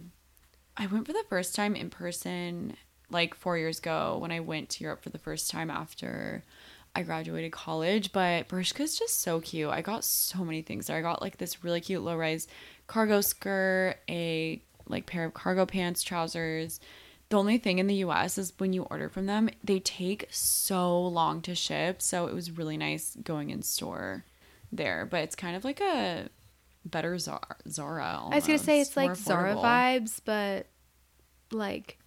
I 0.77 0.87
went 0.87 1.05
for 1.07 1.13
the 1.13 1.23
first 1.29 1.55
time 1.55 1.75
in 1.75 1.89
person 1.89 2.75
like 3.09 3.33
four 3.35 3.57
years 3.57 3.79
ago 3.79 4.17
when 4.19 4.31
I 4.31 4.39
went 4.39 4.69
to 4.71 4.83
Europe 4.83 5.03
for 5.03 5.09
the 5.09 5.17
first 5.17 5.49
time 5.49 5.69
after 5.69 6.43
I 6.95 7.03
graduated 7.03 7.51
college. 7.51 8.11
But 8.11 8.47
Bershka 8.47 8.81
is 8.81 8.97
just 8.97 9.19
so 9.21 9.39
cute. 9.41 9.69
I 9.69 9.81
got 9.81 10.03
so 10.03 10.43
many 10.43 10.61
things 10.61 10.87
there. 10.87 10.97
I 10.97 11.01
got 11.01 11.21
like 11.21 11.37
this 11.37 11.63
really 11.63 11.81
cute 11.81 12.01
low 12.01 12.15
rise 12.15 12.47
cargo 12.87 13.21
skirt, 13.21 13.97
a 14.09 14.61
like 14.87 15.05
pair 15.05 15.25
of 15.25 15.33
cargo 15.33 15.65
pants, 15.65 16.03
trousers. 16.03 16.79
The 17.29 17.37
only 17.37 17.57
thing 17.57 17.79
in 17.79 17.87
the 17.87 17.95
US 17.95 18.37
is 18.37 18.53
when 18.57 18.73
you 18.73 18.83
order 18.83 19.09
from 19.09 19.25
them, 19.25 19.49
they 19.63 19.79
take 19.79 20.27
so 20.29 21.01
long 21.01 21.41
to 21.43 21.55
ship. 21.55 22.01
So 22.01 22.27
it 22.27 22.33
was 22.33 22.51
really 22.51 22.77
nice 22.77 23.17
going 23.23 23.49
in 23.49 23.61
store 23.63 24.25
there. 24.71 25.07
But 25.09 25.21
it's 25.23 25.35
kind 25.35 25.55
of 25.55 25.63
like 25.63 25.81
a 25.81 26.29
better 26.85 27.17
Zara. 27.17 27.55
Zara 27.67 28.21
I 28.31 28.35
was 28.35 28.45
gonna 28.45 28.59
say 28.59 28.73
almost, 28.73 28.89
it's 28.89 28.97
like 28.97 29.07
more 29.07 29.15
Zara 29.15 29.55
vibes, 29.55 30.21
but 30.23 30.67
like 31.51 31.97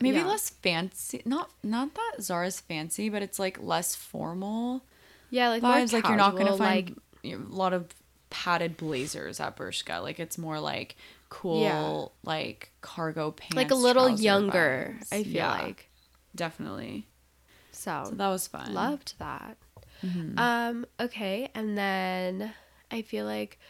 Maybe 0.00 0.18
yeah. 0.18 0.26
less 0.26 0.50
fancy. 0.50 1.22
Not 1.24 1.50
not 1.62 1.94
that 1.94 2.16
Zara's 2.20 2.60
fancy, 2.60 3.08
but 3.08 3.22
it's 3.22 3.38
like 3.38 3.62
less 3.62 3.94
formal 3.94 4.84
yeah, 5.30 5.48
like 5.48 5.62
more 5.62 5.72
vibes. 5.72 5.92
Like 5.92 6.06
you're 6.06 6.16
not 6.16 6.36
gonna 6.36 6.56
find 6.56 6.96
like 7.24 7.32
a 7.32 7.36
lot 7.36 7.72
of 7.72 7.88
padded 8.34 8.76
blazers 8.76 9.38
at 9.38 9.56
Bershka. 9.56 10.02
Like 10.02 10.18
it's 10.18 10.36
more 10.36 10.58
like 10.58 10.96
cool, 11.28 11.60
Yeah. 11.62 12.28
like 12.28 12.70
cargo 12.80 13.30
pants, 13.30 13.54
like 13.54 13.70
a 13.70 13.76
little 13.76 14.10
younger. 14.10 14.98
I 15.12 15.22
feel 15.22 15.32
Yeah, 15.34 15.52
like 15.62 15.88
definitely. 16.34 17.06
so. 17.70 18.06
So 18.08 18.14
that 18.16 18.28
was 18.28 18.48
fun. 18.48 18.74
Loved 18.74 19.14
that. 19.20 19.56
Mm-hmm. 20.04 20.36
Um, 20.36 20.84
okay, 20.98 21.48
and 21.54 21.78
then 21.78 22.52
I 22.90 23.02
feel 23.02 23.24
like 23.24 23.60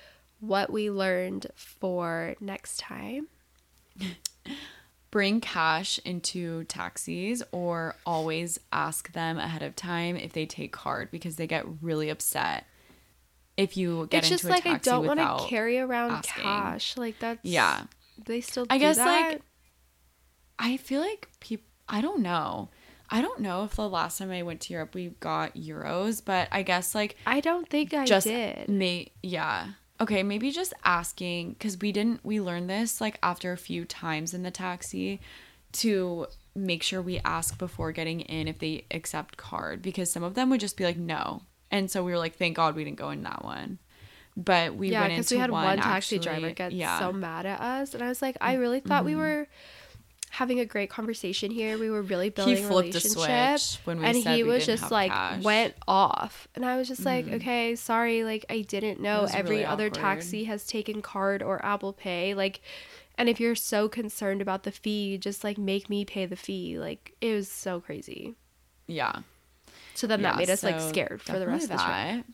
what 0.41 0.73
we 0.73 0.91
learned 0.91 1.47
for 1.55 2.35
next 2.41 2.79
time. 2.79 3.29
Bring 5.11 5.41
cash 5.41 6.01
into 6.05 6.65
taxis 6.65 7.41
or 7.53 7.95
always 8.05 8.59
ask 8.73 9.13
them 9.13 9.39
ahead 9.39 9.63
of 9.63 9.77
time 9.77 10.17
if 10.17 10.33
they 10.33 10.45
take 10.47 10.73
card 10.73 11.11
because 11.13 11.37
they 11.37 11.47
get 11.47 11.65
really 11.81 12.09
upset 12.09 12.67
if 13.57 13.77
you 13.77 14.07
get 14.11 14.19
it's 14.19 14.31
into 14.31 14.43
just 14.43 14.51
like 14.51 14.67
I 14.67 14.79
don't 14.79 15.07
want 15.07 15.21
to 15.21 15.47
carry 15.49 15.79
around 15.79 16.13
asking. 16.13 16.43
cash. 16.43 16.97
Like 16.97 17.19
that's 17.19 17.41
Yeah. 17.43 17.85
They 18.25 18.41
still. 18.41 18.67
I 18.71 18.79
guess 18.79 18.97
that? 18.97 19.33
like 19.33 19.43
I 20.59 20.77
feel 20.77 21.01
like 21.01 21.29
people 21.41 21.67
I 21.89 22.01
don't 22.01 22.21
know. 22.21 22.71
I 23.11 23.21
don't 23.21 23.41
know 23.41 23.65
if 23.65 23.77
the 23.77 23.89
last 23.89 24.19
time 24.19 24.31
I 24.31 24.43
went 24.43 24.61
to 24.63 24.73
Europe 24.73 24.95
we 24.95 25.09
got 25.21 25.55
euros, 25.55 26.25
but 26.25 26.49
I 26.51 26.63
guess 26.63 26.95
like 26.95 27.17
I 27.27 27.41
don't 27.41 27.69
think 27.69 27.95
I 27.95 28.05
just 28.05 28.27
did. 28.27 28.69
may 28.69 29.13
yeah. 29.23 29.69
Okay, 30.01 30.23
maybe 30.23 30.51
just 30.51 30.75
asking 30.85 31.57
cuz 31.57 31.79
we 31.81 31.93
didn't 31.93 32.25
we 32.25 32.41
learned 32.41 32.69
this 32.69 33.01
like 33.01 33.19
after 33.23 33.53
a 33.53 33.59
few 33.59 33.85
times 33.85 34.35
in 34.35 34.43
the 34.43 34.51
taxi 34.51 35.21
to 35.73 36.27
make 36.55 36.83
sure 36.83 37.03
we 37.03 37.21
ask 37.25 37.59
before 37.59 37.93
getting 37.93 38.21
in 38.21 38.49
if 38.49 38.59
they 38.59 38.87
accept 38.91 39.37
card 39.37 39.83
because 39.83 40.11
some 40.11 40.23
of 40.23 40.35
them 40.35 40.51
would 40.51 40.61
just 40.61 40.77
be 40.77 40.85
like 40.85 40.97
no. 40.97 41.43
And 41.71 41.91
so 41.91 42.05
we 42.05 42.13
were 42.13 42.19
like 42.19 42.37
thank 42.37 42.57
God 42.57 42.77
we 42.77 42.85
didn't 42.85 42.99
go 42.99 43.11
in 43.11 43.23
that 43.23 43.45
one. 43.45 43.79
But 44.37 44.75
we 44.75 44.91
yeah, 44.91 45.03
went 45.03 45.13
into 45.13 45.35
we 45.35 45.41
had 45.41 45.51
one, 45.51 45.77
taxi 45.77 46.17
actually- 46.17 46.19
driver 46.19 46.51
get 46.51 46.73
yeah. 46.73 46.99
so 46.99 47.13
mad 47.13 47.47
at 47.47 47.61
us, 47.61 47.95
and 47.95 48.03
I 48.03 48.09
was 48.09 48.21
like, 48.21 48.37
I 48.41 48.55
really 48.55 48.81
thought 48.81 49.05
we 49.05 49.15
were 49.15 49.47
having 50.31 50.59
a 50.59 50.65
great 50.65 50.91
conversation 50.91 51.53
here. 51.53 51.79
We 51.79 51.89
were 51.89 52.03
really 52.03 52.31
building 52.31 52.65
a 52.65 52.69
flipped 52.69 52.97
a 52.97 52.99
relationship, 52.99 53.61
switch 53.61 53.87
when 53.87 54.01
we 54.01 54.07
and 54.07 54.17
he 54.17 54.43
was 54.43 54.67
just 54.67 54.91
like 54.91 55.13
cash. 55.13 55.35
Mm-hmm. 55.35 55.43
went 55.45 55.75
off, 55.87 56.49
and 56.57 56.65
I 56.65 56.77
was 56.77 56.89
just 56.89 57.05
like, 57.05 57.29
okay, 57.29 57.77
sorry, 57.77 58.25
like 58.25 58.45
I 58.51 58.63
didn't 58.63 59.01
know 59.01 59.29
every 59.33 59.59
really 59.59 59.65
other 59.65 59.87
awkward. 59.87 60.01
taxi 60.01 60.45
has 60.45 60.67
taken 60.67 61.01
card 61.03 61.43
or 61.43 61.65
Apple 61.65 61.93
Pay, 61.93 62.35
like. 62.35 62.61
And 63.17 63.29
if 63.29 63.39
you're 63.39 63.55
so 63.55 63.89
concerned 63.89 64.43
about 64.43 64.65
the 64.65 64.73
fee, 64.73 65.19
just 65.19 65.45
like 65.45 65.57
make 65.57 65.89
me 65.89 66.05
pay 66.05 66.27
the 66.27 66.35
fee. 66.35 66.81
Like 66.81 67.15
it 67.21 67.33
was 67.33 67.49
so 67.49 67.79
crazy. 67.79 68.35
Yeah. 68.89 69.21
So 69.95 70.07
then 70.07 70.23
that 70.23 70.37
made 70.37 70.51
us 70.51 70.63
like 70.63 70.81
scared 70.81 71.23
for 71.23 71.39
the 71.39 71.47
rest 71.47 71.65
of 71.65 71.71
the 71.71 71.77
trip. 71.77 71.87
that. 71.87 72.25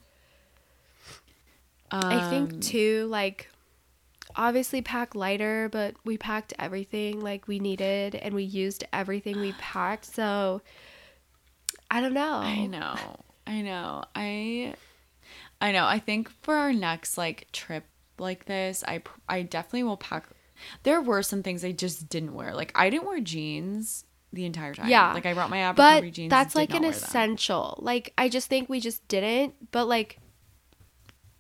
I 1.93 2.15
Um, 2.17 2.31
think 2.31 2.61
too, 2.63 3.07
like 3.07 3.51
obviously 4.37 4.81
pack 4.83 5.15
lighter, 5.15 5.69
but 5.71 5.95
we 6.05 6.17
packed 6.17 6.53
everything 6.59 7.21
like 7.21 7.49
we 7.49 7.59
needed 7.59 8.15
and 8.15 8.35
we 8.35 8.45
used 8.45 8.85
everything 8.93 9.41
we 9.41 9.53
packed. 9.59 10.05
So 10.07 10.63
I 11.91 12.01
don't 12.01 12.15
know. 12.15 12.37
I 12.37 12.67
know. 12.67 12.97
I 13.47 13.63
know. 13.63 14.05
I 14.15 14.75
I 15.61 15.73
know. 15.73 15.87
I 15.87 15.99
think 15.99 16.31
for 16.43 16.55
our 16.55 16.73
next 16.73 17.19
like 17.19 17.51
trip 17.53 17.85
like 18.19 18.45
this, 18.47 18.85
I 18.87 19.03
I 19.29 19.43
definitely 19.43 19.85
will 19.85 19.97
pack 19.97 20.29
There 20.85 21.01
were 21.01 21.23
some 21.23 21.43
things 21.43 21.65
I 21.65 21.73
just 21.73 22.09
didn't 22.09 22.35
wear. 22.35 22.55
Like 22.55 22.73
I 22.75 22.91
didn't 22.91 23.07
wear 23.07 23.21
jeans 23.21 24.05
the 24.33 24.45
entire 24.45 24.75
time. 24.75 24.89
Yeah. 24.89 25.13
Like 25.13 25.27
I 25.27 25.35
brought 25.35 25.51
my 25.51 25.73
But 25.73 25.81
Abercrombie 25.81 26.11
jeans. 26.13 26.31
that's 26.31 26.55
like 26.55 26.71
an 26.75 26.83
wear 26.83 26.91
them. 26.93 27.03
essential. 27.03 27.79
Like 27.83 28.13
I 28.17 28.29
just 28.29 28.49
think 28.49 28.69
we 28.69 28.81
just 28.81 29.07
didn't, 29.09 29.55
but 29.73 29.87
like 29.87 30.19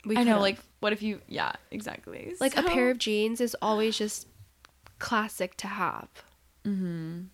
we 0.04 0.16
I 0.16 0.24
know 0.24 0.32
could've. 0.32 0.42
like 0.42 0.58
what 0.80 0.92
if 0.92 1.02
you 1.02 1.20
yeah, 1.28 1.52
exactly. 1.70 2.34
like 2.40 2.56
a 2.56 2.62
pair 2.62 2.90
of 2.90 2.98
jeans 2.98 3.40
is 3.40 3.56
always 3.62 3.96
just 3.98 4.26
classic 4.98 5.56
to 5.58 5.66
have. 5.66 6.08
Mhm. 6.64 7.26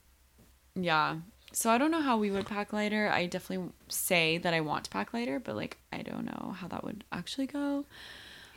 Yeah. 0.74 1.16
So 1.52 1.70
I 1.70 1.78
don't 1.78 1.90
know 1.90 2.02
how 2.02 2.18
we 2.18 2.30
would 2.30 2.44
pack 2.46 2.72
lighter. 2.74 3.08
I 3.10 3.24
definitely 3.26 3.70
say 3.88 4.36
that 4.38 4.52
I 4.52 4.60
want 4.60 4.84
to 4.84 4.90
pack 4.90 5.14
lighter, 5.14 5.38
but 5.40 5.56
like 5.56 5.78
I 5.92 6.02
don't 6.02 6.26
know 6.26 6.54
how 6.58 6.68
that 6.68 6.84
would 6.84 7.02
actually 7.12 7.46
go. 7.46 7.86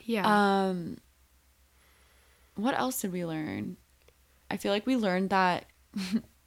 Yeah. 0.04 0.26
Um 0.26 0.98
what 2.56 2.78
else 2.78 3.00
did 3.02 3.14
we 3.14 3.26
learn? 3.26 3.78
I 4.52 4.58
feel 4.58 4.74
like 4.74 4.86
we 4.86 4.98
learned 4.98 5.30
that 5.30 5.66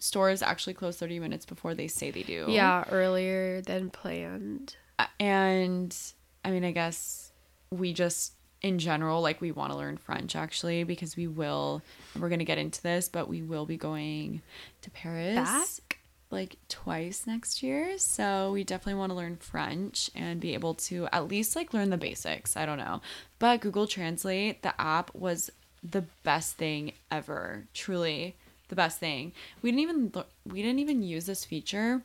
stores 0.00 0.42
actually 0.42 0.74
close 0.74 0.96
30 0.96 1.20
minutes 1.20 1.46
before 1.46 1.74
they 1.74 1.86
say 1.86 2.10
they 2.10 2.22
do. 2.22 2.46
yeah, 2.48 2.84
earlier 2.90 3.60
than 3.62 3.90
planned. 3.90 4.76
Uh, 4.98 5.06
and 5.18 5.96
I 6.44 6.50
mean, 6.50 6.64
I 6.64 6.72
guess 6.72 7.32
we 7.70 7.92
just 7.92 8.32
in 8.62 8.78
general 8.78 9.22
like 9.22 9.40
we 9.40 9.52
want 9.52 9.72
to 9.72 9.78
learn 9.78 9.96
French 9.96 10.36
actually 10.36 10.84
because 10.84 11.16
we 11.16 11.26
will 11.26 11.80
we're 12.18 12.28
going 12.28 12.40
to 12.40 12.44
get 12.44 12.58
into 12.58 12.82
this, 12.82 13.08
but 13.08 13.28
we 13.28 13.42
will 13.42 13.66
be 13.66 13.76
going 13.76 14.42
to 14.82 14.90
Paris 14.90 15.36
Back? 15.36 15.98
like 16.30 16.56
twice 16.68 17.26
next 17.26 17.62
year. 17.62 17.98
So 17.98 18.52
we 18.52 18.64
definitely 18.64 18.98
want 18.98 19.10
to 19.10 19.16
learn 19.16 19.36
French 19.36 20.10
and 20.14 20.40
be 20.40 20.54
able 20.54 20.74
to 20.74 21.08
at 21.12 21.28
least 21.28 21.56
like 21.56 21.72
learn 21.74 21.90
the 21.90 21.96
basics. 21.96 22.56
I 22.56 22.66
don't 22.66 22.78
know. 22.78 23.00
But 23.38 23.60
Google 23.60 23.86
Translate, 23.86 24.62
the 24.62 24.78
app 24.80 25.14
was 25.14 25.50
the 25.82 26.02
best 26.22 26.56
thing 26.56 26.92
ever. 27.10 27.66
Truly 27.72 28.36
the 28.70 28.76
best 28.76 28.98
thing. 28.98 29.32
We 29.60 29.70
didn't 29.70 29.82
even 29.82 30.12
we 30.46 30.62
didn't 30.62 30.78
even 30.78 31.02
use 31.02 31.26
this 31.26 31.44
feature, 31.44 32.02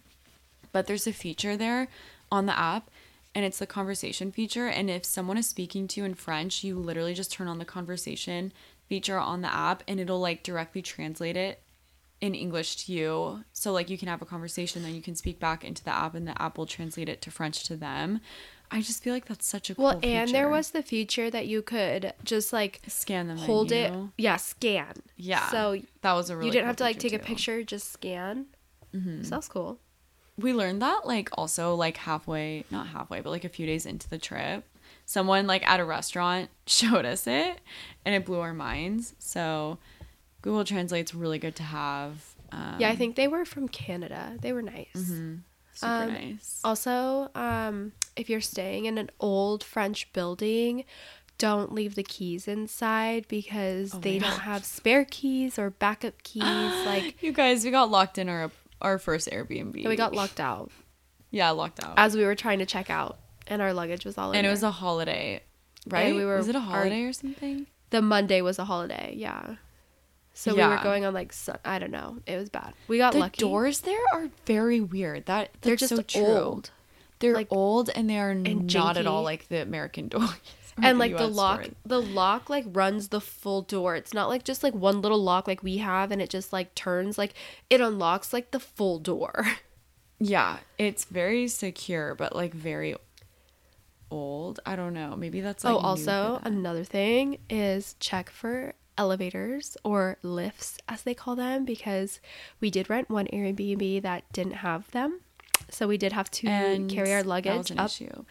but 0.71 0.87
there's 0.87 1.07
a 1.07 1.13
feature 1.13 1.55
there 1.55 1.87
on 2.31 2.45
the 2.45 2.57
app 2.57 2.89
and 3.33 3.45
it's 3.45 3.59
the 3.59 3.67
conversation 3.67 4.31
feature 4.31 4.67
and 4.67 4.89
if 4.89 5.05
someone 5.05 5.37
is 5.37 5.47
speaking 5.47 5.87
to 5.89 6.01
you 6.01 6.05
in 6.05 6.15
French, 6.15 6.63
you 6.63 6.77
literally 6.77 7.13
just 7.13 7.31
turn 7.31 7.47
on 7.47 7.59
the 7.59 7.65
conversation 7.65 8.51
feature 8.87 9.17
on 9.17 9.41
the 9.41 9.53
app 9.53 9.83
and 9.87 9.99
it'll 9.99 10.19
like 10.19 10.43
directly 10.43 10.81
translate 10.81 11.37
it 11.37 11.61
in 12.21 12.33
English 12.33 12.75
to 12.77 12.93
you. 12.93 13.43
So 13.53 13.71
like 13.71 13.89
you 13.89 13.97
can 13.97 14.07
have 14.07 14.21
a 14.21 14.25
conversation, 14.25 14.83
then 14.83 14.95
you 14.95 15.01
can 15.01 15.15
speak 15.15 15.39
back 15.39 15.63
into 15.63 15.83
the 15.83 15.93
app, 15.93 16.15
and 16.15 16.27
the 16.27 16.41
app 16.41 16.57
will 16.57 16.65
translate 16.65 17.09
it 17.09 17.21
to 17.23 17.31
French 17.31 17.63
to 17.65 17.75
them. 17.75 18.21
I 18.71 18.81
just 18.81 19.03
feel 19.03 19.13
like 19.13 19.25
that's 19.25 19.45
such 19.45 19.69
a 19.69 19.75
Well, 19.77 19.93
cool 19.93 20.09
and 20.09 20.29
there 20.31 20.49
was 20.49 20.71
the 20.71 20.81
feature 20.81 21.29
that 21.29 21.47
you 21.47 21.61
could 21.61 22.13
just 22.23 22.51
like 22.51 22.81
scan 22.87 23.27
them, 23.27 23.37
hold 23.37 23.71
it. 23.71 23.93
Yeah, 24.17 24.37
scan. 24.37 24.93
Yeah, 25.17 25.49
So 25.49 25.79
that 26.01 26.13
was 26.13 26.29
a 26.29 26.35
really 26.35 26.47
you 26.47 26.51
didn't 26.51 26.63
cool 26.63 26.67
have 26.67 26.75
to 26.77 26.83
like 26.83 26.99
take 26.99 27.11
feature, 27.11 27.23
a 27.23 27.25
picture, 27.25 27.63
just 27.63 27.91
scan. 27.91 28.47
Mm-hmm. 28.93 29.23
So 29.23 29.29
that's 29.29 29.47
cool. 29.47 29.79
We 30.37 30.53
learned 30.53 30.81
that 30.81 31.05
like 31.05 31.29
also 31.37 31.75
like 31.75 31.97
halfway, 31.97 32.65
not 32.71 32.87
halfway, 32.87 33.21
but 33.21 33.29
like 33.29 33.45
a 33.45 33.49
few 33.49 33.65
days 33.65 33.85
into 33.85 34.09
the 34.09 34.17
trip. 34.17 34.65
Someone 35.05 35.47
like 35.47 35.65
at 35.67 35.79
a 35.79 35.85
restaurant 35.85 36.49
showed 36.65 37.05
us 37.05 37.27
it, 37.27 37.59
and 38.03 38.15
it 38.15 38.25
blew 38.25 38.39
our 38.39 38.53
minds. 38.53 39.15
So 39.19 39.77
Google 40.41 40.63
Translate's 40.65 41.13
really 41.13 41.39
good 41.39 41.55
to 41.57 41.63
have. 41.63 42.35
Um, 42.51 42.75
yeah, 42.79 42.89
I 42.89 42.95
think 42.95 43.15
they 43.15 43.27
were 43.27 43.45
from 43.45 43.67
Canada. 43.67 44.37
They 44.39 44.53
were 44.53 44.61
nice. 44.61 44.87
super 44.93 45.33
um, 45.83 46.13
nice. 46.13 46.61
Also, 46.63 47.29
um, 47.35 47.91
if 48.15 48.29
you're 48.29 48.41
staying 48.41 48.85
in 48.85 48.97
an 48.97 49.09
old 49.19 49.63
French 49.63 50.11
building, 50.13 50.85
don't 51.37 51.73
leave 51.73 51.95
the 51.95 52.03
keys 52.03 52.47
inside 52.47 53.27
because 53.27 53.93
Oh 53.93 53.99
they 53.99 54.19
don't 54.19 54.39
have 54.39 54.63
spare 54.65 55.05
keys 55.05 55.59
or 55.59 55.69
backup 55.69 56.23
keys. 56.23 56.43
like 56.85 57.21
You 57.21 57.33
guys, 57.33 57.63
we 57.65 57.71
got 57.71 57.91
locked 57.91 58.17
in 58.17 58.29
our 58.29 58.51
our 58.81 58.97
first 58.99 59.29
Airbnb. 59.29 59.85
we 59.85 59.95
got 59.95 60.13
locked 60.13 60.39
out 60.39 60.71
Yeah, 61.31 61.49
locked 61.51 61.83
out. 61.83 61.95
as 61.97 62.15
we 62.15 62.23
were 62.25 62.35
trying 62.35 62.59
to 62.59 62.65
check 62.65 62.89
out, 62.89 63.17
and 63.47 63.61
our 63.61 63.73
luggage 63.73 64.05
was 64.05 64.17
all 64.17 64.31
in 64.31 64.37
and 64.37 64.45
it 64.45 64.47
there. 64.47 64.51
was 64.51 64.63
a 64.63 64.71
holiday, 64.71 65.41
right? 65.87 66.13
we 66.15 66.23
were- 66.25 66.37
was 66.37 66.47
it 66.49 66.55
a 66.55 66.59
our- 66.59 66.63
holiday 66.65 67.03
or 67.03 67.13
something? 67.13 67.67
the 67.91 68.01
Monday 68.01 68.41
was 68.41 68.59
a 68.59 68.65
holiday. 68.65 69.13
Yeah. 69.17 69.55
So 70.33 70.53
we 70.53 70.61
were 70.61 70.79
going 70.83 71.05
on 71.05 71.13
like 71.13 71.33
I 71.63 71.79
don't 71.79 71.91
know. 71.91 72.17
It 72.27 72.35
was 72.37 72.49
bad. 72.49 72.73
We 72.89 72.97
got 72.97 73.13
lucky. 73.13 73.17
The 73.17 73.19
lucky. 73.19 73.39
doors 73.41 73.79
there 73.81 74.01
are 74.13 74.29
very 74.45 74.81
weird. 74.81 75.25
That 75.27 75.51
They're 75.61 75.77
just 75.77 75.95
so 75.95 76.01
true. 76.01 76.61
They're 77.25 77.35
like, 77.35 77.47
old 77.51 77.89
and 77.93 78.09
they 78.09 78.17
are 78.19 78.33
not 78.33 78.97
at 78.97 79.07
all 79.07 79.23
like 79.23 79.47
the 79.49 79.61
American 79.61 80.07
doors. 80.09 80.29
and 80.81 80.99
like 80.99 81.15
the 81.17 81.27
lock 81.27 81.67
the 81.85 82.01
lock 82.01 82.49
like 82.49 82.65
runs 82.67 83.07
the 83.07 83.21
full 83.21 83.61
door 83.61 83.95
it's 83.95 84.13
not 84.13 84.27
like 84.27 84.43
just 84.43 84.61
like 84.61 84.73
one 84.73 85.01
little 85.01 85.23
lock 85.23 85.47
like 85.47 85.63
we 85.63 85.77
have 85.77 86.11
and 86.11 86.21
it 86.21 86.29
just 86.29 86.51
like 86.51 86.75
turns 86.75 87.17
like 87.17 87.33
it 87.69 87.79
unlocks 87.79 88.33
like 88.33 88.51
the 88.51 88.59
full 88.59 88.99
door 88.99 89.45
Yeah, 90.17 90.59
it's 90.77 91.03
very 91.05 91.49
secure, 91.49 92.15
but 92.15 92.33
like 92.35 92.53
very 92.53 92.95
old. 94.09 94.59
I 94.65 94.75
don't 94.77 94.93
know. 94.93 95.15
Maybe 95.17 95.41
that's 95.41 95.63
like 95.63 95.73
oh 95.73 95.77
also 95.77 96.39
another 96.43 96.83
thing 96.85 97.39
is 97.49 97.95
check 97.99 98.29
for 98.29 98.73
elevators 98.97 99.75
or 99.83 100.17
lifts 100.23 100.77
as 100.87 101.03
they 101.03 101.13
call 101.13 101.35
them 101.35 101.65
because 101.65 102.21
we 102.61 102.69
did 102.71 102.89
rent 102.89 103.09
one 103.09 103.27
airbnb 103.33 104.01
that 104.03 104.23
didn't 104.31 104.53
have 104.53 104.89
them 104.91 105.19
so 105.69 105.87
we 105.87 105.97
did 105.97 106.11
have 106.13 106.29
to 106.31 106.47
and 106.47 106.89
carry 106.89 107.13
our 107.13 107.23
luggage 107.23 107.71
up 107.71 107.85
issue. 107.87 108.25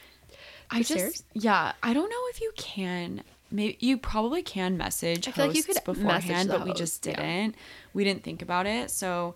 I 0.70 0.78
just 0.78 0.92
stairs? 0.92 1.24
yeah, 1.34 1.72
I 1.82 1.92
don't 1.94 2.08
know 2.08 2.22
if 2.30 2.40
you 2.40 2.52
can. 2.56 3.22
Maybe 3.50 3.76
you 3.80 3.98
probably 3.98 4.42
can 4.42 4.76
message 4.76 5.28
I 5.28 5.30
feel 5.32 5.46
like 5.46 5.56
you 5.56 5.62
could 5.62 5.78
beforehand, 5.84 6.48
but 6.48 6.64
we 6.64 6.72
just 6.72 7.02
didn't. 7.02 7.54
We 7.92 8.02
didn't 8.04 8.24
think 8.24 8.42
about 8.42 8.66
it. 8.66 8.90
So, 8.90 9.34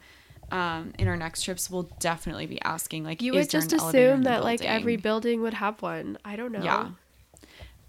um, 0.51 0.93
in 0.99 1.07
our 1.07 1.17
next 1.17 1.43
trips, 1.43 1.71
we'll 1.71 1.91
definitely 2.01 2.47
be 2.47 2.61
asking 2.63 3.05
like, 3.05 3.21
you 3.23 3.33
is 3.35 3.45
would 3.47 3.51
there 3.51 3.61
just 3.61 3.73
an 3.73 3.81
assume 3.81 4.23
that 4.23 4.43
like 4.43 4.65
every 4.65 4.97
building? 4.97 5.39
building 5.39 5.43
would 5.43 5.55
have 5.55 5.81
one 5.83 6.17
i 6.25 6.37
don't 6.37 6.53
know 6.53 6.63
Yeah. 6.63 6.89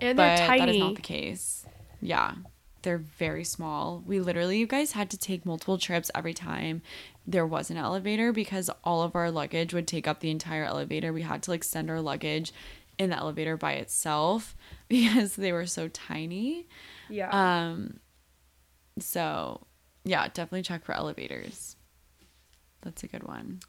and 0.01 0.17
but 0.17 0.35
they're 0.35 0.47
tiny 0.47 0.59
that 0.65 0.69
is 0.75 0.79
not 0.79 0.95
the 0.95 1.01
case. 1.01 1.65
Yeah, 2.01 2.35
they're 2.81 2.97
very 2.97 3.43
small. 3.43 4.03
We 4.05 4.19
literally, 4.19 4.57
you 4.59 4.67
guys 4.67 4.91
had 4.93 5.09
to 5.11 5.17
take 5.17 5.45
multiple 5.45 5.77
trips 5.77 6.11
every 6.15 6.33
time 6.33 6.81
there 7.29 7.45
was 7.45 7.69
an 7.69 7.77
elevator 7.77 8.31
because 8.33 8.69
all 8.83 9.03
of 9.03 9.15
our 9.15 9.29
luggage 9.29 9.73
would 9.73 9.87
take 9.87 10.07
up 10.07 10.19
the 10.19 10.31
entire 10.31 10.63
elevator. 10.63 11.13
We 11.13 11.21
had 11.21 11.43
to 11.43 11.51
like 11.51 11.63
send 11.63 11.89
our 11.89 12.01
luggage 12.01 12.51
in 12.97 13.11
the 13.11 13.17
elevator 13.17 13.55
by 13.55 13.73
itself 13.73 14.55
because 14.89 15.35
they 15.35 15.51
were 15.51 15.67
so 15.67 15.87
tiny. 15.89 16.67
yeah 17.07 17.29
Um, 17.29 17.99
so 18.99 19.61
yeah, 20.03 20.27
definitely 20.27 20.63
check 20.63 20.83
for 20.85 20.93
elevators. 20.95 21.75
That's 22.81 23.03
a 23.03 23.07
good 23.07 23.23
one. 23.23 23.59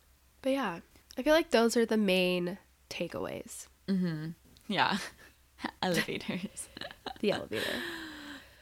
But 0.42 0.52
yeah, 0.52 0.80
I 1.18 1.22
feel 1.22 1.34
like 1.34 1.50
those 1.50 1.76
are 1.76 1.84
the 1.84 1.96
main 1.98 2.56
takeaways. 2.88 3.66
Mhm. 3.88 4.34
Yeah, 4.68 4.96
elevators. 5.82 6.68
The 7.20 7.32
elevator. 7.32 7.66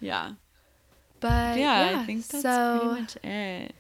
Yeah. 0.01 0.33
But 1.21 1.59
yeah, 1.59 1.91
yeah, 1.93 2.01
I 2.01 2.05
think 2.07 2.27
that's 2.27 2.43
so 2.43 2.79
pretty 2.81 3.01
much 3.03 3.17
it. 3.25 3.75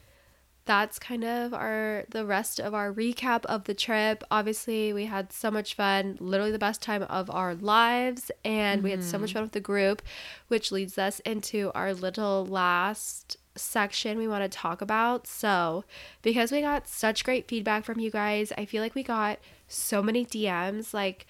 That's 0.69 0.99
kind 1.01 1.25
of 1.25 1.53
our 1.55 2.05
the 2.11 2.25
rest 2.27 2.61
of 2.61 2.75
our 2.75 2.93
recap 2.93 3.45
of 3.47 3.65
the 3.65 3.75
trip. 3.75 4.23
Obviously, 4.31 4.93
we 4.93 5.07
had 5.07 5.33
so 5.33 5.51
much 5.51 5.75
fun, 5.75 6.17
literally 6.21 6.53
the 6.53 6.59
best 6.59 6.83
time 6.83 7.03
of 7.05 7.31
our 7.31 7.55
lives, 7.55 8.31
and 8.45 8.83
we 8.83 8.91
had 8.93 9.03
so 9.03 9.19
Mm-hmm. 9.19 9.23
much 9.23 9.33
fun 9.33 9.43
with 9.43 9.53
the 9.53 9.61
group, 9.61 10.03
which 10.49 10.71
leads 10.73 10.99
us 10.99 11.21
into 11.21 11.73
our 11.75 11.95
little 11.95 12.47
last 12.47 13.39
section 13.57 14.19
we 14.19 14.29
want 14.29 14.45
to 14.45 14.59
talk 14.59 14.81
about. 14.83 15.27
So, 15.27 15.85
because 16.23 16.53
we 16.53 16.61
got 16.61 16.87
such 16.89 17.25
great 17.25 17.49
feedback 17.49 17.85
from 17.85 17.99
you 17.99 18.11
guys, 18.11 18.53
I 18.59 18.65
feel 18.67 18.83
like 18.83 18.95
we 18.95 19.03
got 19.03 19.39
so 19.69 20.03
many 20.03 20.25
DMs 20.25 20.95
like 20.95 21.27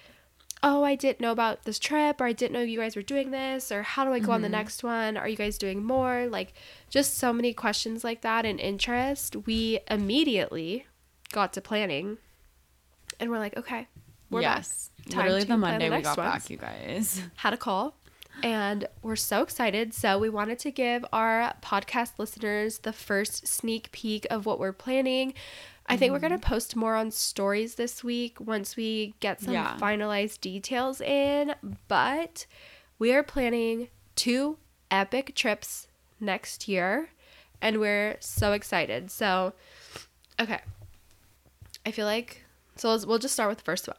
oh, 0.61 0.83
I 0.83 0.95
didn't 0.95 1.21
know 1.21 1.31
about 1.31 1.63
this 1.63 1.79
trip, 1.79 2.19
or 2.19 2.25
I 2.25 2.33
didn't 2.33 2.51
know 2.53 2.61
you 2.61 2.79
guys 2.79 2.95
were 2.95 3.01
doing 3.01 3.31
this, 3.31 3.71
or 3.71 3.81
how 3.83 4.03
do 4.03 4.11
I 4.11 4.19
go 4.19 4.23
Mm-hmm. 4.25 4.31
on 4.33 4.41
the 4.41 4.49
next 4.49 4.83
one? 4.83 5.15
Are 5.17 5.27
you 5.29 5.35
guys 5.37 5.57
doing 5.57 5.83
more? 5.83 6.27
Like, 6.27 6.53
just 6.89 7.17
so 7.17 7.31
many 7.31 7.53
questions 7.53 8.03
like 8.03 8.21
that 8.21 8.45
and 8.45 8.59
interest. 8.59 9.35
We 9.45 9.79
immediately 9.89 10.85
got 11.31 11.53
to 11.53 11.61
planning, 11.61 12.17
and 13.19 13.29
we're 13.29 13.39
like, 13.39 13.55
okay, 13.57 13.87
we're 14.29 14.41
yes. 14.41 14.89
back. 15.05 15.13
Time 15.13 15.19
Literally 15.23 15.43
the 15.45 15.57
Monday 15.57 15.89
we 15.89 16.01
got 16.01 16.17
ones. 16.17 16.31
back, 16.43 16.49
you 16.49 16.57
guys. 16.57 17.21
Had 17.37 17.53
a 17.53 17.57
call. 17.57 17.95
And 18.43 18.87
we're 19.01 19.15
so 19.17 19.41
excited. 19.41 19.93
So, 19.93 20.17
we 20.19 20.29
wanted 20.29 20.59
to 20.59 20.71
give 20.71 21.03
our 21.11 21.53
podcast 21.61 22.11
listeners 22.19 22.79
the 22.79 22.93
first 22.93 23.47
sneak 23.47 23.91
peek 23.91 24.25
of 24.29 24.45
what 24.45 24.59
we're 24.59 24.71
planning. 24.71 25.33
I 25.89 25.97
think 25.97 26.13
we're 26.13 26.19
going 26.19 26.31
to 26.31 26.37
mm-hmm. 26.37 26.53
post 26.53 26.75
more 26.75 26.95
on 26.95 27.11
stories 27.11 27.75
this 27.75 28.03
week 28.03 28.39
once 28.39 28.75
we 28.75 29.15
get 29.19 29.41
some 29.41 29.53
Yeah. 29.53 29.75
finalized 29.77 30.39
details 30.41 31.01
in. 31.01 31.55
But 31.87 32.45
we 32.99 33.13
are 33.13 33.23
planning 33.23 33.89
two 34.15 34.57
epic 34.91 35.35
trips 35.35 35.87
next 36.19 36.67
year. 36.67 37.09
And 37.61 37.79
we're 37.79 38.17
so 38.19 38.53
excited. 38.53 39.11
So, 39.11 39.53
okay. 40.39 40.61
I 41.85 41.91
feel 41.91 42.05
like, 42.05 42.45
so 42.75 42.97
we'll 43.05 43.19
just 43.19 43.33
start 43.33 43.49
with 43.49 43.57
the 43.57 43.65
first 43.65 43.87
one 43.87 43.97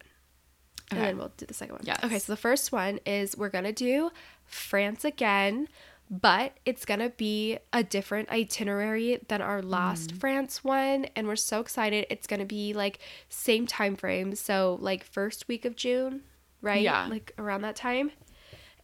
and 0.91 1.01
then 1.01 1.19
we'll 1.19 1.33
do 1.37 1.47
the 1.47 1.55
second 1.55 1.77
one. 1.77 1.83
Yes. 1.85 2.01
Okay, 2.03 2.19
so 2.19 2.33
the 2.33 2.37
first 2.37 2.73
one 2.73 2.99
is 3.07 3.37
we're 3.37 3.49
gonna 3.49 3.73
do 3.73 4.11
France 4.45 5.05
again, 5.05 5.69
but 6.11 6.57
it's 6.65 6.85
gonna 6.85 7.11
be 7.11 7.59
a 7.73 7.85
different 7.85 8.29
itinerary 8.31 9.21
than 9.29 9.41
our 9.41 9.63
last 9.63 10.13
Mm. 10.15 10.19
France 10.21 10.65
one, 10.65 11.05
and 11.17 11.27
we're 11.29 11.37
so 11.37 11.61
excited. 11.61 12.07
It's 12.11 12.27
gonna 12.27 12.45
be 12.45 12.73
like 12.75 12.99
same 13.29 13.67
time 13.67 13.95
frame, 13.97 14.35
so 14.35 14.77
like 14.81 15.05
first 15.05 15.47
week 15.49 15.65
of 15.65 15.77
June, 15.77 16.23
right? 16.61 16.83
Yeah. 16.83 17.07
like 17.07 17.33
around 17.39 17.63
that 17.63 17.77
time, 17.77 18.11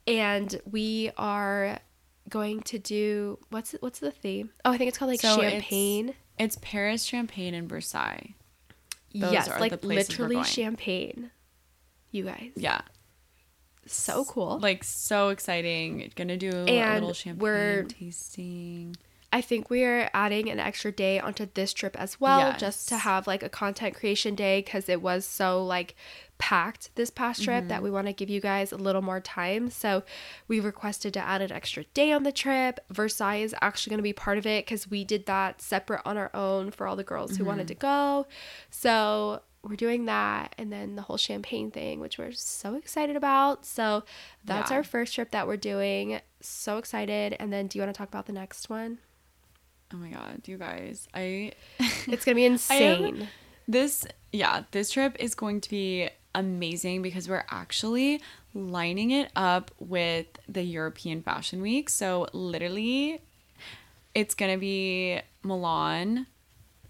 and 0.07 0.61
we 0.71 1.11
are 1.19 1.81
going 2.29 2.61
to 2.63 2.79
do 2.79 3.39
what's 3.51 3.73
what's 3.81 3.99
the 3.99 4.11
theme? 4.11 4.51
Oh, 4.65 4.71
I 4.73 4.79
think 4.79 4.89
it's 4.89 4.99
called 4.99 5.11
like 5.11 5.21
So 5.21 5.41
champagne. 5.41 6.15
It's 6.39 6.59
Paris, 6.61 7.03
Champagne, 7.03 7.55
and 7.55 7.69
Versailles. 7.69 8.35
those 9.15 9.33
yes, 9.33 9.49
are 9.49 9.59
like 9.59 9.83
literally 9.83 10.45
champagne. 10.45 11.31
You 12.11 12.25
guys, 12.25 12.51
Yeah. 12.57 12.83
So 13.87 14.25
cool. 14.25 14.59
Like 14.59 14.85
so 14.85 15.29
exciting. 15.29 16.11
Gonna 16.17 16.37
do 16.37 16.51
a 16.51 16.95
little 16.95 17.13
champagne 17.13 17.43
we're- 17.43 17.85
tasting. 17.87 18.97
I 19.33 19.41
think 19.43 19.69
we 19.69 19.85
are 19.85 20.09
adding 20.15 20.49
an 20.49 20.59
extra 20.61 20.91
day 20.93 21.19
onto 21.19 21.47
this 21.53 21.75
trip 21.75 21.95
as 22.01 22.19
well, 22.19 22.57
just 22.57 22.89
to 22.89 22.97
have 22.97 23.27
like 23.27 23.43
a 23.43 23.51
content 23.51 23.95
creation 23.95 24.35
day 24.35 24.61
because 24.63 24.89
it 24.89 25.03
was 25.03 25.27
so 25.27 25.63
like 25.63 25.95
packed 26.39 26.95
this 26.95 27.11
past 27.11 27.43
trip 27.43 27.57
Mm-hmm. 27.63 27.69
that 27.69 27.83
we 27.83 27.91
want 27.91 28.07
to 28.07 28.13
give 28.15 28.31
you 28.31 28.41
guys 28.41 28.73
a 28.73 28.77
little 28.77 29.03
more 29.03 29.21
time. 29.21 29.69
So 29.69 30.05
we 30.49 30.59
requested 30.61 31.13
to 31.15 31.21
add 31.21 31.43
an 31.43 31.53
extra 31.53 31.85
day 31.93 32.13
on 32.13 32.23
the 32.23 32.33
trip. 32.33 32.79
Versailles 32.89 33.43
is 33.43 33.55
actually 33.61 33.91
going 33.91 33.99
to 33.99 34.03
be 34.05 34.13
part 34.15 34.39
of 34.39 34.47
it 34.47 34.65
because 34.65 34.89
we 34.89 35.05
did 35.05 35.27
that 35.27 35.61
separate 35.61 36.03
on 36.07 36.17
our 36.17 36.31
own 36.33 36.71
for 36.71 36.87
all 36.87 36.97
the 36.97 37.05
girls 37.05 37.33
who 37.33 37.39
Mm-hmm. 37.39 37.47
wanted 37.47 37.69
to 37.69 37.75
go. 37.75 38.27
So 38.71 39.43
we're 39.69 39.77
doing 39.77 40.05
that 40.07 40.55
and 40.59 40.73
then 40.73 40.97
the 40.97 41.03
whole 41.03 41.17
champagne 41.17 41.71
thing 41.71 41.99
which 42.01 42.19
we're 42.19 42.33
so 42.33 42.75
excited 42.75 43.17
about 43.17 43.65
so 43.67 44.05
that's 44.45 44.71
Yeah. 44.71 44.77
our 44.79 44.83
first 44.85 45.15
trip 45.15 45.31
that 45.33 45.47
we're 45.47 45.57
doing 45.57 46.21
so 46.41 46.79
excited 46.79 47.37
and 47.41 47.53
then 47.53 47.67
do 47.67 47.79
you 47.79 47.83
want 47.83 47.95
to 47.95 47.99
talk 47.99 48.09
about 48.09 48.27
the 48.27 48.33
next 48.33 48.69
one 48.71 48.99
Oh 49.95 49.99
my 49.99 50.09
god, 50.11 50.43
you 50.47 50.59
guys. 50.59 51.07
I 51.15 51.53
It's 52.09 52.25
gonna 52.25 52.35
be 52.35 52.45
insane. 52.45 53.29
This, 53.69 54.05
yeah, 54.33 54.65
this 54.73 54.91
trip 54.91 55.15
is 55.21 55.37
going 55.37 55.61
to 55.61 55.71
be 55.71 56.09
amazing 56.35 57.03
because 57.03 57.29
we're 57.29 57.45
actually 57.51 58.21
lining 58.53 59.13
it 59.13 59.31
up 59.37 59.71
with 59.79 60.27
the 60.49 60.63
European 60.63 61.23
Fashion 61.23 61.63
Week. 61.63 61.89
So, 61.89 62.27
literally, 62.33 63.21
it's 64.13 64.35
going 64.35 64.53
to 64.53 64.59
be 64.59 65.21
Milan, 65.45 66.27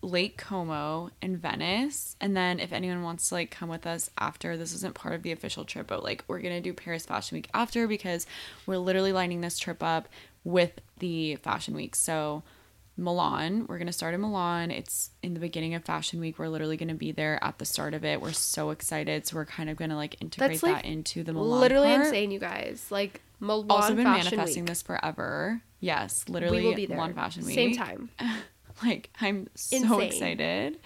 Lake 0.02 0.36
Como, 0.36 1.10
and 1.22 1.38
Venice. 1.38 2.16
And 2.20 2.36
then, 2.36 2.60
if 2.60 2.72
anyone 2.72 3.02
wants 3.02 3.28
to 3.28 3.34
like 3.34 3.50
come 3.50 3.68
with 3.68 3.86
us 3.86 4.10
after, 4.18 4.56
this 4.56 4.74
isn't 4.74 4.94
part 4.94 5.14
of 5.14 5.22
the 5.22 5.32
official 5.32 5.64
trip, 5.64 5.86
but 5.86 6.02
like 6.02 6.24
we're 6.28 6.40
to 6.54 6.60
do 6.60 6.72
Paris 6.72 7.06
Fashion 7.06 7.36
Week 7.36 7.48
after 7.54 7.86
because 7.86 8.26
we're 8.66 8.78
literally 8.78 9.12
lining 9.12 9.40
this 9.40 9.58
trip 9.58 9.82
up 9.82 10.08
with 10.44 10.80
the 10.98 11.36
Fashion 11.36 11.74
Week. 11.74 11.94
So, 11.94 12.42
Milan. 12.96 13.66
We're 13.68 13.78
to 13.86 13.92
start 13.92 14.14
in 14.14 14.20
Milan. 14.20 14.70
It's 14.70 15.10
in 15.22 15.34
the 15.34 15.40
beginning 15.40 15.74
of 15.74 15.84
Fashion 15.84 16.18
Week. 16.20 16.38
We're 16.38 16.48
literally 16.48 16.76
to 16.88 16.94
be 16.94 17.12
there 17.12 17.42
at 17.44 17.58
the 17.58 17.64
start 17.64 17.94
of 17.94 18.04
it. 18.04 18.20
We're 18.20 18.32
so 18.32 18.70
excited. 18.70 19.26
So 19.26 19.36
we're 19.36 19.44
kind 19.44 19.68
of 19.68 19.76
to 19.90 19.96
like 19.96 20.16
integrate 20.20 20.52
That's 20.52 20.62
like 20.62 20.82
that 20.82 20.84
into 20.88 21.22
the 21.22 21.32
Milan. 21.32 21.60
Literally 21.60 21.88
part. 21.94 22.06
insane, 22.06 22.30
you 22.30 22.38
guys. 22.38 22.86
Like 22.90 23.20
Milan 23.38 23.66
Also 23.68 23.94
been 23.94 24.04
Fashion 24.04 24.36
manifesting 24.36 24.62
Week. 24.64 24.68
this 24.70 24.82
forever. 24.82 25.60
Yes, 25.80 26.24
literally 26.28 26.60
we 26.60 26.66
will 26.66 26.74
be 26.74 26.86
there. 26.86 26.96
Milan 26.96 27.14
Fashion 27.14 27.44
Week. 27.44 27.54
Same 27.54 27.76
time. 27.76 28.10
Like 28.82 29.10
I'm 29.20 29.48
so 29.54 29.76
Insane. 29.76 30.00
excited. 30.02 30.78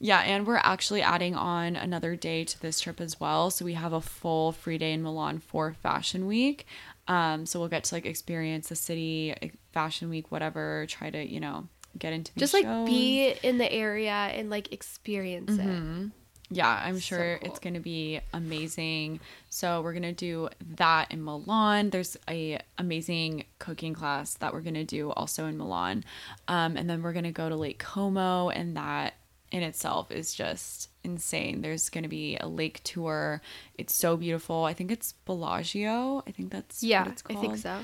Yeah, 0.00 0.20
and 0.20 0.46
we're 0.46 0.60
actually 0.62 1.02
adding 1.02 1.34
on 1.34 1.74
another 1.74 2.14
day 2.14 2.44
to 2.44 2.60
this 2.60 2.78
trip 2.80 3.00
as 3.00 3.18
well. 3.18 3.50
So 3.50 3.64
we 3.64 3.74
have 3.74 3.92
a 3.92 4.00
full 4.00 4.52
free 4.52 4.78
day 4.78 4.92
in 4.92 5.02
Milan 5.02 5.40
for 5.40 5.72
Fashion 5.82 6.26
Week. 6.28 6.66
Um, 7.08 7.46
so 7.46 7.58
we'll 7.58 7.68
get 7.68 7.82
to 7.84 7.94
like 7.96 8.06
experience 8.06 8.68
the 8.68 8.76
city, 8.76 9.34
eh, 9.42 9.48
Fashion 9.72 10.08
Week, 10.08 10.30
whatever. 10.30 10.86
Try 10.88 11.10
to 11.10 11.26
you 11.26 11.40
know 11.40 11.66
get 11.98 12.12
into 12.12 12.30
Just 12.36 12.54
like 12.54 12.62
shows. 12.64 12.86
be 12.88 13.34
in 13.42 13.58
the 13.58 13.72
area 13.72 14.12
and 14.12 14.50
like 14.50 14.72
experience 14.72 15.50
it. 15.58 16.10
Yeah, 16.50 16.68
I'm 16.82 16.94
So 16.94 17.00
sure 17.00 17.38
cool. 17.38 17.50
it's 17.50 17.58
going 17.58 17.74
to 17.74 17.80
be 17.80 18.20
amazing. 18.32 19.20
So 19.50 19.82
we're 19.82 19.92
going 19.92 20.02
to 20.04 20.12
do 20.12 20.48
that 20.76 21.10
in 21.10 21.22
Milan. 21.22 21.90
There's 21.90 22.16
a 22.28 22.58
amazing 22.78 23.44
cooking 23.58 23.92
class 23.94 24.34
that 24.34 24.52
we're 24.52 24.62
going 24.62 24.74
to 24.74 24.84
do 24.84 25.10
also 25.10 25.46
in 25.46 25.58
Milan. 25.58 26.04
Um, 26.48 26.76
and 26.76 26.88
then 26.88 27.02
we're 27.02 27.12
going 27.12 27.24
to 27.26 27.32
go 27.32 27.48
to 27.48 27.56
Lake 27.56 27.78
Como 27.78 28.48
and 28.48 28.76
that 28.76 29.14
in 29.50 29.62
itself 29.62 30.10
is 30.10 30.34
just 30.34 30.90
insane. 31.04 31.60
There's 31.62 31.88
going 31.90 32.02
to 32.04 32.08
be 32.08 32.36
a 32.38 32.46
lake 32.48 32.82
tour. 32.84 33.40
It's 33.76 33.94
so 33.94 34.16
beautiful. 34.16 34.64
I 34.64 34.74
think 34.74 34.90
it's 34.90 35.12
Bellagio. 35.24 36.22
I 36.26 36.30
think 36.30 36.50
that's 36.50 36.82
what 36.82 36.88
Yeah, 36.88 37.12
I 37.30 37.34
think 37.34 37.56
so. 37.58 37.78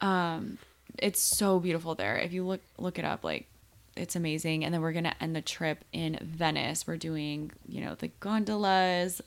um 0.00 0.58
it's 0.98 1.20
so 1.20 1.58
beautiful 1.58 1.94
there 1.96 2.16
if 2.18 2.32
you 2.32 2.44
look 2.46 2.60
look 2.78 2.98
it 3.00 3.04
up 3.04 3.24
like 3.24 3.48
it's 3.96 4.16
amazing. 4.16 4.64
And 4.64 4.72
then 4.72 4.80
we're 4.80 4.92
gonna 4.92 5.14
end 5.20 5.34
the 5.36 5.42
trip 5.42 5.84
in 5.92 6.18
venice. 6.22 6.86
We're 6.86 6.96
doing 6.96 7.52
you 7.68 7.84
know 7.84 7.94
the 7.94 8.08
gondolas 8.08 9.20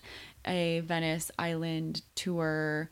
a 0.46 0.82
venice 0.82 1.32
island 1.38 2.02
tour. 2.16 2.90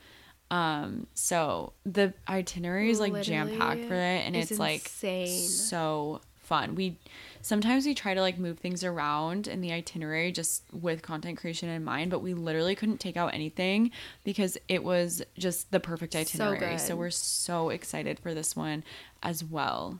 Um 0.51 1.07
so 1.13 1.73
the 1.85 2.13
itinerary 2.27 2.91
is 2.91 2.99
like 2.99 3.21
jam 3.23 3.57
packed 3.57 3.85
for 3.85 3.95
it 3.95 4.25
and 4.25 4.35
it's 4.35 4.59
like 4.59 4.81
insane. 4.81 5.47
so 5.47 6.21
fun. 6.37 6.75
We 6.75 6.99
sometimes 7.41 7.85
we 7.85 7.93
try 7.93 8.13
to 8.13 8.21
like 8.21 8.37
move 8.37 8.59
things 8.59 8.83
around 8.83 9.47
in 9.47 9.61
the 9.61 9.71
itinerary 9.71 10.31
just 10.31 10.63
with 10.71 11.01
content 11.01 11.37
creation 11.37 11.69
in 11.69 11.83
mind 11.83 12.11
but 12.11 12.19
we 12.19 12.33
literally 12.33 12.75
couldn't 12.75 12.99
take 12.99 13.17
out 13.17 13.33
anything 13.33 13.91
because 14.23 14.57
it 14.67 14.83
was 14.83 15.23
just 15.37 15.71
the 15.71 15.79
perfect 15.79 16.15
itinerary. 16.15 16.77
So, 16.77 16.89
good. 16.89 16.99
we're 16.99 17.09
so 17.09 17.69
excited 17.69 18.19
for 18.19 18.33
this 18.33 18.55
one 18.55 18.83
as 19.23 19.43
well 19.43 19.99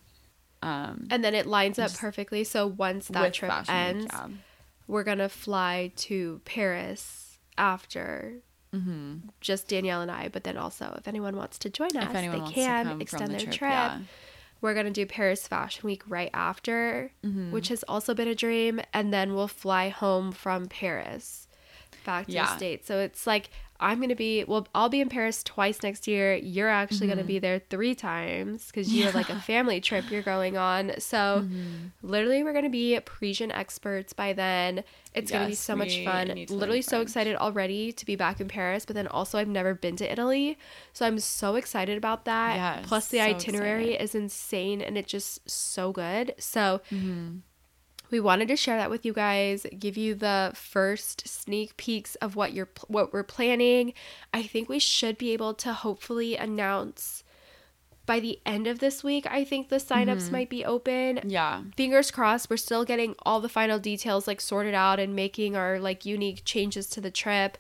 um 0.65 1.07
And 1.11 1.23
then 1.23 1.35
it 1.35 1.45
lines 1.45 1.77
up 1.79 1.93
perfectly. 1.93 2.43
So 2.43 2.65
once 2.67 3.07
that 3.09 3.33
trip 3.33 3.51
Fashion 3.51 3.73
Week, 3.73 3.83
ends, 4.03 4.07
yeah. 4.11 4.27
we're 4.87 5.03
gonna 5.03 5.29
fly 5.29 5.91
to 6.07 6.41
Paris 6.45 7.37
after. 7.57 8.41
Just 9.39 9.69
Danielle 9.69 10.01
and 10.01 10.11
I, 10.11 10.27
but 10.27 10.43
then 10.43 10.57
also 10.57 10.95
if 10.97 11.07
anyone 11.07 11.37
wants 11.37 11.57
to 11.59 11.69
join 11.69 11.95
us, 11.95 12.09
if 12.09 12.15
anyone 12.15 12.37
they 12.37 12.41
wants 12.41 12.55
can 12.55 12.83
to 12.85 12.91
come 12.91 13.01
extend 13.01 13.23
from 13.23 13.31
the 13.31 13.37
their 13.37 13.45
trip, 13.45 13.57
trip. 13.59 13.71
yeah 13.71 13.99
We're 14.59 14.73
gonna 14.73 14.91
do 14.91 15.05
Paris 15.05 15.47
Fashion 15.47 15.83
Week 15.85 16.03
right 16.09 16.29
after, 16.33 17.11
Mm-hmm. 17.23 17.51
which 17.51 17.69
has 17.69 17.83
also 17.87 18.13
been 18.13 18.27
a 18.27 18.35
dream, 18.35 18.81
and 18.93 19.13
then 19.13 19.33
we'll 19.33 19.47
fly 19.47 19.87
home 19.89 20.33
from 20.33 20.65
Paris 20.67 21.47
back 22.05 22.25
to 22.25 22.33
Yeah. 22.33 22.47
the 22.47 22.57
states. 22.57 22.85
So 22.87 22.99
it's 22.99 23.25
like 23.25 23.49
I'm 23.79 23.99
gonna 23.99 24.15
be 24.15 24.43
well, 24.45 24.67
I'll 24.73 24.89
be 24.89 25.01
in 25.01 25.09
Paris 25.09 25.43
twice 25.43 25.83
next 25.83 26.07
year. 26.07 26.35
You're 26.35 26.69
actually 26.69 27.07
Mm-hmm. 27.07 27.15
gonna 27.17 27.23
be 27.27 27.39
there 27.39 27.61
three 27.69 27.93
times 27.95 28.67
because 28.67 28.93
you 28.93 29.03
have 29.05 29.15
like 29.15 29.29
a 29.29 29.35
family 29.35 29.81
trip 29.81 30.11
you're 30.11 30.21
going 30.21 30.55
on. 30.57 30.93
So 30.99 31.43
Mm-hmm. 31.43 31.87
literally, 32.01 32.43
we're 32.43 32.53
gonna 32.53 32.69
be 32.69 32.99
Parisian 33.01 33.51
experts 33.51 34.13
by 34.13 34.33
then. 34.33 34.83
It's 35.13 35.31
gonna 35.31 35.45
be 35.45 35.51
Yes, 35.51 35.59
so 35.59 35.75
much 35.75 35.97
fun. 36.03 36.27
to 36.27 36.53
Literally 36.53 36.81
so 36.81 36.97
French. 36.97 37.07
excited 37.09 37.35
already 37.35 37.91
to 37.91 38.05
be 38.05 38.15
back 38.15 38.39
in 38.41 38.47
Paris, 38.47 38.85
but 38.85 38.95
then 38.95 39.07
also 39.07 39.37
I've 39.37 39.47
never 39.47 39.73
been 39.73 39.95
to 39.97 40.11
Italy, 40.11 40.57
so 40.93 41.05
I'm 41.05 41.19
so 41.19 41.55
excited 41.55 41.97
about 41.97 42.25
that. 42.25 42.55
Yes, 42.55 42.87
Plus 42.87 43.07
the 43.07 43.17
so 43.17 43.23
itinerary 43.23 43.91
excited. 43.91 44.03
is 44.03 44.15
insane 44.15 44.81
and 44.81 44.97
it's 44.97 45.11
just 45.11 45.49
so 45.49 45.91
good. 45.91 46.33
So 46.39 46.81
Mm-hmm. 46.91 47.37
We 48.11 48.19
wanted 48.19 48.47
to 48.49 48.55
share 48.55 48.77
that 48.77 48.89
with 48.89 49.05
you 49.05 49.13
guys, 49.13 49.65
give 49.77 49.97
you 49.97 50.15
the 50.15 50.51
first 50.55 51.27
sneak 51.27 51.77
peeks 51.77 52.15
of 52.15 52.35
what 52.35 52.53
you're 52.53 52.69
what 52.87 53.13
we're 53.13 53.23
planning. 53.23 53.93
I 54.33 54.43
think 54.43 54.69
we 54.69 54.79
should 54.79 55.17
be 55.17 55.31
able 55.31 55.53
to 55.55 55.73
hopefully 55.73 56.35
announce 56.35 57.23
by 58.05 58.19
the 58.19 58.39
end 58.45 58.67
of 58.67 58.79
this 58.79 59.03
week. 59.03 59.25
I 59.29 59.43
think 59.43 59.69
the 59.69 59.77
signups 59.77 60.23
mm-hmm. 60.23 60.31
might 60.31 60.49
be 60.49 60.65
open. 60.65 61.19
yeah 61.23 61.63
Fingers 61.75 62.11
crossed, 62.11 62.49
we're 62.49 62.57
still 62.57 62.85
getting 62.85 63.15
all 63.23 63.41
the 63.41 63.49
final 63.49 63.79
details 63.79 64.27
like 64.27 64.41
sorted 64.41 64.73
out 64.73 64.99
and 64.99 65.15
making 65.15 65.55
our 65.55 65.79
like 65.79 66.05
unique 66.05 66.43
changes 66.45 66.87
to 66.91 67.01
the 67.01 67.11
trip. 67.11 67.57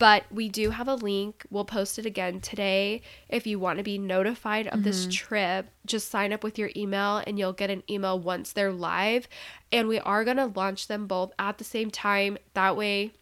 But 0.00 0.24
we 0.30 0.48
do 0.48 0.70
have 0.70 0.88
a 0.88 0.94
link. 0.94 1.44
We'll 1.50 1.66
post 1.66 1.98
it 1.98 2.06
again 2.06 2.40
today. 2.40 3.02
If 3.28 3.46
you 3.46 3.58
want 3.58 3.76
to 3.76 3.84
be 3.84 3.98
notified 3.98 4.66
of 4.68 4.82
this 4.82 5.02
mm-hmm. 5.02 5.10
trip, 5.10 5.66
just 5.84 6.10
sign 6.10 6.32
up 6.32 6.42
with 6.42 6.58
your 6.58 6.70
email 6.74 7.22
and 7.26 7.38
you'll 7.38 7.52
get 7.52 7.68
an 7.68 7.82
email 7.88 8.18
once 8.18 8.50
they're 8.52 8.72
live. 8.72 9.28
And 9.70 9.88
we 9.88 10.00
are 10.00 10.24
going 10.24 10.38
to 10.38 10.46
launch 10.46 10.86
them 10.86 11.06
both 11.06 11.32
at 11.38 11.58
the 11.58 11.64
same 11.64 11.90
time. 11.90 12.38
That 12.54 12.78
way, 12.78 13.12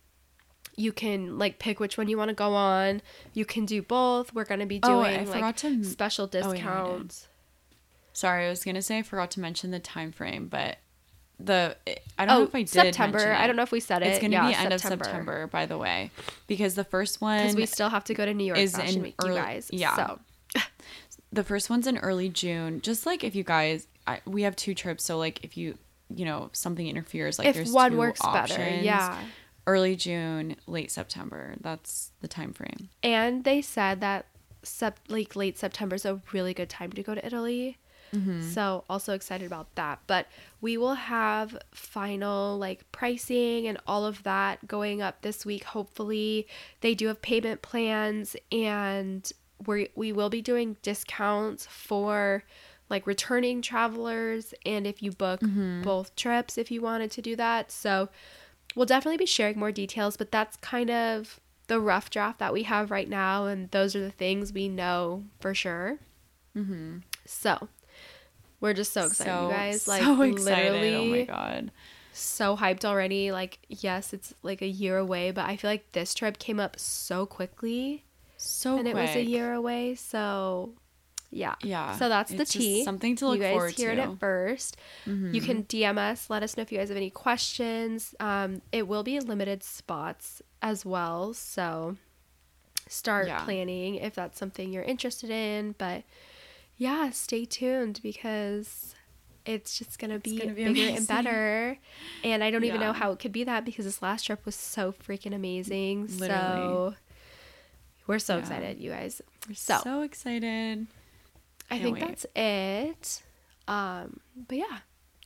you 0.76 0.92
can 0.92 1.36
like 1.36 1.58
pick 1.58 1.80
which 1.80 1.98
one 1.98 2.08
you 2.08 2.16
want 2.16 2.28
to 2.28 2.34
go 2.34 2.54
on. 2.54 3.02
You 3.34 3.44
can 3.44 3.66
do 3.66 3.82
both. 3.82 4.32
We're 4.32 4.44
going 4.44 4.60
to 4.60 4.66
be 4.66 4.78
Oh, 4.84 5.00
I 5.00 5.16
doing 5.16 5.26
forgot 5.26 5.42
like 5.42 5.56
to 5.56 5.82
special 5.82 6.30
Oh, 6.32 6.38
yeah, 6.38 6.46
I 6.46 6.52
discounts. 6.52 7.26
Sorry, 8.12 8.46
I 8.46 8.50
was 8.50 8.64
gonna 8.64 8.82
say 8.82 8.98
I 8.98 9.02
forgot 9.02 9.30
to 9.32 9.40
mention 9.40 9.70
the 9.70 9.78
time 9.78 10.10
frame, 10.10 10.48
but 10.48 10.78
the 11.40 11.76
I 12.18 12.26
don't 12.26 12.34
know 12.34 12.40
oh, 12.40 12.44
if 12.44 12.54
I 12.54 12.62
did 12.62 12.68
Oh, 12.78 12.82
September. 12.82 13.32
I 13.32 13.46
don't 13.46 13.56
know 13.56 13.62
if 13.62 13.70
we 13.72 13.80
said 13.80 14.02
it. 14.02 14.06
It's 14.08 14.18
gonna 14.18 14.32
Yeah, 14.32 14.48
be 14.48 14.54
end 14.54 14.72
of 14.72 14.80
September, 14.80 15.46
by 15.46 15.66
the 15.66 15.78
way, 15.78 16.10
because 16.46 16.74
the 16.74 16.84
first 16.84 17.20
one 17.20 17.40
because 17.42 17.56
we 17.56 17.66
still 17.66 17.88
have 17.90 18.04
to 18.04 18.14
go 18.14 18.24
to 18.26 18.34
New 18.34 18.44
York 18.44 18.58
is 18.58 18.74
Fashion 18.76 18.96
in 18.96 19.02
Week, 19.02 19.14
early- 19.22 19.34
you 19.36 19.40
guys. 19.40 19.70
yeah. 19.72 19.96
So 19.96 20.18
the 21.32 21.44
first 21.44 21.70
one's 21.70 21.86
in 21.86 21.98
early 21.98 22.28
June. 22.28 22.80
Just 22.80 23.06
like 23.06 23.22
if 23.22 23.34
you 23.34 23.44
guys, 23.44 23.86
I, 24.06 24.20
we 24.26 24.42
have 24.42 24.56
two 24.56 24.74
trips, 24.74 25.04
so 25.04 25.16
like 25.18 25.44
if 25.44 25.56
you 25.56 25.78
you 26.14 26.24
know 26.24 26.50
something 26.52 26.86
interferes, 26.88 27.38
like 27.38 27.48
if 27.48 27.54
there's 27.54 27.72
one 27.72 27.92
two 27.92 27.98
works 27.98 28.20
better, 28.20 28.68
yeah. 28.68 29.18
Early 29.66 29.96
June, 29.96 30.56
late 30.66 30.90
September. 30.90 31.54
That's 31.60 32.10
the 32.22 32.28
time 32.28 32.54
frame. 32.54 32.88
And 33.02 33.44
they 33.44 33.60
said 33.60 34.00
that 34.00 34.24
sep- 34.62 34.98
like 35.08 35.36
late 35.36 35.58
September 35.58 35.94
is 35.96 36.06
a 36.06 36.22
really 36.32 36.54
good 36.54 36.70
time 36.70 36.90
to 36.92 37.02
go 37.02 37.14
to 37.14 37.24
Italy. 37.24 37.76
So 38.40 38.84
also 38.88 39.14
excited 39.14 39.46
about 39.46 39.74
that. 39.74 40.00
But 40.06 40.26
we 40.60 40.76
will 40.76 40.94
have 40.94 41.56
final 41.72 42.58
like 42.58 42.90
pricing 42.92 43.66
and 43.66 43.78
all 43.86 44.04
of 44.04 44.22
that 44.22 44.66
going 44.66 45.02
up 45.02 45.22
this 45.22 45.44
week. 45.44 45.64
Hopefully, 45.64 46.46
they 46.80 46.94
do 46.94 47.08
have 47.08 47.22
payment 47.22 47.62
plans 47.62 48.36
and 48.50 49.30
we 49.66 49.88
we 49.94 50.12
will 50.12 50.30
be 50.30 50.40
doing 50.40 50.76
discounts 50.82 51.66
for 51.66 52.44
like 52.90 53.06
returning 53.06 53.60
travelers 53.60 54.54
and 54.64 54.86
if 54.86 55.02
you 55.02 55.12
book 55.12 55.40
both 55.82 56.16
trips 56.16 56.56
if 56.56 56.70
you 56.70 56.80
wanted 56.80 57.10
to 57.10 57.22
do 57.22 57.36
that. 57.36 57.70
So 57.70 58.08
we'll 58.74 58.86
definitely 58.86 59.18
be 59.18 59.26
sharing 59.26 59.58
more 59.58 59.72
details, 59.72 60.16
but 60.16 60.30
that's 60.30 60.56
kind 60.58 60.90
of 60.90 61.40
the 61.66 61.80
rough 61.80 62.10
draft 62.10 62.38
that 62.38 62.52
we 62.52 62.62
have 62.64 62.90
right 62.90 63.08
now, 63.08 63.46
and 63.46 63.70
those 63.70 63.94
are 63.94 64.00
the 64.00 64.10
things 64.10 64.52
we 64.52 64.68
know 64.68 65.24
for 65.38 65.54
sure. 65.54 65.98
Mm-hmm. 66.56 66.98
So 67.26 67.68
we're 68.60 68.74
just 68.74 68.92
so 68.92 69.06
excited, 69.06 69.44
you 69.44 69.50
guys! 69.50 69.86
Like 69.88 70.02
so 70.02 70.22
excited. 70.22 70.72
literally, 70.72 70.94
Oh 70.96 71.04
my 71.04 71.22
god. 71.24 71.70
so 72.12 72.56
hyped 72.56 72.84
already. 72.84 73.30
Like 73.32 73.58
yes, 73.68 74.12
it's 74.12 74.34
like 74.42 74.62
a 74.62 74.66
year 74.68 74.98
away, 74.98 75.30
but 75.30 75.44
I 75.46 75.56
feel 75.56 75.70
like 75.70 75.92
this 75.92 76.14
trip 76.14 76.38
came 76.38 76.58
up 76.60 76.78
so 76.78 77.26
quickly, 77.26 78.04
So 78.36 78.78
and 78.78 78.86
it 78.88 78.94
was 78.94 79.10
a 79.16 79.22
year 79.22 79.52
away. 79.52 79.94
So 79.94 80.72
yeah, 81.30 81.56
Yeah, 81.62 81.94
So 81.98 82.08
that's 82.08 82.32
the 82.32 82.46
tea. 82.46 82.84
something 82.84 83.14
to 83.16 83.26
you 83.26 83.30
look 83.32 83.40
guys 83.40 83.52
forward 83.52 83.72
hear 83.74 83.90
it 83.90 83.96
to. 83.96 84.02
Mm-hmm. 84.02 84.12
at 84.14 84.18
1st 84.18 85.34
You 85.34 85.40
can 85.42 85.64
DM 85.64 85.98
us. 85.98 86.30
Let 86.30 86.42
us 86.42 86.56
know 86.56 86.62
if 86.62 86.72
you 86.72 86.78
guys 86.78 86.88
have 86.88 86.96
any 86.96 87.10
questions. 87.10 88.14
Um, 88.18 88.62
it 88.72 88.88
will 88.88 89.02
be 89.02 89.20
limited 89.20 89.62
spots 89.62 90.40
as 90.62 90.86
well, 90.86 91.34
so 91.34 91.96
start 92.88 93.26
Yeah. 93.26 93.44
planning 93.44 93.96
if 93.96 94.14
that's 94.14 94.38
something 94.38 94.72
you're 94.72 94.82
interested 94.84 95.28
in. 95.28 95.74
But 95.76 96.04
yeah, 96.78 97.10
stay 97.10 97.44
tuned 97.44 98.00
because 98.02 98.94
it's 99.44 99.78
just 99.78 99.98
gonna 99.98 100.18
be, 100.18 100.38
gonna 100.38 100.52
be 100.52 100.64
bigger 100.64 100.96
and 100.96 101.06
better. 101.08 101.78
And 102.24 102.42
I 102.44 102.50
don't 102.50 102.64
even 102.64 102.80
know 102.80 102.92
how 102.92 103.12
it 103.12 103.18
could 103.18 103.32
be 103.32 103.44
that 103.44 103.64
because 103.64 103.84
this 103.84 104.00
last 104.02 104.24
trip 104.24 104.44
was 104.46 104.54
so 104.54 104.92
freaking 104.92 105.34
amazing. 105.34 106.08
So 106.08 106.94
we're 108.06 108.18
so 108.18 108.34
Yeah. 108.36 108.40
excited, 108.40 108.78
you 108.78 108.90
guys. 108.90 109.20
We're 109.48 109.54
So, 109.54 109.80
so 109.82 110.02
excited. 110.02 110.86
I 111.70 111.78
Can't 111.78 111.82
think 111.82 111.98
wait. 111.98 112.06
that's 112.06 112.26
it. 112.34 113.22
Um, 113.66 114.20
but 114.48 114.56
yeah, 114.58 114.78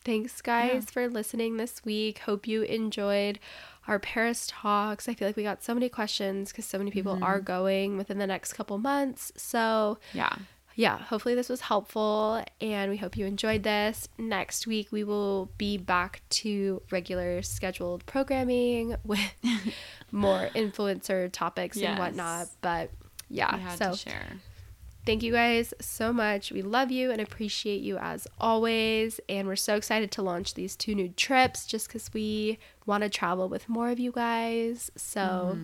thanks 0.03 0.41
guys 0.41 0.83
Yeah. 0.85 0.91
for 0.91 1.07
listening 1.09 1.57
this 1.57 1.83
week. 1.85 2.19
Hope 2.19 2.47
you 2.47 2.63
enjoyed 2.63 3.39
our 3.87 3.99
Paris 3.99 4.45
talks. 4.49 5.07
I 5.09 5.13
feel 5.13 5.27
like 5.27 5.35
we 5.37 5.43
got 5.43 5.63
so 5.63 5.73
many 5.73 5.89
questions 5.89 6.51
because 6.51 6.65
so 6.65 6.77
many 6.77 6.91
people 6.91 7.19
are 7.21 7.37
Mm-hmm. 7.39 7.45
going 7.45 7.97
within 7.97 8.17
the 8.17 8.27
next 8.27 8.53
couple 8.53 8.77
months. 8.77 9.31
So 9.35 9.99
Yeah. 10.13 10.33
Yeah, 10.75 10.97
hopefully 10.97 11.35
this 11.35 11.49
was 11.49 11.61
helpful 11.61 12.43
and 12.59 12.89
we 12.89 12.97
hope 12.97 13.17
you 13.17 13.25
enjoyed 13.25 13.63
this. 13.63 14.07
Next 14.17 14.65
week 14.65 14.91
we 14.91 15.03
will 15.03 15.51
be 15.57 15.77
back 15.77 16.21
to 16.29 16.81
regular 16.91 17.41
scheduled 17.41 18.05
programming 18.05 18.95
with 19.03 19.19
more 20.11 20.49
influencer 20.55 21.31
topics 21.31 21.77
and 21.77 21.99
whatnot. 21.99 22.47
But 22.61 22.91
yeah, 23.29 23.75
so 23.75 23.91
to 23.91 23.97
share. 23.97 24.27
Thank 25.05 25.21
you 25.21 25.33
guys 25.33 25.73
so 25.81 26.13
much. 26.13 26.51
We 26.51 26.61
love 26.61 26.89
you 26.89 27.11
and 27.11 27.19
appreciate 27.19 27.81
you 27.81 27.97
as 27.97 28.25
always. 28.39 29.19
And 29.27 29.47
we're 29.47 29.57
so 29.57 29.75
excited 29.75 30.11
to 30.11 30.21
launch 30.21 30.53
these 30.53 30.77
two 30.77 30.95
new 30.95 31.09
trips 31.09 31.65
just 31.65 31.87
because 31.87 32.13
we 32.13 32.57
want 32.85 33.03
to 33.03 33.09
travel 33.09 33.49
with 33.49 33.67
more 33.67 33.89
of 33.89 33.99
you 33.99 34.13
guys. 34.13 34.89
So 34.95 35.57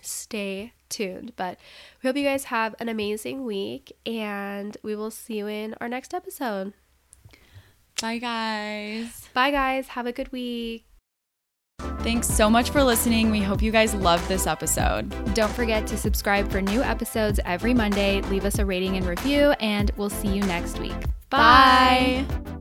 stay 0.00 0.72
tuned. 0.88 1.32
But 1.36 1.58
we 2.02 2.08
hope 2.08 2.16
you 2.16 2.24
guys 2.24 2.44
have 2.44 2.74
an 2.78 2.88
amazing 2.88 3.44
week 3.44 3.96
and 4.04 4.76
we 4.82 4.94
will 4.96 5.10
see 5.10 5.38
you 5.38 5.46
in 5.46 5.74
our 5.80 5.88
next 5.88 6.14
episode. 6.14 6.72
Bye, 8.00 8.18
guys. 8.18 9.28
Bye, 9.32 9.50
guys. 9.50 9.88
Have 9.88 10.06
a 10.06 10.12
good 10.12 10.30
week. 10.32 10.84
Thanks 12.00 12.28
so 12.28 12.48
much 12.48 12.70
for 12.70 12.82
listening. 12.82 13.30
We 13.30 13.40
hope 13.40 13.60
you 13.62 13.72
guys 13.72 13.94
loved 13.94 14.28
this 14.28 14.46
episode. 14.46 15.10
Don't 15.34 15.50
forget 15.52 15.86
to 15.88 15.96
subscribe 15.96 16.50
for 16.50 16.60
new 16.60 16.82
episodes 16.82 17.40
every 17.44 17.74
Monday. 17.74 18.20
Leave 18.22 18.44
us 18.44 18.58
a 18.58 18.64
rating 18.64 18.96
and 18.96 19.06
review, 19.06 19.54
and 19.60 19.90
we'll 19.96 20.10
see 20.10 20.28
you 20.28 20.42
next 20.42 20.78
week. 20.78 20.94
Bye. 21.30 22.24
Bye. 22.28 22.56